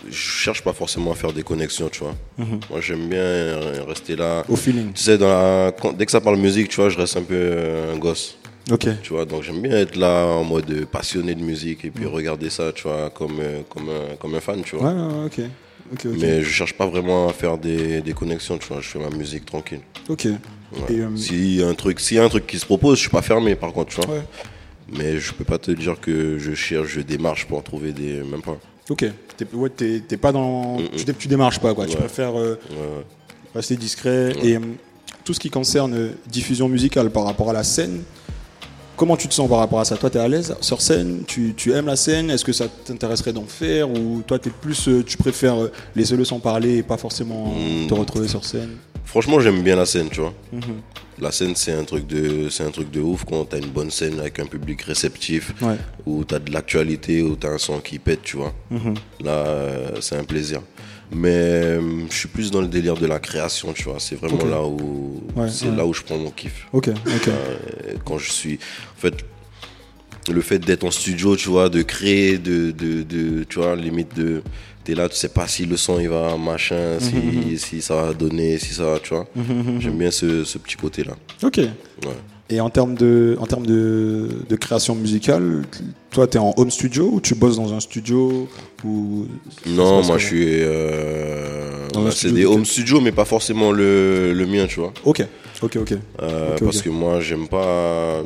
je 0.08 0.12
cherche 0.16 0.62
pas 0.62 0.72
forcément 0.72 1.12
à 1.12 1.14
faire 1.14 1.32
des 1.32 1.42
connexions, 1.42 1.88
tu 1.88 2.00
vois. 2.00 2.14
Mhm. 2.38 2.60
Moi 2.70 2.80
j'aime 2.80 3.08
bien 3.08 3.58
rester 3.86 4.16
là. 4.16 4.44
Au 4.48 4.56
feeling. 4.56 4.92
Tu 4.92 5.02
sais, 5.02 5.18
dans 5.18 5.28
la- 5.28 5.72
quand- 5.72 5.92
dès 5.92 6.04
que 6.06 6.12
ça 6.12 6.20
parle 6.20 6.36
musique, 6.36 6.68
tu 6.68 6.76
vois, 6.76 6.88
je 6.90 6.98
reste 6.98 7.16
un 7.16 7.22
peu 7.22 7.34
euh, 7.34 7.94
un 7.94 7.98
gosse. 7.98 8.36
Ok. 8.70 8.86
Tu 9.02 9.12
vois, 9.12 9.24
donc 9.26 9.42
j'aime 9.42 9.60
bien 9.60 9.76
être 9.76 9.96
là 9.96 10.24
en 10.26 10.42
mode 10.44 10.86
passionné 10.86 11.34
de 11.34 11.42
musique 11.42 11.84
et 11.84 11.90
puis 11.90 12.06
regarder 12.06 12.48
ça, 12.48 12.72
tu 12.72 12.84
vois, 12.84 13.10
comme, 13.10 13.38
euh, 13.40 13.60
comme, 13.68 13.88
un, 13.90 14.16
comme 14.16 14.34
un 14.34 14.40
fan, 14.40 14.62
tu 14.62 14.76
vois. 14.76 14.90
Ouais, 14.90 15.26
ok. 15.26 15.40
Mais 16.18 16.40
je 16.42 16.48
cherche 16.48 16.72
pas 16.72 16.86
vraiment 16.86 17.28
à 17.28 17.32
faire 17.34 17.58
des, 17.58 18.00
des 18.00 18.12
connexions, 18.14 18.56
tu 18.56 18.66
vois. 18.68 18.80
Je 18.80 18.88
fais 18.88 18.98
ma 18.98 19.10
musique 19.10 19.44
tranquille. 19.44 19.80
Ok. 20.08 20.24
Ouais. 20.24 20.38
Euh, 20.92 21.14
S'il 21.16 21.56
y 21.56 21.62
a 21.62 21.68
un 21.68 21.74
truc, 21.74 22.00
y 22.10 22.18
a 22.18 22.24
un 22.24 22.28
truc 22.30 22.46
qui 22.46 22.58
se 22.58 22.64
propose, 22.64 22.96
je 22.96 23.02
suis 23.02 23.10
pas 23.10 23.20
fermé 23.22 23.54
par 23.54 23.70
contre, 23.72 23.90
tu 23.94 24.06
vois. 24.06 24.16
Ouais. 24.16 24.22
Mais 24.96 25.18
je 25.18 25.32
peux 25.34 25.44
pas 25.44 25.58
te 25.58 25.70
dire 25.70 26.00
que 26.00 26.38
je 26.38 26.54
cherche, 26.54 26.88
je 26.88 27.00
démarche 27.00 27.46
pour 27.46 27.62
trouver 27.62 27.92
des, 27.92 28.22
même 28.22 28.42
pas. 28.42 28.56
Ok. 28.90 29.04
T'es 29.36 29.46
ouais, 29.52 29.70
t'es- 29.70 30.00
t'es 30.06 30.16
pas 30.16 30.30
dans. 30.32 30.76
Tu, 30.96 31.04
dé- 31.04 31.14
tu 31.14 31.28
démarches 31.28 31.58
pas, 31.58 31.74
quoi. 31.74 31.86
Tu 31.86 31.96
préfères 31.96 32.38
euh, 32.38 32.58
Ouais, 32.70 33.04
rester 33.54 33.76
discret. 33.76 34.34
Et 34.42 34.56
euh, 34.56 34.60
tout 35.24 35.32
ce 35.34 35.40
qui 35.40 35.50
concerne 35.50 35.94
euh, 35.94 36.10
diffusion 36.26 36.68
musicale 36.68 37.10
par 37.10 37.24
rapport 37.24 37.50
à 37.50 37.52
la 37.52 37.64
scène, 37.64 38.02
comment 38.96 39.16
tu 39.16 39.28
te 39.28 39.34
sens 39.34 39.48
par 39.48 39.58
rapport 39.58 39.80
à 39.80 39.84
ça? 39.84 39.96
Toi, 39.96 40.10
tu 40.10 40.18
es 40.18 40.20
à 40.20 40.28
l'aise 40.28 40.54
sur 40.60 40.80
scène? 40.80 41.22
Tu, 41.26 41.54
tu 41.56 41.72
aimes 41.72 41.86
la 41.86 41.96
scène? 41.96 42.30
Est-ce 42.30 42.44
que 42.44 42.52
ça 42.52 42.66
t'intéresserait 42.68 43.32
d'en 43.32 43.44
faire? 43.46 43.90
Ou 43.90 44.22
toi, 44.26 44.38
es 44.44 44.50
plus, 44.50 44.88
euh, 44.88 45.02
tu 45.04 45.16
préfères 45.16 45.60
euh, 45.62 45.72
laisser 45.96 46.16
le 46.16 46.24
son 46.24 46.38
parler 46.40 46.78
et 46.78 46.82
pas 46.82 46.96
forcément 46.96 47.54
Mm. 47.54 47.86
te 47.88 47.94
retrouver 47.94 48.28
sur 48.28 48.44
scène? 48.44 48.70
Franchement, 49.04 49.38
j'aime 49.40 49.62
bien 49.62 49.76
la 49.76 49.86
scène, 49.86 50.08
tu 50.10 50.20
vois. 50.20 50.32
Mhm. 50.52 50.62
La 51.20 51.30
scène, 51.30 51.54
c'est 51.54 51.72
un 51.72 51.84
truc 51.84 52.06
de, 52.06 52.48
c'est 52.48 52.64
un 52.64 52.70
truc 52.70 52.90
de 52.90 53.00
ouf 53.00 53.24
quand 53.24 53.44
t'as 53.44 53.58
une 53.58 53.68
bonne 53.68 53.90
scène 53.90 54.18
avec 54.18 54.40
un 54.40 54.46
public 54.46 54.82
réceptif, 54.82 55.52
Ouais. 55.62 55.76
où 56.06 56.24
t'as 56.24 56.38
de 56.40 56.50
l'actualité, 56.50 57.22
où 57.22 57.36
t'as 57.36 57.50
un 57.50 57.58
son 57.58 57.78
qui 57.80 57.98
pète, 57.98 58.22
tu 58.22 58.36
vois. 58.38 58.52
Mhm. 58.70 58.94
Là, 59.22 59.30
euh, 59.30 59.90
c'est 60.00 60.16
un 60.16 60.24
plaisir. 60.24 60.60
Mais 61.14 61.30
euh, 61.32 61.80
je 62.10 62.14
suis 62.16 62.28
plus 62.28 62.50
dans 62.50 62.60
le 62.60 62.66
délire 62.66 62.96
de 62.96 63.06
la 63.06 63.18
création, 63.20 63.72
tu 63.72 63.84
vois. 63.84 63.96
C'est 63.98 64.16
vraiment 64.16 64.44
là 64.44 64.62
où, 64.64 65.22
Ouais, 65.36 65.48
c'est 65.48 65.68
ouais. 65.68 65.76
là 65.76 65.86
où 65.86 65.94
je 65.94 66.02
prends 66.02 66.18
mon 66.18 66.30
kiff. 66.30 66.66
Ok, 66.72 66.88
ok. 66.88 67.28
Euh, 67.28 67.56
quand 68.04 68.18
je 68.18 68.30
suis, 68.32 68.54
en 68.96 69.00
fait, 69.00 69.14
le 70.32 70.40
fait 70.40 70.58
d'être 70.58 70.84
en 70.84 70.90
studio, 70.90 71.36
tu 71.36 71.48
vois, 71.50 71.68
de 71.68 71.82
créer, 71.82 72.38
de, 72.38 72.70
de, 72.72 73.02
de 73.02 73.44
tu 73.44 73.58
vois, 73.60 73.76
limite 73.76 74.16
de, 74.16 74.42
t'es 74.82 74.94
là, 74.94 75.08
tu 75.08 75.16
sais 75.16 75.28
pas 75.28 75.46
si 75.46 75.66
le 75.66 75.76
son 75.76 76.00
il 76.00 76.08
va 76.08 76.36
machin, 76.36 76.98
Mhm, 77.00 77.00
si, 77.52 77.58
si 77.58 77.82
ça 77.82 77.94
va 77.94 78.12
donner, 78.14 78.58
si 78.58 78.74
ça, 78.74 78.84
va, 78.84 78.98
tu 78.98 79.10
vois. 79.14 79.26
J'aime 79.78 79.98
bien 79.98 80.10
ce, 80.10 80.42
ce 80.44 80.58
petit 80.58 80.76
côté 80.76 81.04
là. 81.04 81.14
Ok. 81.42 81.58
Ouais. 81.58 81.68
Et 82.50 82.60
en 82.60 82.70
termes 82.70 82.94
de, 82.94 83.36
en 83.40 83.46
termes 83.46 83.66
de, 83.66 84.28
de 84.48 84.56
création 84.56 84.94
musicale, 84.94 85.62
toi, 86.14 86.28
tu 86.28 86.36
es 86.36 86.40
en 86.40 86.54
home 86.56 86.70
studio 86.70 87.10
ou 87.12 87.20
tu 87.20 87.34
bosses 87.34 87.56
dans 87.56 87.72
un 87.72 87.80
studio 87.80 88.48
ou... 88.84 89.26
Non, 89.66 90.02
moi 90.04 90.16
je 90.16 90.26
suis, 90.26 90.46
euh, 90.46 91.88
bah, 91.92 92.10
c'est 92.12 92.32
des 92.32 92.42
de 92.42 92.46
home 92.46 92.64
studios, 92.64 93.00
mais 93.00 93.10
pas 93.10 93.24
forcément 93.24 93.72
le, 93.72 94.32
le 94.32 94.46
mien, 94.46 94.66
tu 94.66 94.78
vois. 94.78 94.92
Ok, 95.04 95.26
ok, 95.62 95.76
ok. 95.76 95.92
Euh, 96.22 96.56
parce 96.62 96.82
que 96.82 96.88
moi 96.88 97.20
j'aime 97.20 97.48
pas, 97.48 98.22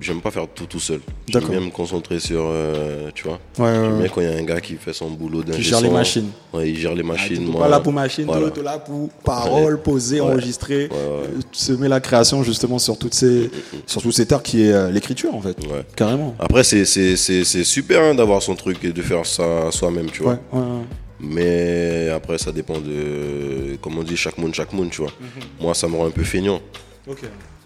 j'aime 0.00 0.20
pas 0.20 0.30
faire 0.30 0.46
tout 0.54 0.66
tout 0.66 0.80
seul. 0.80 1.00
J'aime 1.28 1.44
bien 1.48 1.60
me 1.60 1.70
concentrer 1.70 2.18
sur, 2.18 2.42
euh, 2.44 3.10
tu 3.14 3.24
vois. 3.24 3.38
Ouais, 3.58 3.64
ouais, 3.64 3.72
J'aime 3.74 3.92
ouais. 3.94 3.98
bien 4.00 4.08
quand 4.08 4.20
il 4.20 4.26
y 4.28 4.32
a 4.32 4.36
un 4.36 4.42
gars 4.42 4.60
qui 4.60 4.74
fait 4.74 4.92
son 4.92 5.10
boulot 5.10 5.42
d'un 5.42 5.54
Qui 5.54 5.62
gère 5.62 5.80
les 5.80 5.90
machines. 5.90 6.30
Ouais, 6.52 6.70
il 6.70 6.76
gère 6.78 6.94
les 6.94 7.02
Ah, 7.04 7.06
machines. 7.06 7.36
t'es 7.44 7.50
moi, 7.50 7.62
pas 7.62 7.68
là 7.68 7.80
pour 7.80 7.92
machine, 7.92 8.24
voilà. 8.26 8.42
toi, 8.42 8.50
t'es 8.50 8.62
là 8.62 8.78
pour 8.78 9.08
parole, 9.24 9.80
poser, 9.82 10.20
Ouais. 10.20 10.26
enregistrer, 10.30 10.84
Ouais, 10.86 10.90
ouais. 10.90 10.96
euh, 10.98 11.40
semer 11.52 11.88
la 11.88 12.00
création 12.00 12.42
justement 12.42 12.78
sur 12.78 12.98
toutes 12.98 13.14
ces, 13.14 13.50
sur 13.86 14.02
tous 14.02 14.12
ces 14.12 14.26
terres 14.26 14.42
qui 14.42 14.62
est 14.64 14.72
euh, 14.72 14.90
l'écriture 14.90 15.34
en 15.34 15.40
fait, 15.40 15.56
Ouais. 15.66 15.82
carrément. 15.96 16.34
Après, 16.38 16.62
c'est, 16.64 16.84
c'est, 16.84 17.16
c'est, 17.16 17.44
c'est 17.44 17.64
super 17.64 18.02
hein, 18.02 18.14
d'avoir 18.14 18.42
son 18.42 18.54
truc 18.54 18.82
et 18.84 18.92
de 18.92 19.02
faire 19.02 19.24
ça 19.26 19.70
soi-même, 19.70 20.10
tu 20.10 20.22
vois. 20.22 20.38
Ouais, 20.52 20.60
ouais, 20.60 20.60
ouais. 20.60 20.84
Mais 21.18 22.10
après, 22.10 22.36
ça 22.36 22.52
dépend 22.52 22.78
de, 22.78 23.76
comme 23.80 23.98
on 23.98 24.02
dit, 24.02 24.16
chaque 24.18 24.36
monde, 24.36 24.54
chaque 24.54 24.72
monde, 24.74 24.90
tu 24.90 25.00
vois. 25.00 25.10
Mhm. 25.18 25.42
Moi, 25.62 25.74
ça 25.74 25.88
me 25.88 25.96
rend 25.96 26.06
un 26.06 26.10
peu 26.10 26.22
feignant. 26.22 26.60
Ok. 27.08 27.20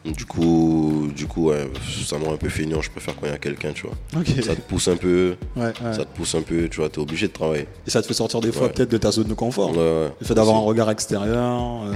Du 0.04 0.24
coup, 0.24 1.08
du 1.14 1.26
coup 1.26 1.48
ouais, 1.50 1.68
ça 2.06 2.18
me 2.18 2.24
rend 2.24 2.32
un 2.32 2.36
peu 2.38 2.48
feignant. 2.48 2.80
Je 2.80 2.90
préfère 2.90 3.14
quand 3.16 3.26
il 3.26 3.32
y 3.32 3.34
a 3.34 3.38
quelqu'un, 3.38 3.72
tu 3.72 3.86
vois. 3.86 3.94
Ça 4.42 4.56
te 4.56 4.60
pousse 4.62 4.88
un 4.88 4.96
peu, 4.96 5.34
Ouais, 5.56 5.64
ouais. 5.64 5.92
ça 5.92 6.04
te 6.06 6.16
pousse 6.16 6.34
un 6.34 6.40
peu, 6.42 6.68
tu 6.70 6.78
vois, 6.78 6.88
t'es 6.88 6.98
obligé 7.00 7.28
de 7.28 7.32
travailler. 7.32 7.66
Et 7.86 7.90
ça 7.90 8.00
te 8.00 8.06
fait 8.06 8.14
sortir 8.14 8.40
des 8.40 8.50
fois 8.52 8.70
peut-être 8.70 8.90
de 8.90 8.96
ta 8.96 9.10
zone 9.10 9.26
de 9.28 9.34
confort. 9.34 9.72
Le 9.74 10.10
fait 10.22 10.34
d'avoir 10.34 10.56
un 10.56 10.60
regard 10.60 10.90
extérieur, 10.90 11.82
euh, 11.84 11.94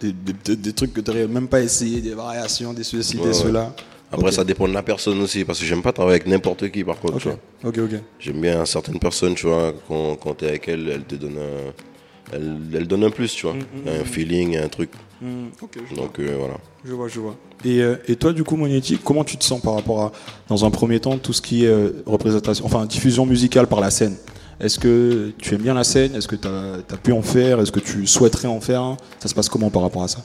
des, 0.00 0.12
des- 0.12 0.32
des- 0.32 0.56
des 0.56 0.72
trucs 0.72 0.94
que 0.94 1.00
tu 1.02 1.10
n'aurais 1.10 1.26
même 1.26 1.48
pas 1.48 1.60
essayé, 1.60 2.00
des 2.00 2.14
variations, 2.14 2.72
des 2.72 2.84
ceci, 2.84 3.18
des 3.18 3.32
cela. 3.34 3.74
Après, 4.12 4.32
ça 4.32 4.44
dépend 4.44 4.66
de 4.68 4.72
la 4.72 4.82
personne 4.82 5.20
aussi, 5.20 5.44
parce 5.44 5.58
que 5.58 5.66
j'aime 5.66 5.82
pas 5.82 5.92
travailler 5.92 6.20
avec 6.20 6.28
n'importe 6.28 6.70
qui, 6.70 6.84
par 6.84 6.96
contre, 6.98 7.16
Ok, 7.16 7.22
tu 7.22 7.28
vois. 7.28 7.38
ok, 7.64 7.78
ok. 7.92 8.00
J'aime 8.20 8.40
bien 8.40 8.64
certaines 8.64 8.98
personnes, 9.00 9.34
tu 9.34 9.46
vois, 9.46 9.74
quand, 9.88 10.14
quand 10.16 10.34
t'es 10.34 10.46
avec 10.48 10.68
elles, 10.68 10.88
elles 10.88 11.04
te 11.04 11.16
donnent 11.16 11.38
un, 11.38 12.32
elles, 12.34 12.56
elles 12.74 12.86
donnent 12.86 13.04
un 13.04 13.10
plus, 13.10 13.34
tu 13.34 13.46
vois. 13.46 13.54
Mm, 13.56 13.88
un 13.88 14.04
feeling, 14.04 14.56
un 14.56 14.68
truc. 14.68 14.90
Hmm, 15.20 15.46
ok, 15.62 15.70
je 15.88 15.94
vois. 15.94 16.04
Donc, 16.04 16.18
euh, 16.18 16.36
voilà. 16.38 16.54
Je 16.84 16.92
vois, 16.92 17.08
je 17.08 17.20
vois. 17.20 17.36
Et, 17.64 17.80
euh, 17.80 17.96
et 18.06 18.16
toi, 18.16 18.32
du 18.32 18.44
coup, 18.44 18.56
Monetti, 18.56 18.98
comment 19.02 19.24
tu 19.24 19.36
te 19.36 19.44
sens 19.44 19.60
par 19.60 19.74
rapport 19.74 20.02
à, 20.02 20.12
dans 20.48 20.64
un 20.64 20.70
premier 20.70 21.00
temps, 21.00 21.16
tout 21.18 21.32
ce 21.32 21.40
qui 21.42 21.64
est 21.64 21.68
euh, 21.68 22.02
représentation, 22.06 22.64
enfin, 22.66 22.84
diffusion 22.86 23.24
musicale 23.26 23.66
par 23.66 23.80
la 23.80 23.90
scène? 23.90 24.16
Est-ce 24.60 24.78
que 24.78 25.32
tu 25.38 25.54
aimes 25.54 25.62
bien 25.62 25.74
la 25.74 25.84
scène? 25.84 26.14
Est-ce 26.14 26.28
que 26.28 26.36
tu 26.36 26.48
as, 26.48 26.96
pu 26.98 27.12
en 27.12 27.22
faire? 27.22 27.60
Est-ce 27.60 27.72
que 27.72 27.80
tu 27.80 28.06
souhaiterais 28.06 28.48
en 28.48 28.60
faire 28.60 28.96
Ça 29.20 29.28
se 29.28 29.34
passe 29.34 29.48
comment 29.48 29.70
par 29.70 29.82
rapport 29.82 30.02
à 30.02 30.08
ça? 30.08 30.18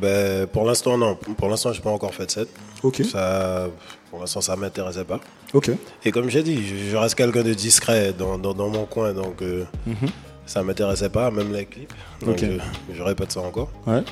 Ben, 0.00 0.46
pour 0.46 0.64
l'instant, 0.64 0.96
non. 0.96 1.16
Pour 1.36 1.48
l'instant, 1.48 1.72
j'ai 1.72 1.82
pas 1.82 1.90
encore 1.90 2.14
fait 2.14 2.38
de. 2.38 2.48
Ok. 2.82 3.02
Ça, 3.04 3.68
pour 4.10 4.20
l'instant, 4.20 4.40
ça 4.40 4.56
m'intéressait 4.56 5.04
pas. 5.04 5.20
Ok. 5.52 5.70
Et 6.04 6.10
comme 6.10 6.30
j'ai 6.30 6.42
dit, 6.42 6.66
je, 6.66 6.90
je 6.90 6.96
reste 6.96 7.14
quelqu'un 7.14 7.42
de 7.42 7.52
discret 7.52 8.14
dans, 8.16 8.38
dans, 8.38 8.54
dans 8.54 8.68
mon 8.70 8.86
coin, 8.86 9.12
donc 9.12 9.42
euh, 9.42 9.64
Mhm. 9.86 10.08
Ça 10.46 10.62
m'intéressait 10.62 11.08
pas, 11.08 11.30
même 11.30 11.52
les 11.52 11.64
clips. 11.66 11.92
Donc 12.24 12.38
je, 12.38 12.58
je 12.94 13.02
répète 13.02 13.32
ça 13.32 13.40
encore. 13.40 13.70
Ouais. 13.86 14.02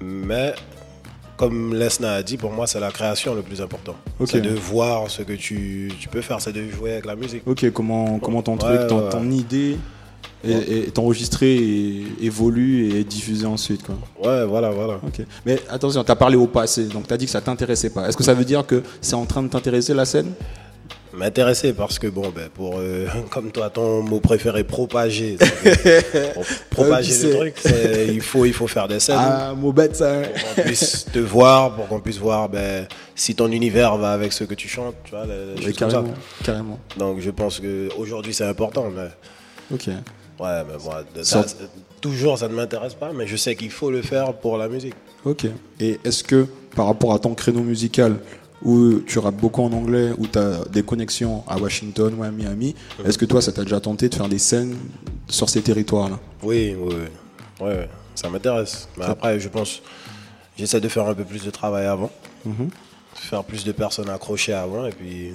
Mais 0.00 0.54
comme 1.36 1.74
Lesna 1.74 2.14
a 2.14 2.22
dit, 2.22 2.36
pour 2.36 2.50
moi, 2.52 2.66
c'est 2.66 2.80
la 2.80 2.90
création 2.90 3.34
le 3.34 3.42
plus 3.42 3.60
important. 3.60 3.94
C'est 4.24 4.40
de 4.40 4.50
voir 4.54 5.08
ce 5.10 5.22
que 5.22 5.34
tu, 5.34 5.92
tu 6.00 6.08
peux 6.08 6.20
faire, 6.20 6.40
c'est 6.40 6.52
de 6.52 6.68
jouer 6.68 6.92
avec 6.92 7.06
la 7.06 7.14
musique. 7.16 7.42
Ok, 7.46 7.70
comment, 7.70 8.18
comment 8.18 8.42
ton 8.42 8.54
Ouais, 8.54 8.76
truc, 8.76 8.88
ton, 8.88 9.04
ouais. 9.04 9.08
ton 9.08 9.30
idée 9.30 9.76
est, 10.44 10.50
est 10.88 10.98
enregistrée 10.98 11.54
et 11.56 12.06
évolue 12.22 12.88
et 12.88 13.00
est 13.00 13.04
diffusée 13.04 13.46
ensuite 13.46 13.82
quoi. 13.84 13.96
Ouais, 14.22 14.44
voilà, 14.46 14.70
voilà. 14.70 14.94
Ok. 15.06 15.20
Mais 15.46 15.60
attention, 15.68 16.02
tu 16.02 16.10
as 16.10 16.16
parlé 16.16 16.36
au 16.36 16.46
passé, 16.46 16.84
donc 16.86 17.06
tu 17.06 17.14
as 17.14 17.16
dit 17.16 17.26
que 17.26 17.30
ça 17.30 17.40
t'intéressait 17.40 17.90
pas. 17.90 18.08
Est-ce 18.08 18.16
que 18.16 18.24
ça 18.24 18.34
veut 18.34 18.44
dire 18.44 18.66
que 18.66 18.82
c'est 19.00 19.14
en 19.14 19.24
train 19.26 19.42
de 19.42 19.48
t'intéresser 19.48 19.94
la 19.94 20.04
scène? 20.04 20.32
M'intéresser 21.14 21.72
parce 21.72 21.98
que, 21.98 22.06
bon, 22.06 22.30
ben, 22.34 22.48
pour, 22.52 22.78
euh, 22.78 23.06
comme 23.30 23.50
toi, 23.50 23.70
ton 23.70 24.02
mot 24.02 24.20
préféré, 24.20 24.62
propager. 24.64 25.36
Donc, 25.36 25.48
euh, 25.86 26.00
pour 26.34 26.44
propager 26.70 27.18
tu 27.18 27.26
le 27.28 27.34
truc, 27.34 27.54
il 28.08 28.20
faut, 28.20 28.44
il 28.44 28.52
faut 28.52 28.66
faire 28.66 28.86
des 28.88 29.00
scènes. 29.00 29.16
Ah, 29.18 29.54
mot 29.56 29.72
bête 29.72 29.96
ça. 29.96 30.12
hein. 30.18 30.22
pour 30.22 30.54
qu'on 30.54 30.62
puisse 30.68 31.06
te 31.12 31.18
voir, 31.18 31.74
pour 31.74 31.88
qu'on 31.88 32.00
puisse 32.00 32.18
voir 32.18 32.48
ben, 32.48 32.86
si 33.14 33.34
ton 33.34 33.50
univers 33.50 33.96
va 33.96 34.12
avec 34.12 34.32
ce 34.32 34.44
que 34.44 34.54
tu 34.54 34.68
chantes, 34.68 34.94
tu 35.04 35.10
vois, 35.12 35.24
Oui, 35.58 35.72
comme 35.74 35.90
ça. 35.90 35.96
carrément, 35.96 36.14
carrément. 36.44 36.78
Donc 36.98 37.20
je 37.20 37.30
pense 37.30 37.60
qu'aujourd'hui 37.60 38.34
c'est 38.34 38.44
important, 38.46 38.90
mais 38.94 39.08
Ok. 39.74 39.86
ouais, 39.88 39.94
mais 40.40 40.76
bon, 40.82 40.90
de- 41.16 41.22
ça, 41.22 41.44
toujours 42.00 42.38
ça 42.38 42.48
ne 42.48 42.54
m'intéresse 42.54 42.94
pas, 42.94 43.12
mais 43.14 43.26
je 43.26 43.36
sais 43.36 43.56
qu'il 43.56 43.70
faut 43.70 43.90
le 43.90 44.02
faire 44.02 44.34
pour 44.34 44.56
la 44.58 44.68
musique. 44.68 44.94
Ok. 45.24 45.46
Et 45.80 45.98
est-ce 46.04 46.22
que 46.22 46.46
par 46.76 46.86
rapport 46.86 47.12
à 47.14 47.18
ton 47.18 47.34
créneau 47.34 47.62
musical, 47.62 48.16
où 48.62 49.00
tu 49.06 49.18
rappes 49.18 49.36
beaucoup 49.36 49.62
en 49.62 49.72
anglais, 49.72 50.10
où 50.18 50.26
tu 50.26 50.38
as 50.38 50.64
des 50.70 50.82
connexions 50.82 51.44
à 51.46 51.58
Washington 51.58 52.14
ou 52.18 52.22
à 52.24 52.30
Miami, 52.30 52.74
est-ce 53.04 53.16
que 53.18 53.24
toi 53.24 53.40
ça 53.40 53.52
t'a 53.52 53.62
déjà 53.62 53.80
tenté 53.80 54.08
de 54.08 54.14
faire 54.14 54.28
des 54.28 54.38
scènes 54.38 54.76
sur 55.28 55.48
ces 55.48 55.62
territoires-là? 55.62 56.18
Oui, 56.42 56.74
oui, 56.78 56.94
oui. 57.60 57.66
Ouais, 57.66 57.88
ça 58.14 58.28
m'intéresse. 58.28 58.88
Mais 58.96 59.04
après, 59.04 59.38
je 59.40 59.48
pense, 59.48 59.80
j'essaie 60.56 60.80
de 60.80 60.88
faire 60.88 61.06
un 61.06 61.14
peu 61.14 61.24
plus 61.24 61.44
de 61.44 61.50
travail 61.50 61.86
avant, 61.86 62.10
Mhm. 62.44 62.70
faire 63.14 63.44
plus 63.44 63.64
de 63.64 63.72
personnes 63.72 64.08
accrochées 64.10 64.52
avant, 64.54 64.86
et 64.86 64.92
puis 64.92 65.32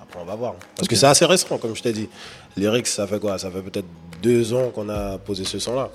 après 0.00 0.20
on 0.20 0.24
va 0.24 0.34
voir. 0.36 0.54
Parce 0.76 0.88
que 0.88 0.94
c'est 0.96 1.06
assez 1.06 1.24
récent, 1.24 1.58
comme 1.58 1.74
je 1.74 1.82
t'ai 1.82 1.92
dit. 1.92 2.08
Lyrics, 2.56 2.86
ça 2.86 3.06
fait 3.06 3.20
quoi? 3.20 3.38
Ça 3.38 3.50
fait 3.50 3.60
peut-être 3.62 3.86
deux 4.22 4.52
ans 4.54 4.70
qu'on 4.74 4.88
a 4.88 5.18
posé 5.18 5.44
ce 5.44 5.58
son-là. 5.58 5.90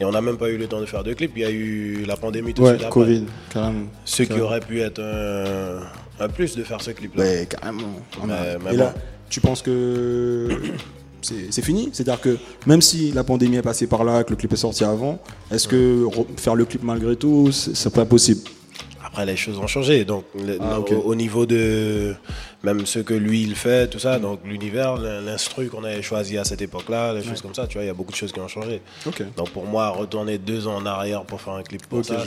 Et 0.00 0.04
on 0.04 0.12
n'a 0.12 0.20
même 0.22 0.38
pas 0.38 0.48
eu 0.48 0.56
le 0.56 0.66
temps 0.66 0.80
de 0.80 0.86
faire 0.86 1.04
de 1.04 1.12
clips. 1.12 1.32
Il 1.36 1.42
y 1.42 1.44
a 1.44 1.50
eu 1.50 2.04
la 2.06 2.16
pandémie 2.16 2.54
tout 2.54 2.62
de 2.62 2.68
Ouais, 2.68 2.78
suite. 2.78 2.88
Covid, 2.88 3.24
carrément. 3.52 3.84
Ce 4.06 4.22
qui 4.22 4.40
aurait 4.40 4.60
pu 4.60 4.80
être 4.80 4.98
un, 5.00 6.24
un 6.24 6.28
plus 6.28 6.56
de 6.56 6.62
faire 6.64 6.80
ce 6.80 6.90
clip-là. 6.92 7.22
Ouais, 7.22 7.46
carrément. 7.48 7.82
A- 8.22 8.26
Mais- 8.26 8.54
et, 8.54 8.76
bon. 8.76 8.76
là, 8.78 8.94
tu 9.28 9.40
penses 9.42 9.60
que 9.60 10.48
c'est 11.50 11.62
fini? 11.62 11.90
C'est-à-dire 11.92 12.20
que 12.20 12.38
même 12.66 12.80
si 12.80 13.12
la 13.12 13.24
pandémie 13.24 13.56
est 13.56 13.62
passée 13.62 13.86
par 13.86 14.02
là, 14.04 14.24
que 14.24 14.30
le 14.30 14.36
clip 14.36 14.50
est 14.54 14.56
sorti 14.56 14.84
avant, 14.84 15.18
est-ce 15.52 15.68
que 15.68 16.04
re- 16.06 16.26
faire 16.38 16.54
le 16.54 16.64
clip 16.64 16.82
malgré 16.82 17.14
tout, 17.16 17.50
c'est 17.52 17.92
pas 17.92 18.06
possible? 18.06 18.40
Après, 19.10 19.26
les 19.26 19.36
choses 19.36 19.58
ont 19.58 19.66
changé. 19.66 20.04
Donc, 20.04 20.24
le- 20.36 20.58
Ah, 20.60 20.78
au, 20.78 21.14
niveau 21.16 21.44
de 21.44 22.14
même 22.62 22.86
ce 22.86 23.00
que 23.00 23.12
lui, 23.14 23.42
il 23.42 23.56
fait, 23.56 23.88
tout 23.88 23.98
ça, 23.98 24.18
donc 24.20 24.38
l'univers, 24.44 24.96
l'in- 24.96 25.20
l'instru 25.20 25.68
qu'on 25.68 25.82
avait 25.82 26.00
choisi 26.02 26.38
à 26.38 26.44
cette 26.44 26.62
époque-là, 26.62 27.12
les 27.14 27.22
choses 27.24 27.42
comme 27.42 27.54
ça, 27.54 27.66
tu 27.66 27.74
vois, 27.74 27.82
il 27.82 27.88
y 27.88 27.90
a 27.90 27.94
beaucoup 27.94 28.12
de 28.12 28.16
choses 28.16 28.30
qui 28.32 28.38
ont 28.40 28.46
changé. 28.48 28.80
Donc, 29.36 29.50
pour 29.50 29.64
moi, 29.66 29.88
retourner 29.88 30.38
deux 30.38 30.66
ans 30.68 30.76
en 30.76 30.86
arrière 30.86 31.22
pour 31.24 31.40
faire 31.40 31.54
un 31.54 31.62
clip 31.64 31.84
pour 31.88 32.04
ça, 32.04 32.24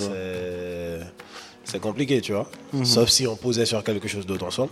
c'est. 1.65 1.79
Compliqué, 1.79 2.19
tu 2.21 2.33
vois. 2.33 2.49
Mhm. 2.73 2.85
Sauf 2.85 3.09
si 3.09 3.25
on 3.27 3.35
posait 3.35 3.65
sur 3.65 3.81
quelque 3.83 4.07
chose 4.07 4.25
d'autre 4.25 4.45
ensemble. 4.45 4.71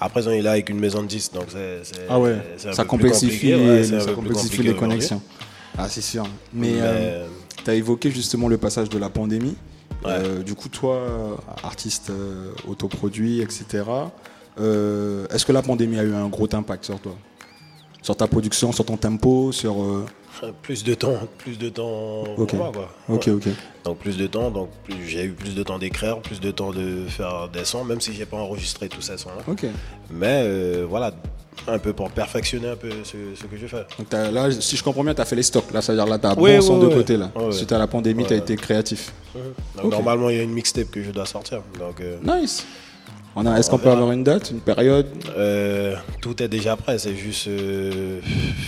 Après, 0.00 0.26
on 0.26 0.30
est 0.32 0.42
là 0.42 0.52
avec 0.52 0.68
une 0.68 0.80
maison 0.80 1.02
de 1.02 1.06
10, 1.06 1.30
donc 1.32 1.44
c'est. 1.48 1.82
Ah 2.08 2.18
ouais, 2.18 2.36
ça 2.56 2.84
complexifie, 2.84 3.54
ouais, 3.54 3.84
ça 3.84 3.98
peu 3.98 4.12
complexifie 4.14 4.62
les 4.64 4.74
connexions. 4.74 5.22
Ah, 5.78 5.88
c'est 5.88 6.00
sûr. 6.02 6.24
Mais, 6.52 6.72
Mais, 6.72 6.78
euh, 6.80 7.26
tu 7.64 7.70
as 7.70 7.74
évoqué 7.74 8.10
justement 8.10 8.48
le 8.48 8.58
passage 8.58 8.88
de 8.88 8.98
la 8.98 9.08
pandémie. 9.08 9.54
Euh, 10.04 10.42
du 10.42 10.54
coup, 10.54 10.68
toi, 10.68 11.38
artiste 11.62 12.10
euh, 12.10 12.52
autoproduit, 12.66 13.40
etc., 13.40 13.84
euh, 14.60 15.26
est-ce 15.30 15.46
que 15.46 15.52
la 15.52 15.62
pandémie 15.62 15.98
a 15.98 16.02
eu 16.02 16.12
un 16.12 16.28
gros 16.28 16.48
impact 16.52 16.84
sur 16.84 17.00
toi? 17.00 17.16
Sur 18.02 18.16
ta 18.16 18.26
production, 18.26 18.72
sur 18.72 18.84
ton 18.84 18.96
tempo, 18.96 19.52
sur... 19.52 19.76
plus 20.62 20.84
de 20.84 20.94
temps, 20.94 21.14
plus 21.38 21.58
de 21.58 21.68
temps 21.68 22.24
pour 22.36 22.54
moi, 22.54 22.72
quoi. 22.72 22.88
Ok, 23.08 23.24
Ouais. 23.26 23.32
ok. 23.32 23.48
Donc 23.84 23.98
plus 23.98 24.16
de 24.16 24.26
temps, 24.26 24.50
donc 24.50 24.70
j'ai 25.06 25.24
eu 25.24 25.32
plus 25.32 25.54
de 25.54 25.62
temps 25.62 25.78
d'écrire, 25.78 26.18
plus 26.20 26.40
de 26.40 26.50
temps 26.50 26.70
de 26.70 27.06
faire 27.08 27.48
des 27.52 27.64
sons, 27.64 27.84
même 27.84 28.00
si 28.00 28.12
j'ai 28.14 28.26
pas 28.26 28.36
enregistré 28.36 28.88
tous 28.88 29.00
ces 29.02 29.18
sons-là. 29.18 29.42
Ok. 29.52 29.66
Mais 30.10 30.42
euh, 30.44 30.86
voilà, 30.88 31.12
un 31.66 31.78
peu 31.78 31.92
pour 31.92 32.10
perfectionner 32.10 32.68
un 32.68 32.76
peu 32.76 32.90
ce, 33.04 33.16
ce 33.34 33.44
que 33.44 33.56
je 33.56 33.66
fais. 33.66 33.84
Donc 33.98 34.12
là, 34.32 34.50
si 34.52 34.76
je 34.76 34.82
comprends 34.84 35.04
bien, 35.04 35.14
tu 35.14 35.20
as 35.20 35.24
fait 35.24 35.36
les 35.36 35.42
stocks. 35.42 35.70
Là, 35.72 35.82
c'est-à-dire 35.82 36.06
là, 36.06 36.18
tu 36.18 36.26
as 36.26 36.38
Oui, 36.38 36.56
bon 36.56 36.62
son 36.62 36.74
oui, 36.76 36.82
de 36.82 36.86
oui. 36.88 36.94
côté. 36.94 37.16
Là. 37.16 37.30
Suite 37.50 37.72
à 37.72 37.78
la 37.78 37.86
pandémie, 37.86 38.24
tu 38.24 38.32
as 38.32 38.36
été 38.36 38.56
créatif. 38.56 39.12
Donc 39.76 39.84
Ok. 39.86 39.90
normalement, 39.92 40.30
il 40.30 40.36
y 40.36 40.40
a 40.40 40.42
une 40.44 40.52
mixtape 40.52 40.90
que 40.90 41.02
je 41.02 41.10
dois 41.10 41.26
sortir. 41.26 41.62
Donc 41.78 42.00
euh, 42.00 42.16
Nice. 42.24 42.64
On 43.34 43.46
a- 43.46 43.58
Est-ce 43.58 43.70
qu'on 43.70 43.78
peut 43.78 43.88
avoir 43.90 44.12
une 44.12 44.24
date, 44.24 44.50
une 44.50 44.60
période 44.60 45.06
euh, 45.36 45.94
tout 46.20 46.42
est 46.42 46.48
déjà 46.48 46.76
prêt, 46.76 46.98
c'est 46.98 47.16
juste 47.16 47.48
euh, 47.48 48.20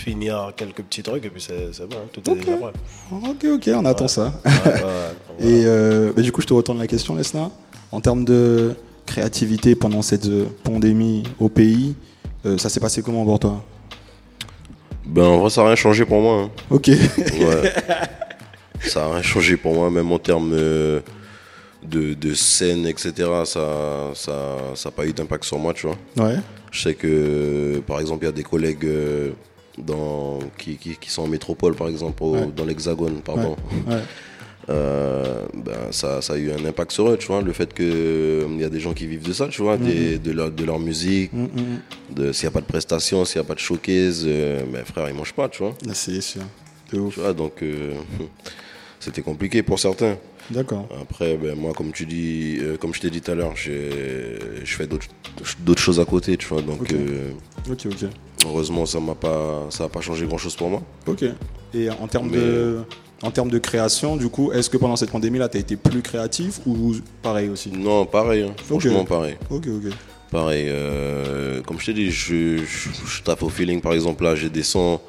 finir 0.03 0.53
quelques 0.55 0.81
petits 0.81 1.03
trucs 1.03 1.23
et 1.23 1.29
puis 1.29 1.41
c'est 1.41 1.69
c'est 1.71 1.87
bon, 1.87 1.97
tout 2.11 2.21
est 2.27 2.31
Ok. 2.33 2.39
déjà 2.45 2.57
prêt. 2.57 2.71
Ok, 3.11 3.45
ok, 3.55 3.69
on 3.75 3.85
attend 3.85 4.07
ça. 4.07 4.33
Ouais, 4.43 4.51
ouais, 4.51 4.63
ouais. 4.71 4.71
Donc, 4.81 4.81
voilà. 5.39 5.51
Et 5.51 5.63
euh, 5.65 6.11
bah, 6.15 6.21
du 6.23 6.31
coup, 6.31 6.41
je 6.41 6.47
te 6.47 6.53
retourne 6.53 6.79
la 6.79 6.87
question, 6.87 7.15
Lesna. 7.15 7.51
En 7.91 8.01
termes 8.01 8.25
de 8.25 8.73
créativité 9.05 9.75
pendant 9.75 10.01
cette 10.01 10.25
euh, 10.25 10.45
pandémie 10.63 11.23
au 11.39 11.47
pays, 11.49 11.95
euh, 12.47 12.57
ça 12.57 12.69
s'est 12.69 12.79
passé 12.79 13.03
comment 13.03 13.23
pour 13.23 13.39
toi? 13.39 13.63
Ben, 15.05 15.25
en 15.25 15.37
vrai, 15.37 15.51
ça 15.51 15.61
n'a 15.61 15.67
rien 15.67 15.75
changé 15.75 16.05
pour 16.05 16.19
moi. 16.21 16.41
hein. 16.41 16.49
Ok. 16.71 16.87
Ouais. 16.87 17.73
ça 18.81 19.01
n'a 19.01 19.13
rien 19.13 19.21
changé 19.21 19.57
pour 19.57 19.75
moi, 19.75 19.91
même 19.91 20.11
en 20.11 20.17
termes 20.17 20.51
euh, 20.53 21.01
de, 21.89 22.13
de 22.13 22.33
scène, 22.33 22.85
etc. 22.87 23.13
Ça 23.45 23.59
n'a 24.09 24.15
ça, 24.15 24.57
ça 24.75 24.91
pas 24.91 25.05
eu 25.05 25.13
d'impact 25.13 25.43
sur 25.45 25.57
moi, 25.59 25.73
tu 25.73 25.87
vois. 25.87 25.97
ouais. 26.17 26.35
Je 26.71 26.81
sais 26.81 26.93
que, 26.95 27.81
par 27.87 27.99
exemple, 28.01 28.23
il 28.23 28.27
y 28.27 28.29
a 28.29 28.33
des 28.33 28.43
collègues 28.43 28.85
euh, 28.85 29.31
dans, 29.77 30.39
qui, 30.57 30.75
qui, 30.75 30.97
qui 30.97 31.09
sont 31.09 31.21
en 31.23 31.27
métropole, 31.27 31.73
par 31.75 31.87
exemple, 31.87 32.21
au- 32.23 32.33
Ouais. 32.33 32.49
dans 32.55 32.65
l'Hexagone, 32.65 33.21
pardon. 33.23 33.55
Ouais. 33.87 33.95
Euh, 34.67 35.43
ben, 35.53 35.91
ça, 35.91 36.23
ça 36.23 36.33
a 36.33 36.37
eu 36.37 36.51
un 36.51 36.65
impact 36.65 36.91
sur 36.91 37.07
eux, 37.07 37.17
tu 37.17 37.27
vois. 37.27 37.43
Le 37.43 37.53
fait 37.53 37.71
qu'il 37.71 38.57
y 38.59 38.63
a 38.63 38.69
des 38.69 38.79
gens 38.79 38.93
qui 38.93 39.05
vivent 39.05 39.21
de 39.27 39.31
ça, 39.31 39.47
tu 39.47 39.61
vois, 39.61 39.77
des- 39.77 40.17
de, 40.17 40.31
leur, 40.31 40.49
de 40.49 40.63
leur 40.65 40.79
musique, 40.79 41.31
Mm, 41.33 41.43
mm. 41.43 42.15
de, 42.15 42.31
s'il 42.31 42.45
n'y 42.45 42.47
a 42.47 42.51
pas 42.51 42.61
de 42.61 42.65
prestations, 42.65 43.25
s'il 43.25 43.39
n'y 43.39 43.45
a 43.45 43.47
pas 43.47 43.53
de 43.53 43.59
showcase, 43.59 44.23
euh, 44.25 44.63
ben, 44.73 44.83
frère, 44.83 45.07
ils 45.07 45.13
mangent 45.13 45.33
pas, 45.35 45.49
tu 45.49 45.59
vois. 45.59 45.75
Là, 45.85 45.93
C'est 45.93 46.19
sûr. 46.19 46.41
De 46.91 46.97
ouf. 46.99 47.13
Tu 47.13 47.19
vois, 47.19 47.33
donc 47.33 47.61
euh, 47.61 47.93
c'était 48.99 49.21
compliqué 49.21 49.61
pour 49.61 49.77
certains. 49.79 50.17
D'accord. 50.51 50.87
Après, 51.01 51.37
ben, 51.37 51.55
moi, 51.57 51.73
comme 51.73 51.91
tu 51.91 52.05
dis, 52.05 52.57
euh, 52.61 52.77
comme 52.77 52.93
je 52.93 53.01
t'ai 53.01 53.09
dit 53.09 53.21
tout 53.21 53.31
à 53.31 53.35
l'heure, 53.35 53.55
j'ai- 53.55 54.39
je 54.63 54.75
fais 54.75 54.85
d'autres 54.87 55.07
d'autres 55.59 55.81
choses 55.81 55.99
à 55.99 56.05
côté, 56.05 56.37
tu 56.37 56.47
vois. 56.47 56.61
Donc, 56.61 56.91
euh, 56.93 57.31
Ok, 57.69 57.87
ok. 57.87 58.09
heureusement, 58.45 58.85
ça 58.85 58.99
m'a 58.99 59.15
pas, 59.15 59.65
ça 59.69 59.83
n'a 59.85 59.89
pas 59.89 60.01
changé 60.01 60.25
grand 60.25 60.37
chose 60.37 60.55
pour 60.55 60.69
moi. 60.69 60.81
Ok. 61.07 61.23
Et 61.73 61.89
en 61.89 62.07
termes 62.07 62.29
Mais- 62.31 62.37
de. 62.37 62.77
En 63.23 63.31
termes 63.31 63.49
de 63.49 63.57
création, 63.59 64.17
du 64.17 64.27
coup, 64.27 64.51
est-ce 64.51 64.69
que 64.69 64.77
pendant 64.77 64.97
cette 64.97 65.09
pandémie-là, 65.09 65.47
tu 65.49 65.57
as 65.57 65.61
été 65.61 65.77
plus 65.77 66.01
créatif 66.01 66.59
ou 66.67 66.95
pareil 67.23 67.49
aussi? 67.49 67.71
Non, 67.71 68.05
pareil, 68.05 68.43
hein. 68.43 68.53
franchement, 68.67 69.05
pareil. 69.05 69.35
Ok, 69.49 69.67
ok. 69.67 69.91
Pareil, 70.31 70.65
euh, 70.67 71.61
comme 71.63 71.79
je 71.79 71.85
t'ai 71.87 71.93
dit, 71.93 72.11
je, 72.11 72.57
je, 72.57 72.89
je 73.07 73.21
tape 73.23 73.41
au 73.41 73.49
feeling, 73.49 73.79
par 73.79 73.93
exemple, 73.93 74.23
là, 74.25 74.35
j'ai 74.35 74.49
des 74.49 74.63
sons, 74.63 74.99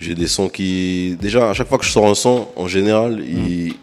j'ai 0.00 0.14
des 0.14 0.26
sons 0.26 0.48
qui, 0.48 1.16
déjà, 1.20 1.50
à 1.50 1.54
chaque 1.54 1.68
fois 1.68 1.76
que 1.78 1.84
je 1.84 1.90
sors 1.90 2.06
un 2.06 2.14
son, 2.14 2.48
en 2.56 2.66
général, 2.66 3.22
il, 3.28 3.74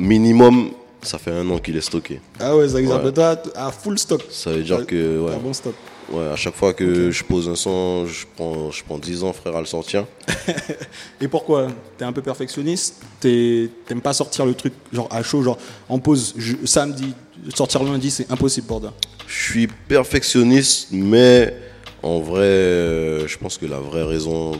minimum, 0.00 0.70
ça 1.02 1.18
fait 1.18 1.30
un 1.30 1.48
an 1.50 1.58
qu'il 1.58 1.76
est 1.76 1.80
stocké. 1.82 2.20
Ah 2.40 2.56
ouais, 2.56 2.68
ça 2.68 2.78
existe. 2.80 3.02
Ouais. 3.02 3.12
Toi, 3.12 3.36
à 3.54 3.70
full 3.70 3.98
stock. 3.98 4.22
Ça 4.30 4.50
veut 4.50 4.62
dire 4.62 4.78
Ouais, 4.78 4.84
que, 4.86 5.18
Un 5.18 5.22
ouais, 5.22 5.36
bon 5.42 5.52
stock. 5.52 5.74
ouais, 6.12 6.26
à 6.28 6.36
chaque 6.36 6.54
fois 6.56 6.72
que 6.72 7.10
je 7.10 7.24
pose 7.24 7.48
un 7.48 7.54
son, 7.54 8.06
je 8.06 8.26
prends, 8.36 8.70
je 8.70 8.82
prends 8.84 8.98
10 8.98 9.22
ans, 9.24 9.32
frère, 9.32 9.56
à 9.56 9.60
le 9.60 9.66
sortir. 9.66 10.06
Et 11.20 11.28
pourquoi? 11.28 11.68
T'es 11.98 12.04
un 12.04 12.12
peu 12.12 12.22
perfectionniste? 12.22 13.02
T'aimes 13.20 14.00
pas 14.02 14.12
sortir 14.12 14.46
le 14.46 14.54
truc 14.54 14.72
genre 14.92 15.08
à 15.10 15.22
chaud, 15.22 15.42
genre 15.42 15.58
en 15.88 15.98
pause 15.98 16.34
je- 16.36 16.56
samedi, 16.64 17.14
sortir 17.54 17.82
lundi, 17.84 18.10
c'est 18.10 18.30
impossible 18.30 18.66
toi. 18.66 18.92
Je 19.26 19.42
suis 19.52 19.66
perfectionniste, 19.66 20.88
mais 20.90 21.54
en 22.02 22.18
vrai, 22.20 22.40
euh, 22.42 23.28
je 23.28 23.38
pense 23.38 23.58
que 23.58 23.66
la 23.66 23.78
vraie 23.78 24.02
raison 24.04 24.52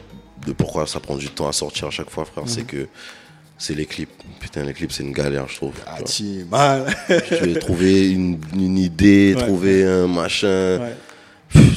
de 0.46 0.53
pourquoi 0.53 0.87
ça 0.87 1.00
prend 1.00 1.16
du 1.16 1.29
temps 1.29 1.48
à 1.48 1.53
sortir 1.53 1.88
à 1.88 1.90
chaque 1.90 2.11
fois, 2.11 2.24
frère, 2.24 2.44
c'est 2.46 2.62
que 2.62 2.87
c'est 3.60 3.74
les 3.76 3.86
clips. 3.86 4.08
Putain, 4.40 4.64
les 4.64 4.72
clips, 4.72 4.90
c'est 4.90 5.02
une 5.04 5.12
galère, 5.12 5.46
je 5.48 5.54
trouve. 5.56 5.74
Ah, 5.86 6.02
tu 6.02 6.44
mal. 6.50 6.86
Je 7.08 7.44
vais 7.44 7.54
trouver 7.60 8.10
une, 8.10 8.38
une 8.56 8.78
idée, 8.78 9.34
Ouais. 9.36 9.42
trouver 9.42 9.84
un 9.84 10.06
machin. 10.08 10.78
Ouais. 10.80 10.96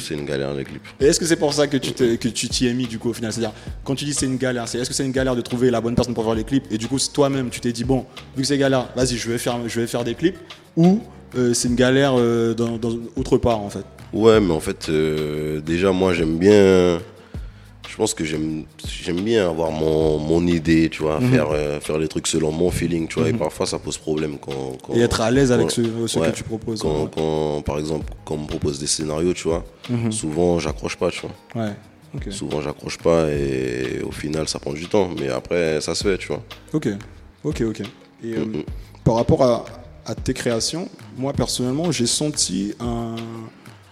C'est 0.00 0.14
une 0.14 0.24
galère, 0.24 0.54
les 0.54 0.64
clips. 0.64 0.82
Et 1.00 1.06
est-ce 1.06 1.18
que 1.20 1.26
c'est 1.26 1.36
pour 1.36 1.52
ça 1.52 1.66
que 1.66 1.76
tu 1.76 1.92
que 1.92 2.28
tu 2.28 2.48
t'y 2.48 2.68
es 2.68 2.72
mis 2.74 2.86
du 2.86 2.98
coup 2.98 3.10
au 3.10 3.12
final? 3.12 3.32
C'est-à-dire, 3.32 3.52
quand 3.84 3.94
tu 3.96 4.04
dis 4.04 4.14
c'est 4.14 4.26
une 4.26 4.36
galère, 4.36 4.66
c'est 4.68 4.78
est-ce 4.78 4.88
que 4.88 4.94
c'est 4.94 5.04
une 5.04 5.10
galère 5.12 5.34
de 5.36 5.40
trouver 5.40 5.70
la 5.70 5.80
bonne 5.80 5.94
personne 5.96 6.14
pour 6.14 6.24
faire 6.24 6.34
les 6.34 6.44
clips 6.44 6.64
Et 6.70 6.78
du 6.78 6.86
coup, 6.86 6.98
toi-même, 7.12 7.50
tu 7.50 7.60
t'es 7.60 7.72
dit, 7.72 7.84
bon, 7.84 8.06
vu 8.36 8.42
que 8.42 8.48
c'est 8.48 8.56
galère, 8.58 8.88
vas-y, 8.96 9.16
je 9.16 9.28
vais 9.30 9.38
faire, 9.38 9.58
je 9.66 9.80
vais 9.80 9.86
faire 9.88 10.04
des 10.04 10.14
clips 10.14 10.38
Ou 10.76 11.00
euh, 11.36 11.52
c'est 11.54 11.68
une 11.68 11.74
galère 11.74 12.12
euh, 12.16 12.54
dans, 12.54 12.78
dans 12.78 12.96
autre 13.16 13.36
part 13.36 13.58
en 13.60 13.68
fait? 13.70 13.84
Ouais, 14.12 14.38
mais 14.40 14.52
en 14.52 14.60
fait, 14.60 14.88
euh, 14.90 15.60
déjà, 15.60 15.90
moi, 15.90 16.14
j'aime 16.14 16.38
bien. 16.38 17.00
Je 17.94 17.98
pense 17.98 18.12
que 18.12 18.24
j'aime 18.24 18.64
bien 19.22 19.48
avoir 19.48 19.70
mon, 19.70 20.18
mon 20.18 20.44
idée, 20.48 20.88
tu 20.90 21.02
vois, 21.04 21.20
faire, 21.20 21.46
euh, 21.52 21.78
faire 21.78 21.96
les 21.96 22.08
trucs 22.08 22.26
selon 22.26 22.50
mon 22.50 22.72
feeling, 22.72 23.06
tu 23.06 23.20
vois, 23.20 23.28
et 23.28 23.32
parfois 23.32 23.66
ça 23.66 23.78
pose 23.78 23.98
problème 23.98 24.36
quand. 24.40 24.76
quand 24.82 24.94
Et 24.94 25.00
être 25.00 25.20
à 25.20 25.30
l'aise 25.30 25.52
avec 25.52 25.70
ce, 25.70 26.08
ce 26.08 26.18
ouais, 26.18 26.32
que 26.32 26.36
tu 26.36 26.42
proposes. 26.42 26.82
Quand, 26.82 27.04
ouais. 27.04 27.08
quand, 27.14 27.62
par 27.62 27.78
exemple, 27.78 28.12
quand 28.24 28.34
on 28.34 28.38
me 28.38 28.46
propose 28.48 28.80
des 28.80 28.88
scénarios, 28.88 29.32
tu 29.32 29.46
vois, 29.46 29.64
Mhm. 29.88 30.10
souvent 30.10 30.58
j'accroche 30.58 30.96
pas, 30.96 31.12
tu 31.12 31.20
vois. 31.20 31.62
Ouais, 31.62 31.70
ok. 32.16 32.32
Souvent 32.32 32.60
j'accroche 32.60 32.98
pas 32.98 33.28
et 33.30 34.00
au 34.04 34.10
final 34.10 34.48
ça 34.48 34.58
prend 34.58 34.72
du 34.72 34.88
temps, 34.88 35.08
mais 35.16 35.28
après 35.28 35.80
ça 35.80 35.94
se 35.94 36.02
fait, 36.02 36.18
tu 36.18 36.26
vois. 36.26 36.42
Ok, 36.72 36.88
ok, 37.44 37.60
ok. 37.60 37.80
Et 38.24 38.34
euh, 38.34 38.44
Mhm. 38.44 38.64
par 39.04 39.14
rapport 39.14 39.40
à, 39.44 39.64
à 40.04 40.16
tes 40.16 40.34
créations, 40.34 40.88
moi 41.16 41.32
personnellement, 41.32 41.92
j'ai 41.92 42.06
senti 42.06 42.74
un, 42.80 43.14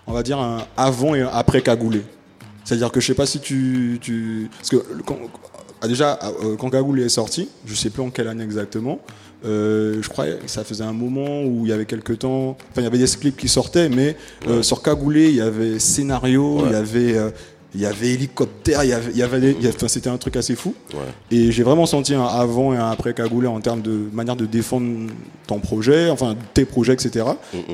on 0.09 0.13
va 0.13 0.25
dire 0.25 0.41
un 0.41 0.67
avant 0.77 1.15
et 1.15 1.21
un 1.21 1.29
après 1.33 1.63
cagoulé. 1.63 2.03
C'est-à-dire 2.65 2.91
que 2.93 3.01
je 3.01 3.07
sais 3.07 3.15
pas 3.15 3.27
si 3.27 3.41
tu, 3.41 3.99
tu 4.01 4.49
parce 4.59 4.69
que 4.71 4.77
quand, 5.05 5.19
ah, 5.81 5.89
déjà 5.89 6.19
euh, 6.45 6.57
quand 6.57 6.71
cagoulé 6.71 7.05
est 7.05 7.09
sorti, 7.09 7.49
je 7.67 7.75
sais 7.75 7.91
plus 7.91 8.03
en 8.03 8.11
quelle 8.11 8.29
année 8.29 8.45
exactement. 8.45 9.01
euh, 9.45 9.99
je 10.01 10.09
crois 10.09 10.27
que 10.27 10.47
ça 10.47 10.63
faisait 10.63 10.85
un 10.85 10.93
moment 10.93 11.43
où 11.43 11.63
il 11.65 11.71
y 11.71 11.73
avait 11.73 11.87
quelques 11.87 12.21
temps, 12.21 12.57
enfin 12.71 12.81
il 12.81 12.85
y 12.85 12.87
avait 12.87 12.99
des 12.99 13.07
clips 13.07 13.37
qui 13.37 13.49
sortaient, 13.49 13.89
mais 13.89 14.17
euh, 14.47 14.63
sur 14.63 14.83
cagoulé 14.83 15.29
il 15.31 15.35
y 15.37 15.41
avait 15.41 15.79
scénario, 15.81 16.59
Ouais. 16.59 16.63
il 16.67 16.73
y 16.73 16.77
avait 16.77 17.19
euh, 17.19 17.31
il 17.75 17.81
y 17.81 17.87
avait 17.87 18.11
hélicoptère, 18.11 18.85
il 18.85 18.91
y 18.91 18.93
avait, 18.93 19.11
il 19.11 19.17
y 19.17 19.23
avait 19.23 19.89
c'était 19.89 20.11
un 20.11 20.19
truc 20.19 20.37
assez 20.37 20.55
fou. 20.55 20.75
Ouais. 20.93 21.01
Et 21.31 21.51
j'ai 21.51 21.63
vraiment 21.63 21.87
senti 21.87 22.15
un 22.15 22.23
avant 22.27 22.75
et 22.75 22.77
un 22.77 22.91
après 22.91 23.15
cagoulé 23.15 23.47
en 23.49 23.61
termes 23.63 23.81
de 23.81 23.99
manière 24.13 24.37
de 24.37 24.45
défendre 24.45 25.11
ton 25.47 25.59
projet, 25.59 26.11
enfin 26.11 26.37
tes 26.53 26.67
projets, 26.67 26.93
etc. 26.93 27.25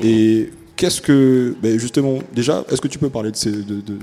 Et 0.01 0.51
qu'est-ce 0.79 1.01
que, 1.01 1.55
ben 1.61 1.77
justement, 1.77 2.19
déjà, 2.33 2.63
est-ce 2.71 2.79
que 2.81 2.87
tu 2.87 2.97
peux 2.97 3.09
parler 3.09 3.31
de, 3.31 3.35
ces- 3.35 3.51
de, 3.51 3.57
de, 3.61 3.81
de- 3.81 3.97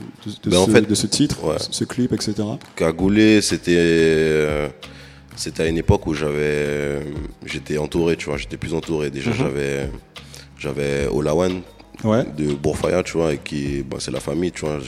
de 0.44 0.50
Ben, 0.50 0.58
en 0.58 0.66
ce, 0.66 0.70
fait, 0.70 0.82
de 0.82 0.94
ce 0.94 1.06
titre, 1.06 1.42
ouais. 1.44 1.56
ce 1.58 1.84
clip, 1.84 2.12
etc. 2.12 2.34
Cagoulé, 2.76 3.40
c'était 3.40 3.74
euh, 3.78 4.68
c'était 5.34 5.62
à 5.62 5.66
une 5.66 5.78
époque 5.78 6.06
où 6.06 6.12
j'avais 6.14 7.00
j'étais 7.46 7.78
entouré, 7.78 8.16
tu 8.16 8.26
vois, 8.26 8.36
j'étais 8.36 8.58
plus 8.58 8.74
entouré. 8.74 9.08
Déjà 9.10 9.32
j'avais 9.32 9.90
j'avais 10.58 11.06
Olawan 11.10 11.62
Ouais. 12.04 12.24
de 12.36 12.52
Bourfaya, 12.52 13.02
tu 13.02 13.14
vois, 13.16 13.32
et 13.32 13.38
qui 13.38 13.82
bah, 13.82 13.96
c'est 13.98 14.10
la 14.10 14.20
famille, 14.20 14.52
tu 14.52 14.66
vois. 14.66 14.78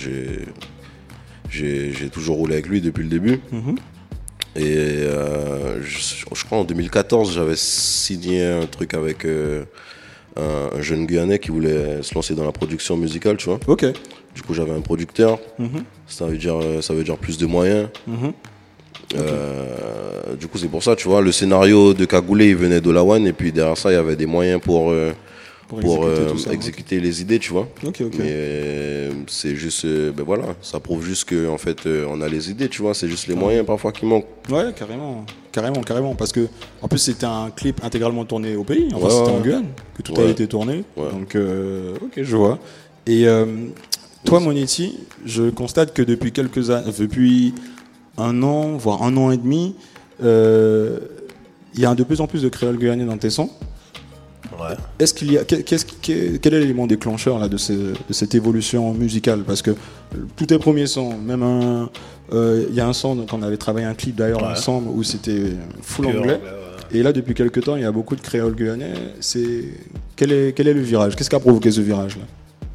J'ai 1.51 2.11
toujours 2.11 2.37
roulé 2.37 2.53
avec 2.55 2.67
lui 2.67 2.81
depuis 2.83 3.03
le 3.03 3.09
début. 3.09 3.41
Mhm. 3.51 3.77
Et 4.57 4.77
euh, 4.77 5.83
je, 5.83 5.99
je 6.35 6.45
crois 6.45 6.59
en 6.59 6.65
2014, 6.65 7.33
j'avais 7.35 7.57
signé 7.57 8.45
un 8.45 8.67
truc 8.67 8.93
avec 8.95 9.25
euh, 9.25 9.65
un, 10.39 10.79
un 10.79 10.81
jeune 10.83 11.07
Guyanais 11.07 11.39
qui 11.39 11.51
voulait 11.51 12.03
se 12.03 12.15
lancer 12.15 12.35
dans 12.35 12.45
la 12.45 12.53
production 12.53 12.97
musicale, 12.97 13.37
tu 13.37 13.47
vois. 13.47 13.59
Ok. 13.67 13.87
Du 14.35 14.43
coup, 14.43 14.55
j'avais 14.55 14.73
un 14.73 14.81
producteur. 14.81 15.39
Mhm. 15.59 15.85
Ça 16.07 16.27
veut 16.27 16.37
dire, 16.37 16.61
euh, 16.61 16.81
ça 16.81 16.95
veut 16.95 17.05
dire 17.05 17.17
plus 17.17 17.39
de 17.39 17.47
moyens. 17.47 17.89
Mhm. 18.07 18.33
Euh, 19.17 20.35
du 20.39 20.47
coup, 20.49 20.59
c'est 20.59 20.69
pour 20.69 20.83
ça, 20.83 20.95
tu 20.95 21.09
vois, 21.09 21.23
le 21.23 21.33
scénario 21.33 21.95
de 21.95 22.05
Cagoulé, 22.05 22.51
il 22.51 22.57
venait 22.57 22.81
de 22.81 22.91
Lawan, 22.91 23.27
et 23.27 23.33
puis 23.33 23.53
derrière 23.53 23.77
ça, 23.77 23.91
il 23.91 23.95
y 23.95 23.97
avait 23.97 24.17
des 24.17 24.27
moyens 24.27 24.61
pour, 24.61 24.91
euh, 24.91 25.13
Pour, 25.69 25.81
pour 25.81 25.97
exécuter 26.07 26.23
euh, 26.23 26.31
tout 26.31 26.39
ça. 26.39 26.53
exécuter 26.53 27.01
les 27.01 27.21
idées, 27.21 27.39
tu 27.39 27.53
vois. 27.53 27.69
Ok, 27.87 28.01
ok. 28.01 28.15
Mais 28.19 28.25
euh, 28.27 29.11
c'est 29.27 29.55
juste, 29.55 29.85
euh, 29.85 30.11
ben 30.13 30.25
voilà, 30.25 30.45
ça 30.63 30.81
prouve 30.81 31.05
juste 31.05 31.27
que 31.27 31.47
en 31.47 31.59
fait, 31.59 31.87
on 31.87 32.23
a 32.23 32.29
les 32.29 32.51
idées, 32.51 32.71
tu 32.71 32.81
vois. 32.81 32.95
C'est 32.95 33.09
juste 33.09 33.27
les 33.27 33.35
moyens 33.35 33.67
parfois 33.67 33.93
qui 33.93 34.07
manquent. 34.07 34.25
Ouais, 34.51 34.73
carrément, 34.75 35.27
carrément, 35.53 35.83
carrément. 35.83 36.15
Parce 36.15 36.33
que, 36.33 36.49
en 36.81 36.89
plus, 36.89 36.99
c'était 36.99 37.27
un 37.27 37.51
clip 37.55 37.85
intégralement 37.85 38.25
tourné 38.25 38.57
au 38.57 38.65
pays. 38.65 38.89
Enfin, 38.95 39.05
Ouais, 39.05 39.11
c'était 39.11 39.31
en 39.31 39.41
Guyane 39.41 39.67
que 39.95 40.03
tout 40.03 40.15
a 40.19 40.25
été 40.25 40.47
tourné. 40.47 40.85
Ouais. 40.97 41.11
Donc, 41.11 41.35
euh, 41.35 41.95
ok, 42.03 42.23
je 42.23 42.37
vois. 42.37 42.59
Et 43.07 43.29
euh, 43.29 43.45
toi, 44.25 44.41
Monetti, 44.41 44.99
je 45.27 45.51
constate 45.51 45.93
que 45.93 46.03
depuis 46.03 46.33
quelques 46.33 46.71
années, 46.71 46.93
depuis 46.99 47.55
un 48.17 48.43
an, 48.43 48.77
voire 48.79 49.03
un 49.03 49.17
an 49.19 49.31
et 49.31 49.37
demi, 49.37 49.75
euh, 50.23 50.99
il 51.75 51.81
y 51.81 51.85
a 51.87 51.95
de 51.95 52.03
plus 52.05 52.21
en 52.23 52.27
plus 52.27 52.43
de 52.43 52.49
créoles 52.49 52.79
guyanais 52.79 53.05
dans 53.05 53.19
tes 53.19 53.31
sons. 53.31 53.51
Ouais. 54.59 54.75
Est-ce 54.99 55.15
qu'il 55.15 55.33
y 55.33 55.39
a 55.39 55.45
qu'est-ce 55.45 55.85
qui- 55.85 56.39
quel 56.41 56.55
est 56.55 56.61
l'élément 56.61 56.87
déclencheur 56.87 57.39
là 57.39 57.49
de, 57.49 57.57
ce- 57.57 57.73
de 57.73 58.13
cette 58.13 58.35
évolution 58.35 58.93
musicale? 58.95 59.43
Parce 59.45 59.63
que 59.63 59.73
tous 60.37 60.47
tes 60.47 60.59
premiers 60.59 60.87
sons, 60.87 61.17
même 61.19 61.43
un, 61.43 61.91
euh, 62.33 62.65
il 62.69 62.75
y 62.75 62.81
a 62.81 62.87
un 62.87 62.93
son 62.93 63.17
qu'on 63.27 63.43
avait 63.43 63.57
travaillé 63.57 63.87
un 63.87 63.95
clip 63.95 64.17
d'ailleurs 64.17 64.43
Ouais. 64.43 64.49
ensemble 64.53 64.89
où 64.89 65.03
c'était 65.03 65.53
full 65.83 66.07
anglais. 66.07 66.19
anglais, 66.21 66.33
ouais. 66.35 66.99
Et 66.99 67.03
là, 67.03 67.13
depuis 67.13 67.35
quelques 67.35 67.63
temps, 67.65 67.77
il 67.77 67.83
y 67.83 67.85
a 67.85 67.93
beaucoup 67.93 68.17
de 68.17 68.21
créoles 68.21 68.55
guyanais. 68.55 68.95
C'est 69.21 69.65
quel 70.17 70.33
est 70.33 70.53
quel 70.57 70.69
est 70.69 70.75
le 70.75 70.81
virage? 70.81 71.15
Qu'est-ce 71.17 71.29
qui 71.31 71.37
a 71.37 71.41
provoqué 71.41 71.71
ce 71.71 71.81
virage 71.83 72.17
là 72.17 72.23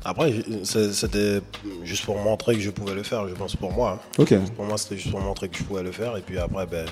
Après, 0.05 0.33
c'était 0.63 1.41
juste 1.83 2.05
pour 2.05 2.19
montrer 2.19 2.55
que 2.55 2.61
je 2.61 2.69
pouvais 2.69 2.93
le 2.93 3.03
faire, 3.03 3.27
je 3.27 3.33
pense, 3.33 3.55
pour 3.55 3.71
moi. 3.71 3.99
hein. 4.19 4.25
Pour 4.55 4.65
moi, 4.65 4.77
c'était 4.77 4.97
juste 4.97 5.11
pour 5.11 5.21
montrer 5.21 5.47
que 5.49 5.57
je 5.57 5.63
pouvais 5.63 5.81
le 5.83 5.91
faire. 5.91 6.15
Et 6.17 6.21
puis 6.21 6.37
après, 6.37 6.67
ben, 6.67 6.85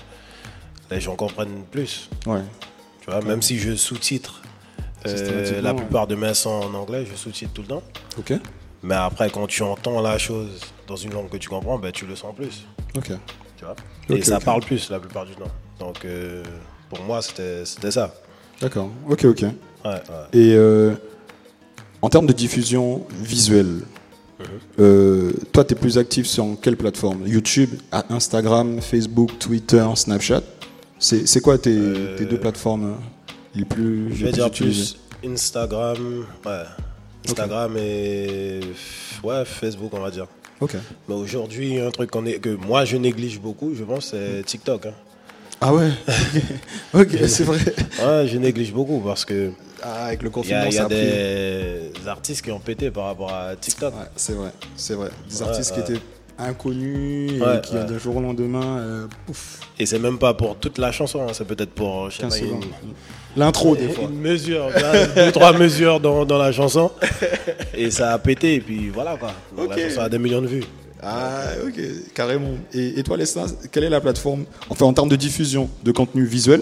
les 0.90 1.00
gens 1.02 1.16
comprennent 1.16 1.64
plus. 1.70 2.10
ouais, 2.26 2.40
Tu 3.02 3.12
vois, 3.12 3.22
même 3.22 3.42
si 3.42 3.58
je 3.60 3.76
sous-titre 3.76 4.42
euh, 5.06 5.62
la 5.62 5.72
ouais. 5.72 5.76
plupart 5.78 6.08
de 6.08 6.16
mes 6.16 6.34
sons 6.34 6.50
en 6.50 6.74
anglais, 6.74 7.06
je 7.10 7.16
sous-titre 7.16 7.52
tout 7.54 7.62
le 7.62 7.68
temps. 7.70 7.84
ok, 8.18 8.34
Mais 8.84 8.96
après, 8.96 9.30
quand 9.30 9.48
tu 9.48 9.64
entends 9.64 10.02
la 10.02 10.18
chose 10.18 10.62
dans 10.88 10.96
une 10.96 11.14
langue 11.14 11.30
que 11.30 11.38
tu 11.38 11.50
comprends, 11.50 11.78
ben, 11.80 11.92
tu 11.92 12.06
le 12.06 12.16
sens 12.16 12.36
plus. 12.36 12.66
ok. 12.98 13.12
Tu 13.58 13.66
vois? 13.66 13.76
Et 14.18 14.24
ça 14.24 14.40
parle 14.40 14.62
plus 14.62 14.90
la 14.90 15.00
plupart 15.00 15.26
du 15.26 15.34
temps. 15.36 15.52
Donc, 15.80 16.04
euh, 16.06 16.44
pour 16.90 17.02
moi, 17.04 17.22
c'était 17.22 17.64
c'était 17.66 17.92
ça. 17.92 18.14
D'accord, 18.60 18.90
ok, 19.10 19.26
ok. 19.26 19.42
Ouais, 19.42 19.52
ouais. 19.86 20.00
Et 20.34 20.54
euh, 20.56 20.94
en 22.02 22.10
termes 22.10 22.26
de 22.28 22.34
diffusion 22.34 23.06
visuelle, 23.12 23.82
Mhm. 24.40 24.46
euh, 24.80 25.32
toi, 25.52 25.64
tu 25.64 25.74
es 25.74 25.78
plus 25.78 26.00
actif 26.00 26.26
sur 26.26 26.46
quelle 26.62 26.76
plateforme? 26.76 27.28
YouTube, 27.28 27.70
Instagram, 28.10 28.82
Facebook, 28.82 29.38
Twitter, 29.38 29.86
Snapchat? 29.96 30.42
C'est 30.98 31.28
c'est 31.28 31.42
quoi 31.42 31.58
tes, 31.60 31.70
Euh, 31.78 32.18
tes 32.18 32.26
deux 32.26 32.40
plateformes 32.40 32.96
les 33.56 33.66
plus, 33.66 34.14
Je 34.16 34.26
vais 34.26 34.32
dire 34.32 34.50
plus 34.52 34.98
Instagram, 35.26 36.26
ouais. 36.46 36.64
Instagram 37.28 37.76
et 37.78 38.60
ouais, 39.24 39.46
Facebook, 39.46 39.92
on 39.94 40.00
va 40.00 40.10
dire. 40.12 40.28
Ok. 40.60 40.76
Mais 41.08 41.16
aujourd'hui, 41.16 41.80
un 41.80 41.92
truc 41.92 42.12
qu'on 42.12 42.26
est, 42.26 42.40
que 42.40 42.50
moi 42.50 42.86
je 42.86 42.98
néglige 42.98 43.40
beaucoup, 43.40 43.74
je 43.76 43.84
pense, 43.84 44.08
c'est 44.12 44.44
TikTok. 44.46 44.88
hein. 44.88 44.94
Ah 45.60 45.74
ouais? 45.74 45.90
Ok, 46.94 47.10
c'est 47.28 47.44
vrai. 47.44 47.60
Ouais, 48.04 48.28
je 48.28 48.38
néglige 48.40 48.74
beaucoup 48.74 49.00
parce 49.00 49.26
que 49.26 49.52
Ah, 49.84 50.06
avec 50.06 50.24
le 50.24 50.30
il 50.30 50.32
y 50.32 50.34
confinement, 50.34 50.62
a, 50.64 50.68
il 50.70 50.74
y 50.74 50.80
a 50.80 50.84
a 50.86 50.88
pris. 50.88 50.96
des 50.96 52.08
artistes 52.08 52.44
qui 52.44 52.52
ont 52.52 52.60
pété 52.60 52.90
par 52.90 53.06
rapport 53.06 53.32
à 53.32 53.56
TikTok. 53.56 53.94
Ouais, 53.94 54.06
c'est 54.16 54.34
vrai, 54.34 54.52
c'est 54.76 54.96
vrai. 54.96 55.10
Des 55.30 55.42
Ouais, 55.44 55.48
artistes 55.50 55.74
qui 55.76 55.80
étaient 55.82 56.02
inconnus 56.44 57.32
et 57.34 57.42
Ouais, 57.42 57.62
qui, 57.62 57.76
ouais. 57.76 57.86
d'un 57.86 57.98
jour 57.98 58.16
au 58.18 58.22
lendemain, 58.22 58.78
euh, 58.80 59.08
pouf, 59.26 59.60
Et 59.80 59.86
c'est 59.86 60.00
même 60.00 60.18
pas 60.18 60.34
pour 60.34 60.56
toute 60.58 60.78
la 60.78 60.92
chanson, 60.92 61.22
hein, 61.24 61.32
c'est 61.34 61.46
peut-être 61.48 61.72
pour 61.72 62.10
je 62.10 62.18
sais 62.18 62.22
15 62.24 62.34
pas, 62.40 62.46
secondes. 62.46 62.64
une, 62.64 62.94
L'intro, 63.38 63.76
des 63.76 63.90
fois. 63.90 64.06
une 64.12 64.20
mesure, 64.20 64.68
deux, 65.16 65.32
trois 65.32 65.54
mesures 65.58 66.00
dans, 66.00 66.26
dans 66.26 66.38
la 66.38 66.52
chanson. 66.52 66.92
Et 67.74 67.90
ça 67.92 68.12
a 68.14 68.20
pété, 68.20 68.56
et 68.56 68.60
puis 68.62 68.90
voilà 68.90 69.16
quoi. 69.18 69.32
Donc. 69.56 69.70
La 69.70 69.90
chanson 69.90 70.02
a 70.02 70.10
des 70.10 70.20
millions 70.20 70.42
de 70.42 70.48
vues. 70.48 70.64
Ah, 71.02 71.46
ok, 71.66 71.80
carrément. 72.14 72.52
Et, 72.74 73.00
et 73.00 73.04
toi, 73.04 73.18
Lesna, 73.18 73.46
quelle 73.72 73.86
est 73.86 73.90
la 73.90 74.02
plateforme, 74.02 74.46
enfin 74.70 74.86
en 74.86 74.94
termes 74.94 75.10
de 75.10 75.16
diffusion 75.16 75.68
de 75.84 75.92
contenu 75.92 76.26
visuel, 76.26 76.62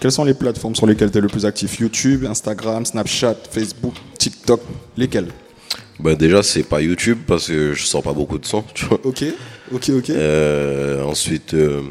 quelles 0.00 0.12
sont 0.12 0.24
les 0.24 0.32
plateformes 0.34 0.74
sur 0.76 0.86
lesquelles 0.86 1.10
tu 1.10 1.18
es 1.18 1.20
le 1.20 1.26
plus 1.28 1.44
actif? 1.44 1.78
YouTube, 1.80 2.24
Instagram, 2.24 2.86
Snapchat, 2.86 3.34
Facebook, 3.50 3.94
TikTok 4.16 4.60
Lesquelles? 4.96 5.28
Bah 6.00 6.14
déjà, 6.14 6.42
c'est 6.42 6.62
pas 6.62 6.80
YouTube 6.80 7.18
parce 7.26 7.48
que 7.48 7.74
je 7.74 7.84
sors 7.84 8.02
pas 8.02 8.12
beaucoup 8.12 8.38
de 8.38 8.46
sons, 8.46 8.64
tu 8.74 8.84
vois. 8.86 9.00
Ok, 9.04 9.24
ok, 9.72 9.90
ok. 9.90 10.10
Euh, 10.10 11.02
ensuite, 11.02 11.54
euh, 11.54 11.82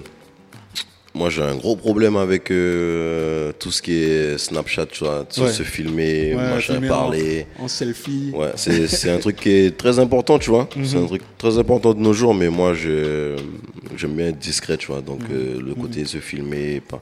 moi 1.17 1.29
j'ai 1.29 1.41
un 1.41 1.55
gros 1.55 1.75
problème 1.75 2.15
avec 2.15 2.51
euh, 2.51 3.51
tout 3.59 3.71
ce 3.71 3.81
qui 3.81 3.93
est 4.03 4.37
Snapchat, 4.37 4.85
tu 4.87 5.03
vois, 5.03 5.25
se- 5.29 5.41
Ouais. 5.41 5.51
se 5.51 5.63
filmer, 5.63 6.35
Ouais, 6.35 6.49
machin, 6.51 6.73
filmer 6.73 6.87
parler. 6.87 7.47
En, 7.59 7.63
en 7.65 7.67
selfie. 7.67 8.31
Ouais, 8.33 8.51
c'est 8.55 8.87
c'est 8.87 9.09
un 9.09 9.19
truc 9.19 9.35
qui 9.37 9.49
est 9.49 9.77
très 9.77 9.99
important, 9.99 10.37
tu 10.39 10.49
vois. 10.49 10.69
C'est 10.83 10.97
Mhm. 10.97 11.03
un 11.03 11.07
truc 11.07 11.21
très 11.37 11.57
important 11.57 11.93
de 11.93 11.99
nos 11.99 12.13
jours, 12.13 12.33
mais 12.33 12.49
moi, 12.49 12.73
je 12.73 13.35
j'aime 13.97 14.15
bien 14.15 14.27
être 14.27 14.39
discret, 14.39 14.77
tu 14.77 14.87
vois. 14.87 15.01
Donc, 15.01 15.21
Mhm. 15.21 15.35
euh, 15.35 15.59
le 15.69 15.73
côté 15.73 16.05
se 16.05 16.17
filmer, 16.19 16.81
pas, 16.81 17.01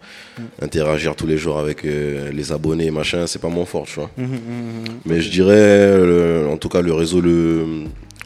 interagir 0.61 1.16
tous 1.16 1.28
les 1.28 1.38
jours 1.38 1.57
avec 1.59 1.84
euh, 1.84 2.32
les 2.32 2.51
abonnés, 2.51 2.89
machin, 2.91 3.28
c'est 3.28 3.41
pas 3.41 3.49
mon 3.49 3.66
fort, 3.66 3.86
tu 3.86 3.95
vois. 3.99 4.09
Mhm, 4.18 4.26
mhm, 4.26 4.32
mhm. 4.32 4.99
Mais 5.05 5.20
je 5.22 5.30
dirais, 5.30 6.45
en 6.53 6.57
tout 6.57 6.70
cas, 6.70 6.82
le 6.82 6.93
réseau 6.93 7.20
le, 7.22 7.66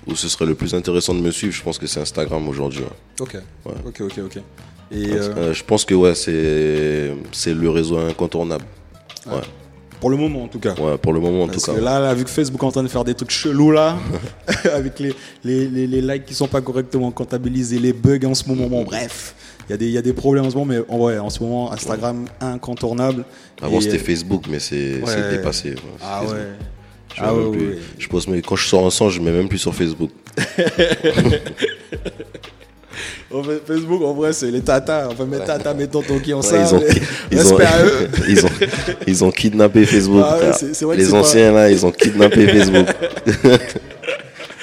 où 0.08 0.16
ce 0.16 0.28
serait 0.30 0.46
le 0.46 0.56
plus 0.56 0.74
intéressant 0.74 1.14
de 1.14 1.20
me 1.22 1.32
suivre, 1.32 1.54
je 1.54 1.62
pense 1.64 1.78
que 1.78 1.88
c'est 1.88 2.00
Instagram 2.00 2.48
aujourd'hui. 2.48 2.84
Ok, 3.20 3.38
Ouais. 3.66 3.74
ok, 3.86 4.02
ok, 4.02 4.20
ok. 4.26 4.38
Et 4.92 5.12
euh, 5.12 5.34
Euh, 5.38 5.54
je 5.54 5.64
pense 5.64 5.86
que 5.86 5.94
ouais, 5.94 6.16
c'est 6.16 7.12
c'est 7.32 7.54
le 7.54 7.70
réseau 7.70 7.98
incontournable. 7.98 8.66
Ouais. 9.28 9.34
Ouais. 9.36 9.42
pour 10.00 10.10
le 10.10 10.16
moment, 10.18 10.44
en 10.44 10.48
tout 10.48 10.60
cas. 10.60 10.74
Ouais, 10.80 10.98
pour 10.98 11.12
le 11.12 11.20
moment 11.20 11.44
en 11.44 11.48
Parce 11.48 11.64
tout 11.64 11.72
cas. 11.72 11.78
que 11.78 11.84
là, 11.84 12.00
là, 12.00 12.14
vu 12.14 12.24
que 12.24 12.30
Facebook 12.30 12.62
est 12.64 12.66
en 12.66 12.72
train 12.72 12.84
de 12.84 12.88
faire 12.88 13.04
des 13.04 13.14
trucs 13.14 13.32
chelous 13.32 13.72
là, 13.72 13.98
avec 14.74 14.98
les, 15.00 15.14
les, 15.44 15.68
les, 15.68 15.86
les 15.88 16.02
likes 16.02 16.26
qui 16.26 16.34
sont 16.34 16.48
pas 16.48 16.62
correctement 16.62 17.12
comptabilisés, 17.12 17.80
les 17.80 17.92
bugs 17.94 18.26
en 18.26 18.34
ce 18.34 18.48
moment, 18.48 18.68
bon, 18.68 18.84
bref, 18.86 19.36
il 19.68 19.72
y, 19.72 19.74
a 19.74 19.78
des- 19.78 19.86
il 19.88 19.92
y 19.92 19.98
a 19.98 20.02
des 20.02 20.14
problèmes 20.14 20.46
en 20.46 20.50
ce 20.50 20.56
moment, 20.56 20.74
mais 20.74 20.80
en 20.88 20.98
vrai, 20.98 21.20
en 21.20 21.30
ce 21.30 21.44
moment, 21.44 21.72
Instagram 21.74 22.26
incontournable. 22.40 23.26
Avant 23.62 23.78
Et, 23.78 23.82
c'était 23.82 23.98
euh, 23.98 24.00
Facebook, 24.00 24.46
mais 24.50 24.60
c'est 24.60 25.02
ouais. 25.04 25.32
dépassé. 25.32 25.76
Ah 26.02 26.22
Facebook. 26.22 26.38
ouais. 26.38 26.46
Je, 27.16 27.22
Ah 27.24 27.34
ouais, 27.34 27.52
plus- 27.52 27.68
ouais. 27.70 27.78
je 27.98 28.08
pose 28.08 28.28
mes- 28.28 28.42
quand 28.42 28.56
je 28.56 28.68
sors 28.68 28.86
un 28.86 28.90
son, 28.90 29.10
je 29.10 29.20
mets 29.22 29.32
même 29.32 29.48
plus 29.50 29.58
sur 29.58 29.74
Facebook. 29.74 30.12
En 33.32 33.44
Facebook, 33.44 34.02
en 34.02 34.14
vrai, 34.14 34.34
c'est 34.34 34.50
les 34.50 34.62
tatas. 34.62 35.08
Enfin, 35.12 35.26
mes 35.26 35.38
tatas, 35.38 35.74
mes 35.76 35.88
tontons 35.88 36.18
qui 36.20 36.34
Ouais, 36.34 36.42
ça. 36.42 36.58
ils, 36.68 36.74
ont, 36.76 36.80
mais- 36.82 36.96
ils, 38.28 38.40
ils, 39.08 39.24
ils 39.24 39.32
kidnappé 39.32 39.86
Facebook. 39.86 40.24
Ah 40.26 40.34
ouais, 40.34 40.40
frère. 40.40 40.56
c'est- 40.56 40.74
c'est 40.74 40.84
vrai 40.86 40.98
Les 40.98 41.06
c'est 41.06 41.12
pas- 41.12 41.20
anciens 41.20 41.52
là, 41.52 41.70
ils 41.70 41.86
ont 41.86 41.92
kidnappé 41.92 42.48
Facebook. 42.48 42.88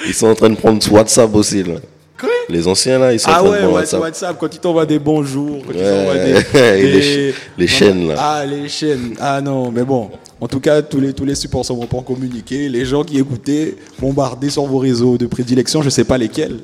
ils 0.05 0.13
sont 0.13 0.27
en 0.27 0.35
train 0.35 0.49
de 0.49 0.55
prendre 0.55 0.91
WhatsApp 0.91 1.33
aussi 1.33 1.63
là. 1.63 1.75
Quoi? 2.19 2.29
Les 2.49 2.67
anciens 2.67 2.99
là, 2.99 3.13
ils 3.13 3.19
sont 3.21 3.29
Ah 3.31 3.41
en 3.41 3.45
train 3.45 3.51
ouais, 3.51 3.55
de 3.55 3.57
prendre 3.61 3.73
ouais, 3.75 3.79
WhatsApp. 3.79 4.01
WhatsApp, 4.01 4.37
quand 4.37 4.53
ils 4.55 4.59
t'envoient 4.59 4.85
des 4.85 4.99
bonjours, 4.99 5.63
quand 5.65 5.73
ils 5.73 5.79
Ouais. 5.79 5.89
t'envoient 5.89 6.15
des, 6.15 6.79
Et 6.79 6.83
les 6.83 6.91
des- 6.91 7.01
ch- 7.01 7.35
les 7.57 7.67
chaînes, 7.67 8.07
là. 8.09 8.15
Ah, 8.17 8.45
les 8.45 8.67
chaînes. 8.67 9.13
Ah 9.19 9.39
non, 9.39 9.71
mais 9.71 9.83
bon. 9.83 10.09
En 10.39 10.47
tout 10.47 10.59
cas, 10.59 10.81
tous 10.83 10.99
les, 10.99 11.13
tous 11.13 11.25
les 11.25 11.33
supports 11.33 11.65
sont 11.65 11.77
pas 11.87 12.01
communiqués. 12.01 12.69
Les 12.69 12.85
gens 12.85 13.03
qui 13.03 13.17
écoutaient, 13.17 13.75
bombardés 13.99 14.51
sur 14.51 14.65
vos 14.65 14.77
réseaux 14.77 15.17
de 15.17 15.25
prédilection, 15.25 15.81
je 15.81 15.89
sais 15.89 16.03
pas 16.03 16.17
lesquels. 16.17 16.59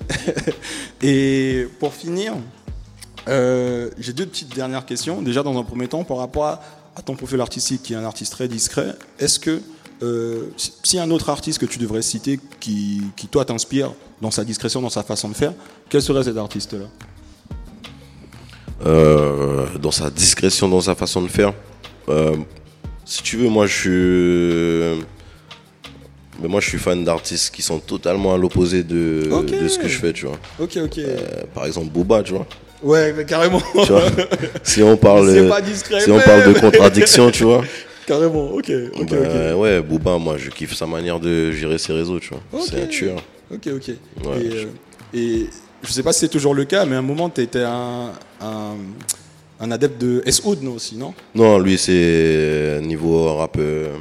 Et 1.01 1.67
pour 1.79 1.93
finir, 1.93 2.33
euh, 3.27 3.89
j'ai 3.97 4.13
deux 4.13 4.27
petites 4.27 4.53
dernières 4.53 4.85
questions. 4.85 5.21
Déjà, 5.23 5.41
dans 5.41 5.57
un 5.57 5.63
premier 5.63 5.87
temps, 5.87 6.03
par 6.03 6.17
rapport 6.17 6.45
à, 6.45 7.01
ton 7.03 7.15
profil 7.15 7.41
artistique, 7.41 7.81
qui 7.81 7.93
est 7.93 7.95
un 7.95 8.05
artiste 8.05 8.33
très 8.33 8.47
discret, 8.47 8.93
est-ce 9.17 9.39
que 9.39 9.59
euh, 10.03 10.49
si- 10.83 10.99
un 10.99 11.09
autre 11.09 11.29
artiste 11.29 11.59
que 11.59 11.65
tu 11.65 11.79
devrais 11.79 12.03
citer 12.03 12.39
qui, 12.59 13.01
qui 13.15 13.27
toi 13.27 13.43
t'inspire 13.43 13.91
dans 14.21 14.29
sa 14.29 14.43
discrétion, 14.43 14.81
dans 14.81 14.89
sa 14.89 15.01
façon 15.01 15.29
de 15.29 15.33
faire, 15.33 15.53
quel 15.89 16.01
serait 16.03 16.23
cet 16.23 16.37
artiste-là? 16.37 16.85
Euh, 18.85 19.65
dans 19.81 19.91
sa 19.91 20.11
discrétion, 20.11 20.67
dans 20.69 20.81
sa 20.81 20.93
façon 20.93 21.21
de 21.23 21.27
faire. 21.27 21.53
Si 23.13 23.21
tu 23.21 23.37
veux, 23.37 23.47
moi 23.47 23.67
je 23.67 23.73
suis. 24.97 25.05
Mais 26.41 26.47
moi 26.47 26.59
je 26.61 26.67
suis 26.67 26.79
fan 26.79 27.03
d'artistes 27.03 27.53
qui 27.53 27.61
sont 27.61 27.77
totalement 27.77 28.33
à 28.33 28.37
l'opposé 28.39 28.81
de, 28.83 29.29
Ok. 29.31 29.51
de 29.61 29.67
ce 29.67 29.77
que 29.77 29.87
je 29.87 29.99
fais, 29.99 30.13
tu 30.13 30.25
vois. 30.25 30.39
Ok, 30.59 30.77
ok. 30.83 30.97
Euh, 30.97 31.17
par 31.53 31.67
exemple, 31.67 31.91
Booba, 31.91 32.23
tu 32.23 32.33
vois. 32.33 32.47
ouais, 32.81 33.13
mais 33.13 33.23
carrément. 33.23 33.61
Tu 33.85 33.91
vois 33.91 34.01
si 34.63 34.81
on 34.81 34.97
parle, 34.97 35.47
pas 35.47 35.61
discret, 35.61 35.99
si 35.99 36.09
on 36.09 36.19
parle 36.19 36.51
de 36.51 36.59
contradiction, 36.59 37.29
tu 37.29 37.43
vois. 37.43 37.63
Carrément, 38.07 38.49
ok, 38.51 38.71
ok, 38.99 39.05
bah, 39.11 39.55
Ouais, 39.57 39.79
Booba, 39.79 40.17
moi 40.17 40.37
je 40.39 40.49
kiffe 40.49 40.73
sa 40.73 40.87
manière 40.87 41.19
de 41.19 41.51
gérer 41.51 41.77
ses 41.77 41.93
réseaux, 41.93 42.19
tu 42.19 42.29
vois. 42.29 42.41
ok. 42.51 42.67
C'est 42.67 42.81
un 42.81 42.87
tueur. 42.87 43.17
Ok, 43.53 43.67
ok. 43.75 43.87
Ouais, 44.25 44.41
et, 44.43 44.49
je- 44.51 44.57
euh, 44.57 44.69
et 45.13 45.45
je 45.83 45.91
sais 45.91 46.01
pas 46.01 46.13
si 46.13 46.21
c'est 46.21 46.29
toujours 46.29 46.55
le 46.55 46.65
cas, 46.65 46.83
mais 46.87 46.95
à 46.95 46.99
un 46.99 47.03
moment, 47.03 47.29
tu 47.29 47.41
étais 47.41 47.61
un, 47.61 48.11
un, 48.41 48.73
un 49.63 49.71
adepte 49.71 49.99
de 49.99 50.21
S.O.D. 50.25 50.63
non, 50.63 50.73
aussi, 50.73 50.95
non? 50.95 51.13
Non, 51.33 51.57
lui 51.57 51.77
c'est 51.77 52.79
niveau 52.83 53.35
rap, 53.35 53.55
euh, 53.57 53.95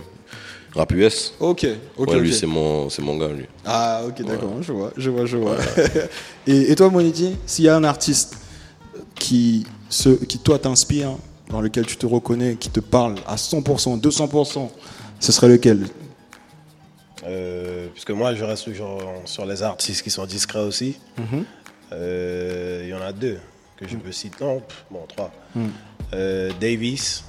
Rap 0.74 0.90
US. 0.92 1.34
Ok, 1.38 1.66
ok, 1.98 2.08
ouais, 2.08 2.20
lui, 2.20 2.32
c'est 2.32 2.46
mon, 2.46 2.88
c'est 2.88 3.02
mon 3.02 3.16
gars, 3.18 3.28
lui. 3.28 3.44
Ah, 3.64 4.02
ok, 4.06 4.22
d'accord, 4.24 4.54
je 4.62 4.72
vois, 4.72 4.90
je 4.96 5.10
vois, 5.10 5.26
je 5.26 5.36
vois. 5.36 5.56
et, 6.46 6.72
et 6.72 6.74
toi, 6.74 6.88
Moniti, 6.88 7.36
s'il 7.44 7.66
y 7.66 7.68
a 7.68 7.76
un 7.76 7.84
artiste 7.84 8.36
qui, 9.14 9.66
se, 9.90 10.08
qui 10.08 10.38
toi, 10.38 10.58
t'inspire, 10.58 11.10
dans 11.50 11.60
lequel 11.60 11.84
tu 11.84 11.96
te 11.96 12.06
reconnais, 12.06 12.56
qui 12.56 12.70
te 12.70 12.80
parle 12.80 13.16
à 13.26 13.36
100%, 13.36 14.00
200%, 14.00 14.70
ce 15.20 15.32
serait 15.32 15.48
lequel? 15.48 15.86
Euh, 17.26 17.88
puisque 17.92 18.10
moi, 18.10 18.34
je 18.34 18.42
reste 18.42 18.64
toujours 18.64 18.98
sur 19.26 19.44
les 19.44 19.62
artistes 19.62 20.02
qui 20.02 20.10
sont 20.10 20.24
discrets 20.24 20.64
aussi. 20.64 20.96
Mhm. 21.18 21.44
Euh, 21.92 22.80
Il 22.84 22.88
y 22.88 22.94
en 22.94 23.02
a 23.02 23.12
deux 23.12 23.38
que 23.76 23.86
je 23.88 23.96
peux 23.96 24.12
citer. 24.12 24.44
Non, 24.44 24.60
pff, 24.60 24.84
bon, 24.90 25.00
trois. 25.08 25.30
Mm. 25.54 25.66
Euh, 26.14 26.50
Davis, 26.60 27.24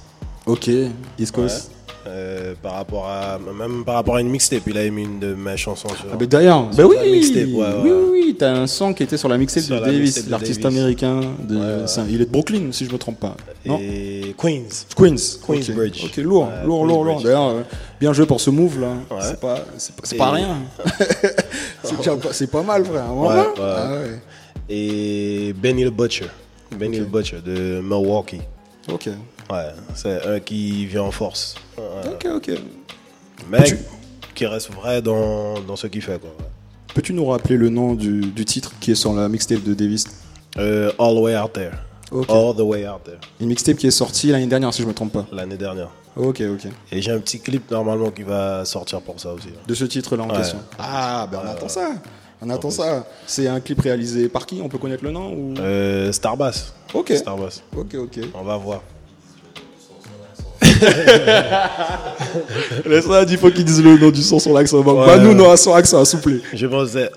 Ok, 0.46 0.68
East 0.68 0.92
ouais. 1.18 1.26
Coast. 1.42 1.70
Euh, 2.06 2.52
par 2.62 2.74
rapport 2.74 3.08
à 3.08 3.38
même 3.38 3.82
par 3.82 3.94
rapport 3.94 4.16
à 4.16 4.20
une 4.20 4.28
mixtape, 4.28 4.64
il 4.66 4.76
a 4.76 4.82
émis 4.84 5.04
une 5.04 5.20
de 5.20 5.32
mes 5.34 5.56
chansons 5.56 5.88
sur. 5.88 6.04
Ah, 6.12 6.16
ben 6.16 6.28
d'ailleurs, 6.28 6.68
la 6.76 6.86
oui, 6.86 6.96
mixtape, 7.12 7.36
ouais, 7.46 7.48
oui, 7.82 7.90
ouais. 7.90 7.90
oui, 8.12 8.20
oui, 8.26 8.36
t'as 8.38 8.52
un 8.52 8.66
son 8.66 8.92
qui 8.92 9.04
était 9.04 9.16
sur 9.16 9.30
la 9.30 9.38
mixtape 9.38 9.62
Sur 9.62 9.76
de 9.76 9.80
la 9.80 9.86
Davis, 9.86 10.00
mixtape 10.14 10.28
l'artiste 10.30 10.60
Davis. 10.60 10.78
américain. 10.78 11.20
De, 11.48 11.56
Ouais, 11.56 11.62
ouais. 11.62 11.82
c'est 11.86 12.00
un- 12.00 12.06
il 12.10 12.20
est 12.20 12.26
de 12.26 12.30
Brooklyn, 12.30 12.72
si 12.72 12.84
je 12.84 12.92
me 12.92 12.98
trompe 12.98 13.20
pas. 13.20 13.34
Non 13.64 13.78
et 13.80 14.34
Queens. 14.36 14.84
Queens. 14.94 15.16
Queensbridge. 15.46 16.04
Ok, 16.04 16.10
Ok, 16.10 16.16
lourd, 16.18 16.42
Ouais, 16.48 16.66
lourd, 16.66 16.84
lourd, 16.84 17.04
lourd. 17.06 17.22
D'ailleurs, 17.22 17.48
euh, 17.48 17.62
bien 17.98 18.12
joué 18.12 18.26
pour 18.26 18.38
ce 18.38 18.50
move 18.50 18.80
là. 18.82 18.88
Ouais. 19.10 19.22
C'est 19.22 19.40
pas, 19.40 19.60
c'est 19.78 19.96
pas, 19.96 20.02
c'est 20.04 20.14
Et- 20.16 20.18
pas 20.18 20.30
rien. 20.32 20.56
c'est, 21.84 21.96
pas, 21.96 22.32
c'est 22.32 22.50
pas 22.50 22.62
mal, 22.62 22.84
frère. 22.84 23.06
Ouais, 23.14 23.14
Voilà. 23.14 23.42
ouais. 23.44 23.48
Ah 23.58 23.92
ouais. 23.92 24.20
Et 24.68 25.52
Benny 25.54 25.84
the 25.84 25.90
Butcher. 25.92 26.26
Benny 26.78 26.98
the 27.00 27.08
Butcher 27.08 27.40
de 27.44 27.80
Milwaukee. 27.82 28.40
Ok. 28.90 29.08
Ouais, 29.50 29.66
c'est 29.94 30.26
un 30.26 30.40
qui 30.40 30.86
vient 30.86 31.02
en 31.02 31.10
force. 31.10 31.54
Ouais. 31.76 32.12
Ok, 32.14 32.26
ok. 32.36 32.50
Mais 33.50 33.64
qui 34.34 34.46
reste 34.46 34.72
vrai 34.72 35.02
dans, 35.02 35.60
dans 35.60 35.76
ce 35.76 35.86
qu'il 35.86 36.02
fait. 36.02 36.18
Quoi. 36.18 36.30
Peux-tu 36.94 37.12
nous 37.12 37.26
rappeler 37.26 37.56
le 37.56 37.68
nom 37.68 37.94
du, 37.94 38.20
du 38.20 38.44
titre 38.44 38.72
qui 38.80 38.92
est 38.92 38.94
sur 38.94 39.12
la 39.12 39.28
mixtape 39.28 39.62
de 39.62 39.74
Davis? 39.74 40.04
Euh, 40.56 40.90
All 40.98 41.14
the 41.14 41.18
Way 41.18 41.36
Out 41.38 41.52
There. 41.52 41.72
All 42.28 42.54
the 42.56 42.60
Way 42.60 42.88
Out 42.88 43.04
There, 43.04 43.18
Une 43.40 43.48
mixtape 43.48 43.76
qui 43.76 43.86
est 43.88 43.90
sortie 43.90 44.28
l'année 44.28 44.46
dernière, 44.46 44.72
si 44.72 44.82
je 44.82 44.86
me 44.86 44.94
trompe 44.94 45.12
pas. 45.12 45.26
l'année 45.32 45.56
dernière. 45.56 45.88
Ok, 46.16 46.42
ok. 46.42 46.68
Et 46.92 47.02
j'ai 47.02 47.10
un 47.10 47.18
petit 47.18 47.40
clip 47.40 47.68
normalement 47.72 48.10
qui 48.10 48.22
va 48.22 48.64
sortir 48.64 49.00
pour 49.00 49.18
ça 49.18 49.32
aussi. 49.32 49.48
De 49.66 49.74
ce 49.74 49.84
titre-là 49.84 50.22
en 50.22 50.30
Ouais. 50.30 50.36
question. 50.36 50.58
Ah, 50.78 51.28
ben 51.30 51.40
on 51.44 51.48
attend 51.48 51.68
ça. 51.68 51.90
On 52.42 52.50
attend 52.50 52.70
ça. 52.70 53.06
C'est 53.26 53.46
un 53.48 53.60
clip 53.60 53.80
réalisé 53.80 54.28
par 54.28 54.44
qui? 54.46 54.60
On 54.62 54.68
peut 54.68 54.78
connaître 54.78 55.02
le 55.04 55.10
nom 55.10 55.32
ou... 55.32 55.54
Euh, 55.58 56.12
Starbass. 56.12 56.74
Ok. 56.92 57.12
Starbass. 57.14 57.62
Ok, 57.76 57.94
ok. 57.94 58.18
On 58.34 58.42
va 58.42 58.56
voir. 58.56 58.82
Laisse-moi, 62.86 63.24
il 63.28 63.38
faut 63.38 63.50
qu'ils 63.50 63.64
disent 63.64 63.82
le 63.82 63.96
nom 63.98 64.10
du 64.10 64.22
son 64.22 64.38
sur 64.38 64.52
l'accent. 64.52 64.80
Bah, 64.82 64.92
Ouais. 64.92 65.06
bah, 65.06 65.18
nous, 65.18 65.34
non, 65.34 65.56
son 65.56 65.74
accent 65.74 66.00
assouplé. 66.00 66.40
Je 66.52 66.66
pense 66.66 66.92
que 66.92 66.98
c'est 67.00 67.10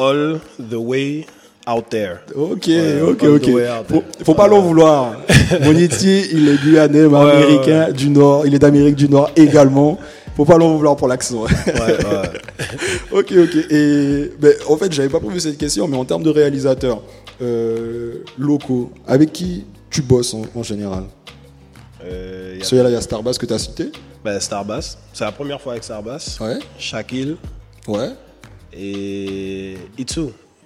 All 0.00 0.40
the 0.58 0.74
Way 0.74 1.26
Out 1.68 1.84
There. 1.90 2.16
Ok, 2.34 2.66
Ouais, 2.68 3.00
ok, 3.00 3.22
ok. 3.24 3.50
Faut, 3.88 4.02
faut 4.24 4.34
pas 4.34 4.48
l'en 4.48 4.60
vouloir. 4.60 5.14
Moniti, 5.62 6.26
il 6.32 6.48
est 6.48 6.56
guyanais, 6.62 7.06
mais 7.08 7.18
Ouais, 7.18 7.30
américain 7.32 7.90
du 7.92 8.08
Nord. 8.10 8.46
Il 8.46 8.54
est 8.54 8.58
d'Amérique 8.58 8.96
du 8.96 9.08
Nord 9.08 9.30
également. 9.36 9.98
Faut 10.36 10.44
pas 10.46 10.56
l'en 10.56 10.76
vouloir 10.76 10.96
pour 10.96 11.08
l'accent. 11.08 11.42
Ouais, 11.42 11.50
ouais. 11.66 11.96
ok, 13.12 13.32
ok. 13.32 13.56
Et 13.70 14.30
ben, 14.40 14.54
en 14.68 14.76
fait, 14.76 14.92
j'avais 14.92 15.08
pas 15.08 15.20
prévu 15.20 15.40
cette 15.40 15.58
question, 15.58 15.86
mais 15.88 15.96
en 15.96 16.04
termes 16.04 16.22
de 16.22 16.30
réalisateurs 16.30 17.02
euh, 17.40 18.18
locaux, 18.38 18.90
avec 19.06 19.32
qui 19.32 19.64
tu 19.90 20.02
bosses 20.02 20.34
en, 20.34 20.42
en 20.54 20.62
général? 20.62 21.04
Euh, 22.04 22.56
y 22.58 22.62
a- 22.62 22.64
Celui-là, 22.64 22.88
il 22.90 22.92
y 22.92 22.96
a 22.96 23.00
Starbass 23.00 23.38
que 23.38 23.46
tu 23.46 23.52
as 23.54 23.58
cité. 23.58 23.90
ben, 24.24 24.38
Starbass. 24.40 24.98
C'est 25.12 25.24
la 25.24 25.32
première 25.32 25.60
fois 25.60 25.72
avec 25.72 25.84
Starbass. 25.84 26.38
Ouais. 26.40 26.58
Shaquille 26.78 27.36
Ouais. 27.88 28.10
et 28.72 29.76
Itsu. 29.98 30.20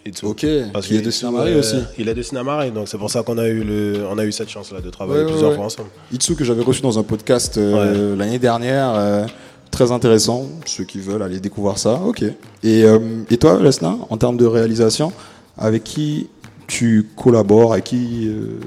Itsu. 0.05 0.25
Ok. 0.25 0.47
Parce 0.73 0.87
Qui 0.87 0.97
est 0.97 1.03
de 1.03 1.11
Sinamari 1.11 1.53
euh, 1.53 1.59
aussi. 1.61 1.77
Il 1.99 2.09
est 2.09 2.15
de 2.15 2.23
Sinamari, 2.23 2.71
donc 2.71 2.87
c'est 2.89 2.99
pour 2.99 3.11
ça 3.11 3.23
qu'on 3.23 3.39
a 3.39 3.49
eu 3.49 3.65
le, 3.65 4.05
on 4.09 4.17
a 4.19 4.25
eu 4.25 4.31
cette 4.33 4.49
chance-là 4.49 4.81
de 4.81 4.89
travailler 4.91 5.25
Ouais, 5.25 5.31
plusieurs 5.31 5.51
ouais. 5.51 5.57
fois 5.57 5.65
ensemble. 5.67 5.89
Itsu 6.13 6.37
que 6.37 6.45
j'avais 6.45 6.63
reçu 6.63 6.81
dans 6.81 6.97
un 6.99 7.03
podcast 7.03 7.59
euh, 7.59 8.15
l'année 8.15 8.39
dernière. 8.39 9.27
Très 9.71 9.93
intéressant. 9.93 10.47
Ceux 10.64 10.85
qui 10.85 10.99
veulent 11.01 11.23
aller 11.23 11.41
découvrir 11.41 11.79
ça. 11.79 12.01
Ok. 12.05 12.23
Et, 12.23 12.85
euh, 12.85 12.99
et 13.31 13.37
toi, 13.37 13.61
Lesna, 13.62 13.97
en 14.09 14.17
termes 14.17 14.37
de 14.37 14.47
réalisation, 14.47 15.12
avec 15.59 15.85
qui 15.85 16.29
tu 16.67 17.07
collabores, 17.17 17.75
avec 17.75 17.85
qui 17.85 18.27
euh, 18.27 18.59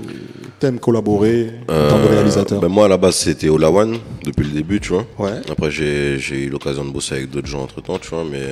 t'aimes 0.59 0.79
collaborer 0.79 1.51
en 1.67 1.87
termes 1.89 2.01
de 2.03 2.07
Euh, 2.07 2.11
réalisateur? 2.11 2.61
ben 2.61 2.69
moi, 2.69 2.85
à 2.85 2.87
la 2.87 2.97
base, 2.97 3.15
c'était 3.15 3.49
Olawan 3.49 3.97
depuis 4.23 4.45
le 4.45 4.51
début, 4.51 4.79
tu 4.79 4.89
vois. 4.93 5.05
Ouais. 5.17 5.41
Après, 5.49 5.69
j'ai 5.69 6.17
j'ai 6.17 6.45
eu 6.45 6.49
l'occasion 6.49 6.85
de 6.85 6.91
bosser 6.91 7.15
avec 7.15 7.29
d'autres 7.29 7.47
gens 7.47 7.61
entre 7.63 7.81
temps, 7.81 7.99
tu 7.99 8.07
vois, 8.09 8.23
mais 8.23 8.45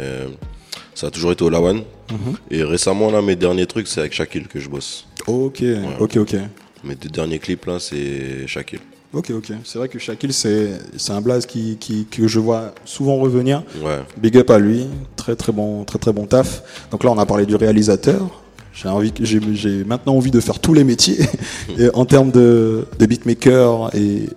ça 0.93 1.07
a 1.07 1.11
toujours 1.11 1.31
été 1.31 1.43
Olawan. 1.45 1.77
Mhm. 2.11 2.35
Et 2.51 2.63
récemment, 2.63 3.09
là, 3.09 3.21
mes 3.21 3.35
derniers 3.37 3.67
trucs, 3.67 3.87
c'est 3.87 4.01
avec 4.01 4.13
Shaquille 4.13 4.47
que 4.47 4.59
je 4.59 4.67
bosse. 4.69 5.05
Ok, 5.27 5.63
ok, 5.99 6.17
ok. 6.17 6.35
Mes 6.83 6.95
deux 6.95 7.09
derniers 7.09 7.39
clips, 7.39 7.65
là, 7.67 7.77
c'est 7.79 8.47
Shaquille. 8.47 8.79
Ok, 9.17 9.31
ok. 9.31 9.51
C'est 9.63 9.79
vrai 9.79 9.89
que 9.89 9.97
Shaquille, 9.97 10.31
c'est 10.31 10.77
un 11.09 11.21
blaze 11.21 11.47
qui, 11.47 11.77
qui, 11.79 12.05
que 12.05 12.27
je 12.27 12.39
vois 12.39 12.75
souvent 12.85 13.17
revenir. 13.17 13.63
Ouais. 13.83 13.97
Big 14.15 14.37
up 14.37 14.51
à 14.51 14.59
lui, 14.59 14.85
très 15.15 15.35
très 15.35 15.51
bon, 15.51 15.83
très 15.85 15.97
très 15.97 16.13
bon 16.13 16.27
taf. 16.27 16.61
Donc 16.91 17.03
là, 17.03 17.11
on 17.11 17.17
a 17.17 17.25
parlé 17.25 17.47
du 17.47 17.55
réalisateur. 17.55 18.43
J'ai 18.73 18.89
envie, 18.89 19.11
j'ai 19.19 19.41
j'ai 19.55 19.83
maintenant 19.83 20.15
envie 20.15 20.29
de 20.29 20.39
faire 20.39 20.59
tous 20.59 20.75
les 20.75 20.83
métiers 20.83 21.17
et 21.79 21.89
en 21.95 22.05
termes 22.05 22.29
de, 22.29 22.85
de 22.99 23.05
beatmaker 23.07 23.89
et, 23.95 24.29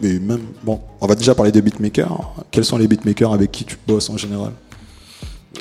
et 0.00 0.18
même 0.20 0.42
bon, 0.62 0.80
on 1.00 1.08
va 1.08 1.16
déjà 1.16 1.34
parler 1.34 1.50
de 1.50 1.60
beatmaker. 1.60 2.32
Quels 2.52 2.64
sont 2.64 2.78
les 2.78 2.86
beatmakers 2.86 3.32
avec 3.32 3.50
qui 3.50 3.64
tu 3.64 3.76
bosses 3.84 4.10
en 4.10 4.16
général? 4.16 4.52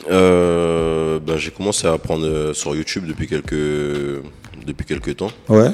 Euh, 0.10 1.20
ben, 1.20 1.38
j'ai 1.38 1.52
commencé 1.52 1.88
à 1.88 1.94
apprendre 1.94 2.26
euh, 2.26 2.54
sur 2.54 2.76
YouTube 2.76 3.06
depuis 3.08 3.28
quelques, 3.28 4.24
depuis 4.66 4.86
quelques 4.86 5.18
temps. 5.18 5.32
Ouais. 5.48 5.70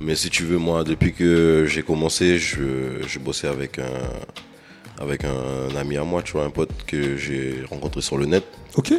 Mais 0.00 0.14
si 0.14 0.30
tu 0.30 0.44
veux, 0.44 0.58
moi, 0.58 0.84
depuis 0.84 1.12
que 1.12 1.64
j'ai 1.68 1.82
commencé, 1.82 2.38
je, 2.38 3.02
je 3.06 3.18
bossais 3.18 3.48
avec 3.48 3.78
un, 3.78 5.02
avec 5.02 5.24
un 5.24 5.76
ami 5.76 5.96
à 5.96 6.04
moi, 6.04 6.22
tu 6.22 6.32
vois, 6.32 6.44
un 6.44 6.50
pote 6.50 6.70
que 6.86 7.16
j'ai 7.16 7.64
rencontré 7.70 8.00
sur 8.00 8.16
le 8.18 8.26
net. 8.26 8.44
Ok. 8.76 8.92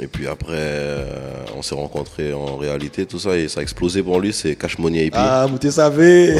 Et 0.00 0.06
puis 0.06 0.28
après, 0.28 0.52
euh, 0.56 1.44
on 1.56 1.62
s'est 1.62 1.74
rencontrés 1.74 2.32
en 2.32 2.56
réalité, 2.56 3.04
tout 3.04 3.18
ça, 3.18 3.36
et 3.36 3.48
ça 3.48 3.60
a 3.60 3.62
explosé 3.64 4.00
pour 4.02 4.20
lui, 4.20 4.32
c'est 4.32 4.54
Cash 4.54 4.78
Money 4.78 5.06
IP. 5.06 5.14
Ah, 5.16 5.46
vous 5.50 5.70
savé. 5.70 6.36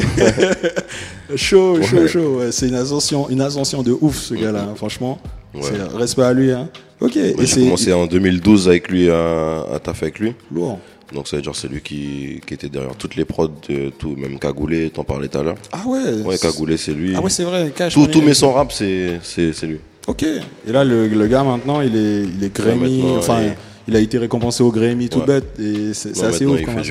chaud, 1.35 1.81
chaud, 1.81 2.07
chaud. 2.07 2.41
C'est 2.51 2.69
une 2.69 2.75
ascension, 2.75 3.29
une 3.29 3.41
ascension 3.41 3.83
de 3.83 3.91
ouf 3.99 4.15
ce 4.17 4.33
gars-là. 4.33 4.61
hein, 4.63 4.75
franchement, 4.75 5.19
Ouais. 5.53 5.61
c'est 5.63 5.97
respect 5.97 6.23
à 6.23 6.33
lui. 6.33 6.51
Hein. 6.51 6.69
Ok. 7.01 7.13
J'ai 7.15 7.61
commencé 7.63 7.93
en 7.93 8.05
2012 8.07 8.67
avec 8.67 8.89
lui 8.89 9.09
à, 9.09 9.63
à 9.73 9.79
taffer 9.79 10.05
avec 10.07 10.19
lui. 10.19 10.33
lourd. 10.51 10.79
Donc 11.13 11.27
ça 11.27 11.37
veut 11.37 11.41
dire 11.41 11.55
c'est 11.55 11.67
lui 11.67 11.81
qui, 11.81 12.39
qui 12.45 12.53
était 12.53 12.69
derrière 12.69 12.95
toutes 12.95 13.15
les 13.15 13.25
prods, 13.25 13.47
de 13.67 13.89
tout, 13.97 14.15
même 14.15 14.37
Cagoulé, 14.37 14.91
t'en 14.91 15.03
parlais 15.03 15.27
tout 15.27 15.39
à 15.39 15.43
l'heure. 15.43 15.55
Ah 15.71 15.81
ouais. 15.87 16.21
Ouais, 16.23 16.37
Cagoulé, 16.37 16.77
c'est 16.77 16.93
lui. 16.93 17.13
Ah 17.15 17.21
ouais, 17.21 17.31
c'est 17.31 17.43
vrai. 17.45 17.71
Cash 17.75 17.93
tout, 17.95 18.05
tout 18.07 18.21
mes 18.21 18.35
sons 18.35 18.53
rap, 18.53 18.71
c'est 18.71 19.19
lui. 19.63 19.79
Ok. 20.05 20.23
Et 20.23 20.71
là, 20.71 20.83
le, 20.83 21.07
le 21.07 21.27
gars 21.27 21.43
maintenant, 21.43 21.81
il 21.81 21.95
est, 21.95 22.23
il 22.23 22.43
est 22.43 22.53
Grammy. 22.55 23.03
enfin, 23.17 23.41
il- 23.41 23.53
il 23.87 23.95
a 23.95 23.99
été 23.99 24.19
récompensé 24.19 24.61
au 24.61 24.71
Grammy, 24.71 25.09
tout 25.09 25.21
bête. 25.21 25.59
Et 25.59 25.95
c'est 25.95 26.11
assez 26.23 26.45
ouf 26.45 26.61
comme 26.61 26.83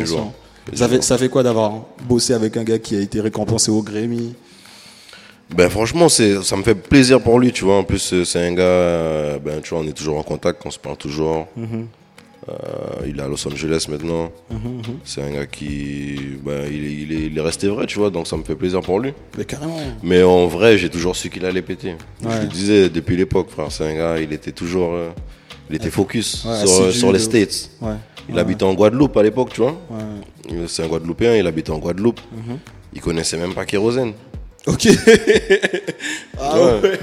Ça 0.74 0.88
fait, 0.88 1.00
ça 1.02 1.16
fait 1.16 1.28
quoi 1.28 1.44
d'avoir 1.44 1.82
bossé 2.09 2.34
avec 2.34 2.56
un 2.56 2.64
gars 2.64 2.78
qui 2.80 2.96
a 2.96 3.00
été 3.00 3.20
récompensé 3.20 3.70
au 3.70 3.82
Grammy? 3.82 4.34
Ben 5.55 5.68
franchement, 5.70 6.09
c'est 6.09 6.42
ça 6.42 6.57
me 6.57 6.62
fait 6.62 6.74
plaisir 6.74 7.20
pour 7.20 7.38
lui, 7.38 7.53
tu 7.53 7.64
vois. 7.64 7.76
En 7.76 7.84
plus, 7.84 8.12
euh, 8.12 8.24
c'est 8.24 8.46
un 8.46 8.53
gars, 8.53 8.62
euh, 8.62 9.38
ben 9.38 9.61
tu 9.62 9.70
vois, 9.70 9.80
on 9.80 9.86
est 9.86 9.92
toujours 9.92 10.18
en 10.18 10.22
contact, 10.22 10.62
on 10.66 10.70
se 10.70 10.78
parle 10.78 10.96
toujours. 10.96 11.49
Mhm. 11.57 11.86
Euh, 12.49 13.07
il 13.07 13.18
est 13.18 13.22
à 13.22 13.28
Los 13.28 13.46
Angeles 13.46 13.86
maintenant. 13.90 14.30
C'est 15.05 15.22
un 15.22 15.30
gars 15.30 15.46
qui, 15.46 16.16
ben, 16.42 16.66
il, 16.70 16.84
est, 16.84 16.92
il, 16.92 17.12
est, 17.12 17.26
il 17.26 17.36
est 17.38 17.40
resté 17.40 17.68
vrai, 17.68 17.86
tu 17.86 17.99
vois. 17.99 18.11
Donc 18.11 18.26
ça 18.26 18.36
me 18.36 18.42
fait 18.42 18.55
plaisir 18.55 18.80
pour 18.80 19.01
lui. 19.01 19.12
Mais 19.36 19.44
carrément. 19.44 19.78
Mais 20.03 20.22
en 20.22 20.46
vrai, 20.46 20.78
j'ai 20.78 20.88
toujours 20.88 21.14
su 21.14 21.28
qu'il 21.30 21.44
allait 21.44 21.62
péter. 21.62 21.96
Ouais. 22.22 22.30
Je 22.36 22.40
le 22.42 22.46
disais 22.46 22.88
depuis 22.88 23.16
l'époque, 23.16 23.51
frère. 23.51 23.70
C'est 23.70 23.84
un 23.84 23.94
gars, 23.94 24.18
il 24.18 24.32
était 24.32 24.53
toujours, 24.53 24.94
euh, 24.94 25.11
il 25.68 25.76
était 25.76 25.90
focus 25.90 26.44
Ouais, 26.44 26.92
sur, 26.92 27.12
les 27.12 27.18
States. 27.18 27.70
Ouais. 27.82 27.96
Il 28.30 28.38
habitait 28.38 28.64
en 28.64 28.74
Guadeloupe 28.74 29.16
à 29.16 29.22
l'époque, 29.22 29.51
tu 29.53 29.61
vois. 29.61 29.76
C'est 30.68 30.84
un 30.84 30.88
Guadeloupéen, 30.88 31.36
il 31.36 31.46
habitait 31.46 31.70
en 31.70 31.78
Guadeloupe. 31.78 32.20
Mhm. 32.32 32.59
Il 32.94 33.01
connaissait 33.03 33.36
même 33.36 33.53
pas 33.53 33.66
Kérosène. 33.66 34.12
Ok. 34.66 34.88
ah 36.38 36.59
ouais. 36.82 36.98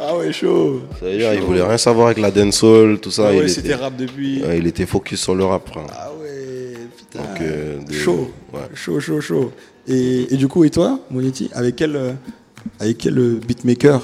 ah 0.00 0.16
ouais, 0.16 0.32
chaud. 0.32 0.82
Ça 0.98 1.06
veut 1.06 1.18
dire, 1.18 1.34
il 1.34 1.40
voulait 1.42 1.62
rien 1.62 1.78
savoir 1.78 2.06
avec 2.06 2.18
la 2.18 2.30
dancehall, 2.30 2.98
tout 3.00 3.10
ça. 3.10 3.28
Ah 3.28 3.32
ouais, 3.32 3.42
il, 3.44 3.50
c'était 3.50 3.68
était, 3.68 3.74
rap 3.76 3.96
depuis. 3.96 4.42
ouais, 4.42 4.58
il 4.58 4.66
était 4.66 4.86
focus 4.86 5.20
sur 5.20 5.34
le 5.34 5.44
rap, 5.44 5.68
frère. 5.68 5.86
Ah 5.92 6.10
ouais, 6.20 6.74
putain. 6.96 7.18
Donc, 7.20 7.40
euh, 7.40 7.78
de- 7.82 7.92
chaud. 7.92 8.30
ouais. 8.52 8.60
Chaud, 8.74 9.00
chaud, 9.00 9.20
chaud. 9.20 9.52
Et, 9.88 10.32
et 10.32 10.36
du 10.36 10.48
coup, 10.48 10.64
et 10.64 10.70
toi, 10.70 11.00
Moniti, 11.10 11.50
avec 11.52 11.76
quel, 11.76 11.96
euh, 11.96 12.12
avec 12.80 12.98
quel 12.98 13.18
euh, 13.18 13.40
beatmaker, 13.46 14.00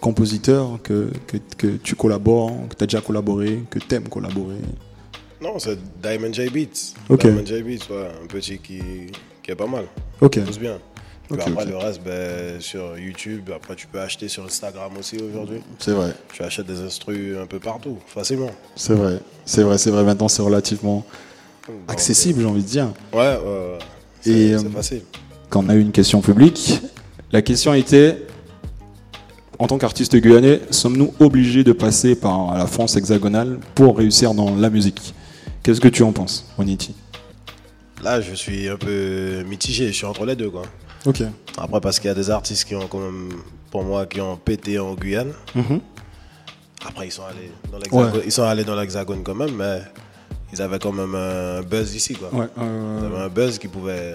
compositeur 0.00 0.78
que, 0.82 1.10
que, 1.26 1.36
que 1.56 1.66
tu 1.76 1.94
collabores, 1.94 2.52
que 2.70 2.74
tu 2.74 2.84
as 2.84 2.86
déjà 2.86 3.00
collaboré, 3.00 3.60
que 3.70 3.78
tu 3.78 3.94
aimes 3.94 4.08
collaborer? 4.08 4.56
Non, 5.40 5.58
c'est 5.58 5.78
Diamond 6.02 6.32
J 6.32 6.48
Beats. 6.48 6.94
Diamond 7.16 7.46
J 7.46 7.62
Beats, 7.62 7.86
ouais, 7.90 8.08
un 8.22 8.26
petit 8.26 8.58
qui, 8.58 8.80
qui 9.48 9.52
est 9.52 9.56
pas 9.56 9.66
mal. 9.66 9.86
Ok. 10.20 10.44
Pousse 10.44 10.58
bien. 10.58 10.76
Après, 11.32 11.64
le 11.64 11.76
reste, 11.78 12.02
ben, 12.04 12.60
sur 12.60 12.98
YouTube. 12.98 13.48
Après, 13.54 13.74
tu 13.76 13.86
peux 13.86 13.98
acheter 13.98 14.28
sur 14.28 14.44
Instagram 14.44 14.92
aussi 14.98 15.16
aujourd'hui. 15.16 15.60
C'est 15.78 15.92
vrai. 15.92 16.12
Tu 16.34 16.42
achètes 16.42 16.66
des 16.66 16.82
instrus 16.82 17.38
un 17.42 17.46
peu 17.46 17.58
partout, 17.58 17.96
facilement. 18.06 18.50
C'est 18.76 18.92
vrai. 18.92 19.20
C'est 19.46 19.62
vrai, 19.62 19.78
c'est 19.78 19.90
vrai. 19.90 20.04
Maintenant, 20.04 20.28
c'est 20.28 20.42
relativement 20.42 21.02
accessible, 21.86 22.42
j'ai 22.42 22.46
envie 22.46 22.62
de 22.62 22.68
dire. 22.68 22.88
Ouais, 23.14 23.18
ouais, 23.20 23.36
ouais. 23.36 23.78
C'est 24.20 24.52
euh, 24.52 24.70
facile. 24.70 25.02
Quand 25.48 25.64
on 25.64 25.70
a 25.70 25.74
eu 25.76 25.80
une 25.80 25.92
question 25.92 26.20
publique, 26.20 26.82
la 27.32 27.40
question 27.40 27.72
était 27.72 28.26
en 29.58 29.66
tant 29.66 29.78
qu'artiste 29.78 30.14
guyanais, 30.14 30.60
sommes-nous 30.70 31.14
obligés 31.20 31.64
de 31.64 31.72
passer 31.72 32.16
par 32.16 32.54
la 32.56 32.66
France 32.66 32.96
hexagonale 32.96 33.58
pour 33.74 33.96
réussir 33.96 34.34
dans 34.34 34.54
la 34.54 34.68
musique? 34.68 35.14
Qu'est-ce 35.62 35.80
que 35.80 35.88
tu 35.88 36.02
en 36.02 36.12
penses, 36.12 36.46
Oniti? 36.58 36.94
Là, 38.02 38.20
je 38.20 38.34
suis 38.34 38.68
un 38.68 38.76
peu 38.76 39.42
mitigé. 39.44 39.88
Je 39.88 39.92
suis 39.92 40.06
entre 40.06 40.24
les 40.24 40.36
deux, 40.36 40.50
quoi. 40.50 40.62
Ok. 41.06 41.22
Après, 41.56 41.80
parce 41.80 41.98
qu'il 41.98 42.08
y 42.08 42.10
a 42.10 42.14
des 42.14 42.30
artistes 42.30 42.64
qui 42.66 42.74
ont, 42.74 42.86
quand 42.86 43.00
même, 43.00 43.30
pour 43.70 43.82
moi, 43.84 44.06
qui 44.06 44.20
ont 44.20 44.36
pété 44.36 44.78
en 44.78 44.94
Guyane. 44.94 45.32
Mhm. 45.54 45.80
Après, 46.86 47.08
ils 47.08 47.12
sont 47.12 47.24
allés 47.24 47.50
dans 47.72 47.78
l'hexagone, 47.78 48.12
Ouais. 48.14 48.22
ils 48.24 48.32
sont 48.32 48.44
allés 48.44 48.64
dans 48.64 48.76
l'hexagone 48.76 49.22
quand 49.24 49.34
même, 49.34 49.54
mais 49.56 49.80
ils 50.52 50.62
avaient 50.62 50.78
quand 50.78 50.92
même 50.92 51.14
un 51.14 51.60
buzz 51.62 51.94
ici, 51.94 52.14
quoi. 52.14 52.32
Ouais, 52.32 52.46
Ils 52.56 53.04
avaient 53.04 53.24
un 53.24 53.28
buzz 53.28 53.58
qui 53.58 53.66
pouvait 53.66 54.14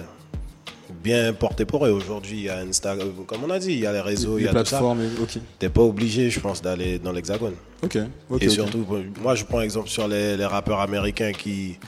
bien 1.02 1.34
porter 1.34 1.66
pour 1.66 1.84
eux. 1.86 1.90
Aujourd'hui, 1.90 2.36
il 2.38 2.42
y 2.44 2.48
a 2.48 2.58
Instagram, 2.60 3.08
comme 3.26 3.44
on 3.44 3.50
a 3.50 3.58
dit, 3.58 3.72
il 3.72 3.80
y 3.80 3.86
a 3.86 3.92
les 3.92 4.00
réseaux, 4.00 4.38
il 4.38 4.42
y 4.42 4.44
les 4.44 4.48
a 4.48 4.52
tout 4.52 4.56
ça. 4.64 4.78
plateformes. 4.78 5.02
et- 5.02 5.22
Ok. 5.22 5.38
T'es 5.58 5.68
pas 5.68 5.82
obligé, 5.82 6.30
je 6.30 6.40
pense, 6.40 6.62
d'aller 6.62 6.98
dans 6.98 7.12
l'hexagone. 7.12 7.54
Ok. 7.82 7.98
Et 8.40 8.48
surtout, 8.48 8.86
moi, 9.22 9.34
je 9.34 9.44
prends 9.44 9.60
exemple 9.60 9.90
sur 9.90 10.08
les, 10.08 10.36
les 10.38 10.46
rappeurs 10.46 10.80
américains 10.80 11.32
qui, 11.32 11.78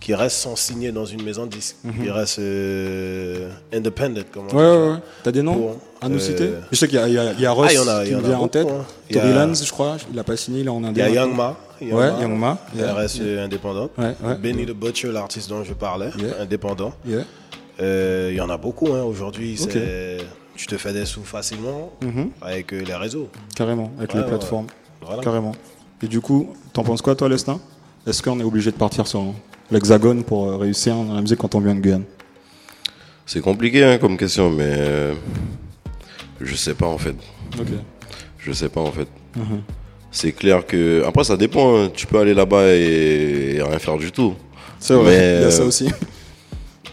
qui 0.00 0.14
restent 0.14 0.38
sans 0.38 0.56
signer 0.56 0.92
dans 0.92 1.04
une 1.06 1.22
maison 1.22 1.46
de 1.46 1.50
disques. 1.50 1.76
Qui 2.02 2.10
restent 2.10 2.38
euh, 2.38 3.50
independent, 3.72 4.24
comme 4.32 4.46
on 4.50 4.54
Mhm. 4.54 4.58
Ouais, 4.58 4.62
dit. 4.76 4.82
ouais, 4.82 4.88
ouais. 4.92 4.98
T'as 5.22 5.32
des 5.32 5.42
noms 5.42 5.54
Pour, 5.54 5.76
à 6.00 6.08
nous 6.08 6.16
euh, 6.16 6.18
citer 6.20 6.50
Je 6.70 6.76
sais 6.76 6.86
qu'il 6.88 6.98
y 6.98 7.00
a, 7.02 7.08
il 7.08 7.14
y 7.14 7.18
a- 7.18 7.32
il 7.32 7.40
y 7.40 7.46
a 7.46 7.50
Ross 7.52 7.66
Ah, 7.68 7.72
il 7.72 7.76
y 7.76 7.78
en 7.78 7.88
a- 7.88 8.04
il 8.04 8.08
qui 8.10 8.14
me 8.14 8.20
vient 8.20 8.38
en 8.38 8.48
tête. 8.48 8.68
hein. 8.70 8.84
Il 9.10 9.16
y 9.16 9.18
a- 9.18 9.22
Tory 9.22 9.34
Lanez, 9.34 9.54
je 9.54 9.70
crois, 9.72 9.96
il 10.12 10.18
a 10.18 10.24
pas 10.24 10.36
signé, 10.36 10.60
il 10.60 10.66
est 10.66 10.70
en 10.70 10.80
Il 10.80 10.86
indé. 10.86 11.00
y 11.00 11.04
a. 11.04 11.08
Young 11.08 11.34
Ma. 11.34 11.56
Ouais, 11.80 11.88
Young 12.20 12.38
Ma, 12.38 12.58
Il 12.74 12.80
yeah. 12.80 12.94
reste 12.94 13.20
euh, 13.20 13.44
indépendant. 13.44 13.90
Ouais, 13.98 14.14
ouais. 14.24 14.34
Benny 14.36 14.64
the 14.64 14.70
Butcher, 14.72 15.12
l'artiste 15.12 15.48
dont 15.50 15.62
je 15.64 15.74
parlais, 15.74 16.10
Yeah. 16.18 16.42
indépendant. 16.42 16.92
Yeah. 17.06 17.20
Euh, 17.80 18.28
Il 18.32 18.36
y 18.36 18.40
en 18.40 18.48
a 18.50 18.56
beaucoup 18.56 18.88
hein, 18.94 19.02
aujourd'hui. 19.02 19.58
Tu 20.56 20.66
te 20.66 20.76
fais 20.78 20.92
des 20.94 21.04
sous 21.04 21.22
facilement 21.22 21.92
Mhm. 22.02 22.30
avec 22.40 22.72
euh, 22.72 22.80
les 22.82 22.94
réseaux. 22.94 23.28
Carrément, 23.54 23.92
avec 23.98 24.14
les 24.14 24.22
plateformes. 24.22 24.66
Voilà. 25.02 25.22
Carrément. 25.22 25.52
Et 26.02 26.06
du 26.08 26.20
coup, 26.22 26.54
t'en 26.72 26.82
penses 26.82 27.02
quoi, 27.02 27.14
toi, 27.14 27.28
Lestin? 27.28 27.60
Est-ce 28.06 28.22
qu'on 28.22 28.38
est 28.40 28.44
obligé 28.44 28.70
de 28.70 28.76
partir 28.76 29.06
sur 29.06 29.20
l'hexagone 29.70 30.22
pour 30.24 30.46
euh, 30.48 30.56
réussir 30.56 30.94
dans 30.96 31.14
la 31.14 31.20
musique 31.20 31.38
quand 31.38 31.54
on 31.54 31.60
vient 31.60 31.74
de 31.74 31.80
Guyane 31.80 32.04
C'est 33.26 33.40
compliqué 33.40 33.84
hein, 33.84 33.98
comme 33.98 34.16
question, 34.16 34.50
mais 34.50 34.64
euh, 34.68 35.14
je 36.40 36.54
sais 36.54 36.74
pas 36.74 36.86
en 36.86 36.98
fait. 36.98 37.14
Ok. 37.58 37.68
Je 38.38 38.52
sais 38.52 38.68
pas 38.68 38.80
en 38.80 38.92
fait. 38.92 39.08
Mhm. 39.36 39.62
C'est 40.12 40.32
clair 40.32 40.64
que. 40.64 41.02
Après, 41.06 41.24
ça 41.24 41.36
dépend. 41.36 41.76
hein. 41.78 41.90
Tu 41.92 42.06
peux 42.06 42.18
aller 42.18 42.32
là-bas 42.34 42.68
et... 42.74 43.56
et 43.56 43.62
rien 43.62 43.78
faire 43.78 43.98
du 43.98 44.10
tout. 44.12 44.34
C'est 44.78 44.94
vrai, 44.94 45.04
Mais, 45.16 45.36
il 45.38 45.42
y 45.42 45.44
a 45.44 45.50
ça 45.50 45.62
euh, 45.62 45.66
aussi. 45.68 45.88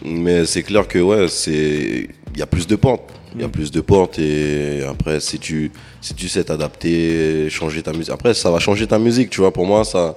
Mais 0.04 0.44
c'est 0.46 0.62
clair 0.62 0.86
que 0.88 0.98
ouais, 0.98 1.28
c'est 1.28 2.08
il 2.34 2.38
y 2.38 2.42
a 2.42 2.46
plus 2.46 2.66
de 2.66 2.76
portes. 2.76 3.10
Il 3.34 3.38
Mm. 3.38 3.40
y 3.40 3.44
a 3.44 3.48
plus 3.48 3.70
de 3.72 3.80
portes 3.80 4.18
et 4.20 4.84
après 4.88 5.18
si 5.18 5.40
tu 5.40 5.72
si 6.00 6.14
tu 6.14 6.28
sais 6.28 6.44
t'adapter, 6.44 7.48
changer 7.50 7.82
ta 7.82 7.92
musique. 7.92 8.12
Après 8.12 8.32
ça 8.34 8.50
va 8.50 8.58
changer 8.60 8.86
ta 8.86 8.98
musique, 8.98 9.30
tu 9.30 9.40
vois. 9.40 9.52
Pour 9.52 9.66
moi 9.66 9.84
ça 9.84 10.16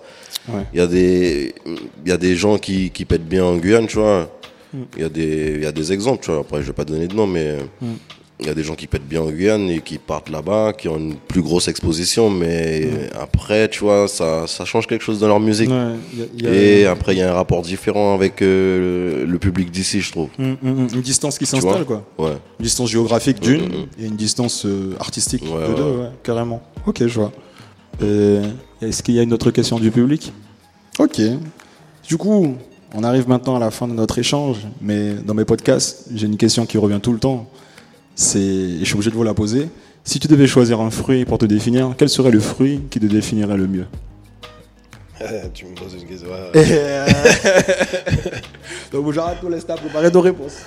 Ouais. 0.49 0.63
il 0.73 0.79
y 0.79 0.81
a 0.81 0.87
des 0.87 1.53
y 2.05 2.11
a 2.11 2.17
des 2.17 2.35
gens 2.35 2.57
qui 2.57 2.89
qui 2.91 3.05
pètent 3.05 3.27
bien 3.27 3.43
en 3.45 3.57
Guyane, 3.57 3.87
tu 3.87 3.97
vois. 3.99 4.29
Mm. 4.73 4.77
Il 4.97 5.01
y 5.01 5.05
a 5.05 5.09
des 5.09 5.53
il 5.57 5.63
y 5.63 5.65
a 5.65 5.71
des 5.71 5.91
exemples, 5.93 6.23
tu 6.23 6.31
vois. 6.31 6.41
Après 6.41 6.61
je 6.61 6.67
vais 6.67 6.73
pas 6.73 6.85
donner 6.85 7.07
de 7.07 7.15
nom 7.15 7.27
mais 7.27 7.57
Mm. 7.81 7.85
il 8.39 8.45
y 8.45 8.49
a 8.49 8.53
des 8.53 8.63
gens 8.63 8.75
qui 8.75 8.85
pètent 8.85 9.07
bien 9.07 9.21
en 9.23 9.31
Guyane 9.31 9.67
et 9.69 9.81
qui 9.81 9.97
partent 9.97 10.29
là-bas, 10.29 10.71
qui 10.73 10.87
ont 10.87 10.97
une 10.99 11.15
plus 11.15 11.41
grosse 11.41 11.67
exposition, 11.67 12.29
mais 12.29 12.85
Mm. 12.85 13.17
après, 13.19 13.67
tu 13.67 13.79
vois, 13.79 14.07
ça, 14.07 14.45
ça 14.45 14.63
change 14.63 14.85
quelque 14.85 15.03
chose 15.03 15.19
dans 15.19 15.27
leur 15.27 15.39
musique. 15.39 15.69
Ouais, 15.71 15.95
il 16.13 16.19
y 16.19 16.21
a- 16.21 16.25
il 16.37 16.43
y 16.43 16.47
a- 16.47 16.53
Et 16.53 16.85
après, 16.85 17.13
il 17.15 17.17
y 17.17 17.21
a 17.23 17.31
un 17.31 17.33
rapport 17.33 17.63
différent 17.63 18.13
avec 18.13 18.41
euh, 18.43 19.25
le 19.25 19.39
public 19.39 19.71
d'ici, 19.71 20.01
je 20.01 20.11
trouve. 20.11 20.29
Mm, 20.37 20.43
mm, 20.43 20.55
mm. 20.61 20.87
Une 20.93 21.01
distance 21.01 21.39
qui 21.39 21.47
s'installe, 21.47 21.83
quoi. 21.85 22.05
Ouais. 22.19 22.37
Une 22.59 22.63
distance 22.63 22.89
géographique 22.91 23.39
d'une 23.39 23.61
Mm, 23.69 23.81
mm, 23.81 24.01
et 24.03 24.05
une 24.05 24.15
distance 24.15 24.65
euh, 24.67 24.93
artistique 24.99 25.41
Ouais, 25.43 25.67
de 25.69 25.73
deux, 25.73 25.93
carrément. 26.23 26.61
Ok, 26.85 26.97
je 27.07 27.19
vois. 27.19 27.31
Euh, 28.03 28.43
Est-ce 28.81 29.01
qu'il 29.01 29.15
y 29.15 29.19
a 29.19 29.23
une 29.23 29.33
autre 29.33 29.51
question 29.51 29.79
du 29.79 29.91
public 29.91 30.31
Ok. 30.99 31.19
Du 32.07 32.17
coup, 32.17 32.55
on 32.93 33.03
arrive 33.03 33.27
maintenant 33.27 33.55
à 33.55 33.59
la 33.59 33.71
fin 33.71 33.87
de 33.87 33.93
notre 33.93 34.19
échange, 34.19 34.57
mais 34.81 35.13
dans 35.13 35.33
mes 35.33 35.45
podcasts, 35.45 36.05
j'ai 36.13 36.27
une 36.27 36.37
question 36.37 36.65
qui 36.65 36.77
revient 36.77 36.99
tout 37.01 37.11
le 37.11 37.19
temps. 37.19 37.49
C'est, 38.15 38.39
et 38.39 38.79
je 38.79 38.85
suis 38.85 38.93
obligé 38.95 39.11
de 39.11 39.15
vous 39.15 39.23
la 39.23 39.33
poser. 39.33 39.69
Si 40.03 40.19
tu 40.19 40.27
devais 40.27 40.47
choisir 40.47 40.79
un 40.79 40.89
fruit 40.89 41.25
pour 41.25 41.37
te 41.37 41.45
définir, 41.45 41.93
quel 41.97 42.09
serait 42.09 42.31
le 42.31 42.39
fruit 42.39 42.81
qui 42.89 42.99
te 42.99 43.05
définirait 43.05 43.57
le 43.57 43.67
mieux? 43.67 43.85
Tu 45.53 45.65
me 45.65 45.73
poses 45.73 45.95
une 45.95 46.07
question. 46.07 46.27
ouais, 46.29 46.59
ouais. 46.61 47.05
Donc 48.91 49.11
j'arrête 49.11 49.39
tout 49.41 49.49
l'instant, 49.49 49.75
préparer 49.75 50.11
nos 50.11 50.21
réponses. 50.21 50.57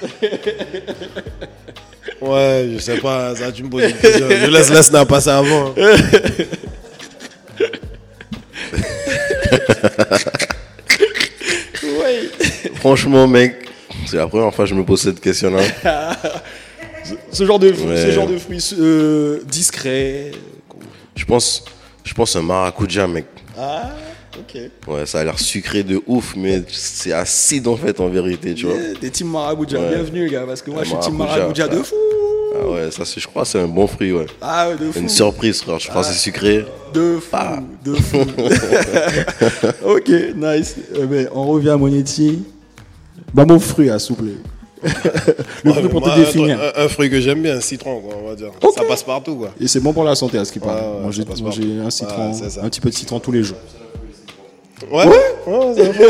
Ouais, 2.21 2.71
je 2.75 2.79
sais 2.79 2.99
pas, 2.99 3.35
ça 3.37 3.51
tu 3.51 3.63
me 3.63 3.71
poses 3.71 3.85
une 3.85 3.97
question. 3.97 4.27
Je 4.29 4.51
laisse 4.51 4.71
Lesnar 4.71 5.07
passer 5.07 5.31
avant. 5.31 5.73
Franchement, 12.77 13.27
mec, 13.27 13.69
c'est 14.07 14.17
la 14.17 14.27
première 14.27 14.55
fois 14.55 14.65
que 14.65 14.71
je 14.71 14.75
me 14.75 14.85
pose 14.85 15.01
cette 15.03 15.21
question-là. 15.21 15.63
Ce 17.33 17.45
genre 17.45 17.59
de, 17.59 17.71
Ouais. 17.73 17.97
ce 17.97 18.11
genre 18.13 18.27
de 18.29 18.37
fruit 18.39 18.63
euh, 18.79 19.41
discret. 19.47 20.31
je 21.17 21.25
pense, 21.25 21.65
je 22.05 22.13
pense 22.15 22.37
un 22.37 22.43
maracuja, 22.43 23.07
mec. 23.09 23.25
Ah, 23.59 23.91
ok. 24.39 24.61
Ouais, 24.87 25.07
ça 25.07 25.21
a 25.21 25.25
l'air 25.25 25.39
sucré 25.39 25.83
de 25.83 26.01
ouf, 26.07 26.35
mais 26.37 26.63
c'est 26.69 27.13
acide 27.13 27.67
en 27.67 27.77
fait, 27.77 27.99
en 28.01 28.09
vérité, 28.09 28.55
tu 28.55 28.67
vois. 28.67 28.77
T'es 29.01 29.11
team 29.11 29.29
Maracuja, 29.29 29.79
Ouais. 29.81 29.89
bienvenue 29.89 30.25
les 30.27 30.31
gars, 30.31 30.45
parce 30.47 30.63
que 30.63 30.71
moi 30.71 30.81
Ouais, 30.81 30.85
je 30.85 30.91
suis 30.91 31.01
team 31.01 31.17
maracuja, 31.17 31.67
de 31.69 31.83
fou. 31.83 31.95
Ah 32.71 32.85
ouais, 32.85 32.91
ça, 32.91 33.05
c'est- 33.05 33.21
je 33.21 33.27
crois, 33.27 33.43
que 33.43 33.49
c'est 33.49 33.61
un 33.61 33.67
bon 33.69 33.87
fruit, 33.87 34.13
ouais. 34.13 34.27
Ah 34.41 34.69
ouais, 34.69 34.77
de 34.77 34.91
fou. 34.93 34.99
Une 35.01 35.09
surprise, 35.09 35.61
frère. 35.63 35.79
Je 35.79 35.89
crois 35.89 36.03
que 36.03 36.09
c'est 36.09 36.15
sucré. 36.15 36.65
De 36.95 37.19
fou, 37.21 37.29
Ah. 37.37 37.59
de 37.85 37.95
fou. 37.95 38.19
ok, 39.87 40.11
nice. 40.37 40.77
Eh 41.01 41.07
ben, 41.07 41.29
on 41.35 41.47
revient 41.47 41.71
à 41.71 41.77
Monetti. 41.77 42.43
Bah 43.33 43.45
mon 43.47 43.59
fruit, 43.61 43.91
ah, 43.91 43.99
s'il 43.99 44.17
vous 44.17 44.23
plaît. 44.23 44.35
Le 45.65 45.73
fruit 45.73 45.89
pour 45.89 46.01
Moi, 46.01 46.11
te 46.15 46.19
définir. 46.21 46.59
Un, 46.77 46.85
un 46.85 46.89
fruit 46.89 47.11
que 47.11 47.21
j'aime 47.21 47.43
bien, 47.43 47.61
citron, 47.61 48.01
quoi, 48.01 48.15
on 48.25 48.29
va 48.29 48.35
dire. 48.35 48.51
Ça 48.75 48.83
passe 48.85 49.03
partout, 49.03 49.37
quoi. 49.37 49.51
Et 49.61 49.69
c'est 49.69 49.81
bon 49.81 49.93
pour 49.93 50.05
la 50.05 50.15
santé 50.15 50.39
à 50.39 50.45
ce 50.45 50.53
qui 50.53 50.59
parle. 50.59 50.79
Ouais, 50.81 50.85
ouais, 50.97 51.01
Moi, 51.03 51.11
j'ai 51.13 51.23
ça 51.23 51.29
passe 51.29 51.43
manger 51.43 51.63
partout. 51.63 51.87
un 51.87 51.91
citron, 51.91 52.31
Ouais, 52.33 52.59
un 52.63 52.69
petit 52.71 52.81
peu 52.81 52.89
de 52.91 52.95
citron 52.95 53.21
tous 53.21 53.33
les 53.33 53.43
jours. 53.43 53.59
Ouais, 54.91 55.05
ouais, 55.07 55.15
un 55.47 55.93
fruit. 55.93 56.07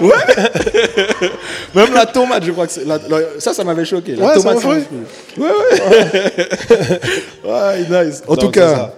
Même 1.74 1.94
la 1.94 2.06
tomate, 2.06 2.44
je 2.44 2.52
crois 2.52 2.66
que 2.66 2.72
c'est. 2.72 2.84
la- 2.84 2.98
la- 3.08 3.38
ça, 3.40 3.52
ça 3.54 3.62
m'avait 3.64 3.84
choqué. 3.84 4.16
La 4.16 4.26
Ouais, 4.28 4.34
tomate, 4.34 4.58
fruit. 4.60 4.82
Ouais, 5.38 5.46
ouais. 5.46 7.00
ouais, 7.90 8.04
nice. 8.06 8.22
En 8.26 8.36
tout 8.36 8.50
cas, 8.50 8.74
ça. 8.74 8.94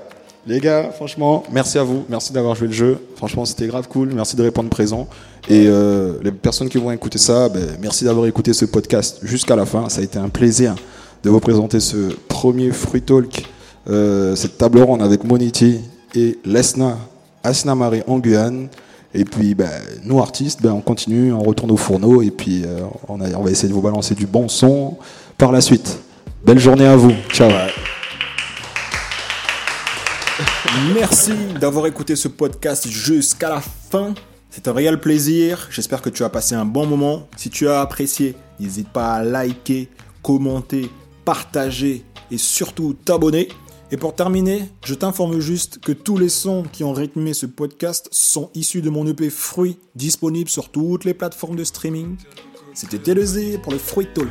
les 0.47 0.59
gars, 0.61 0.91
franchement, 0.95 1.43
merci 1.51 1.79
à 1.79 1.83
vous. 1.83 2.05
Merci 2.09 2.33
d'avoir 2.33 2.55
joué 2.55 2.69
le 2.69 2.73
jeu. 2.73 2.99
Franchement, 3.17 3.45
c'était 3.45 3.67
grave 3.67 3.89
cool. 3.89 4.11
Merci 4.15 4.37
de 4.37 4.43
répondre 4.43 4.69
présent. 4.71 5.07
Et 5.49 5.67
euh, 5.67 6.15
les 6.23 6.33
personnes 6.33 6.69
qui 6.69 6.79
vont 6.79 6.91
écouter 6.93 7.19
ça, 7.19 7.49
ben, 7.49 7.63
merci 7.81 8.05
d'avoir 8.05 8.27
écouté 8.27 8.53
ce 8.53 8.65
podcast 8.65 9.19
jusqu'à 9.23 9.57
la 9.57 9.67
fin. 9.67 9.89
Ça 9.89 10.01
a 10.01 10.05
été 10.05 10.19
un 10.19 10.29
plaisir 10.29 10.75
de 11.25 11.31
vous 11.31 11.41
présenter 11.41 11.79
ce 11.81 11.97
premier 12.29 12.71
Fruit 12.71 13.03
Talk, 13.03 13.45
euh, 13.91 14.35
cette 14.37 14.57
table 14.59 14.81
ronde 14.81 15.03
avec 15.03 15.25
Moniti 15.25 15.81
et 16.15 16.39
Lesna, 16.45 16.97
Asna 17.45 17.75
Marie 17.75 18.03
en 18.07 18.19
Guyane. 18.19 18.69
Et 19.15 19.25
puis, 19.25 19.55
ben, 19.55 19.71
nous 20.05 20.21
artistes, 20.21 20.63
ben, 20.63 20.73
on 20.73 20.81
continue, 20.81 21.33
on 21.33 21.43
retourne 21.43 21.71
au 21.71 21.77
fourneau 21.77 22.23
et 22.23 22.31
puis 22.31 22.63
euh, 22.65 22.81
on 23.09 23.19
va 23.19 23.51
essayer 23.51 23.69
de 23.69 23.75
vous 23.75 23.83
balancer 23.83 24.15
du 24.15 24.27
bon 24.27 24.49
son 24.49 24.97
par 25.37 25.53
la 25.53 25.61
suite. 25.61 25.99
Belle 26.45 26.59
journée 26.59 26.87
à 26.87 26.97
vous. 26.97 27.13
Ciao. 27.31 27.51
Merci 30.95 31.33
d'avoir 31.61 31.87
écouté 31.87 32.17
ce 32.17 32.29
podcast 32.29 32.89
jusqu'à 32.89 33.51
la 33.51 33.61
fin. 33.61 34.15
C'est 34.51 34.67
un 34.69 34.73
réel 34.73 34.99
plaisir. 34.99 35.69
J'espère 35.71 36.03
que 36.03 36.11
tu 36.11 36.25
as 36.25 36.29
passé 36.29 36.55
un 36.55 36.65
bon 36.65 36.87
moment. 36.87 37.29
Si 37.37 37.51
tu 37.51 37.69
as 37.69 37.81
apprécié, 37.81 38.35
n'hésite 38.59 38.89
pas 38.89 39.15
à 39.15 39.23
liker, 39.23 39.89
commenter, 40.23 40.91
partager 41.25 42.05
et 42.31 42.39
surtout 42.39 42.95
t'abonner. 42.95 43.49
Et 43.93 43.99
pour 43.99 44.15
terminer, 44.15 44.63
je 44.87 44.95
t'informe 44.95 45.39
juste 45.39 45.79
que 45.79 45.93
tous 45.93 46.17
les 46.17 46.31
sons 46.31 46.65
qui 46.73 46.83
ont 46.83 46.95
rythmé 46.95 47.35
ce 47.35 47.45
podcast 47.45 48.09
sont 48.11 48.51
issus 48.55 48.81
de 48.81 48.89
mon 48.89 49.07
EP 49.07 49.29
Fruit, 49.29 49.79
disponible 49.95 50.49
sur 50.49 50.71
toutes 50.71 51.05
les 51.05 51.13
plateformes 51.13 51.57
de 51.57 51.65
streaming. 51.65 52.17
C'était 52.73 52.99
TLZ 52.99 53.59
pour 53.63 53.71
le 53.71 53.79
Fruit 53.79 54.09
Talk. 54.15 54.29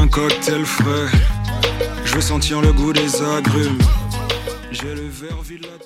Un 0.00 0.06
cocktail 0.08 0.64
frais. 0.64 1.47
Veux 2.18 2.22
sentir 2.22 2.60
le 2.60 2.72
goût 2.72 2.92
des 2.92 3.22
agrumes. 3.22 3.78
J'ai 4.72 4.92
le 4.92 5.06
verre 5.06 5.40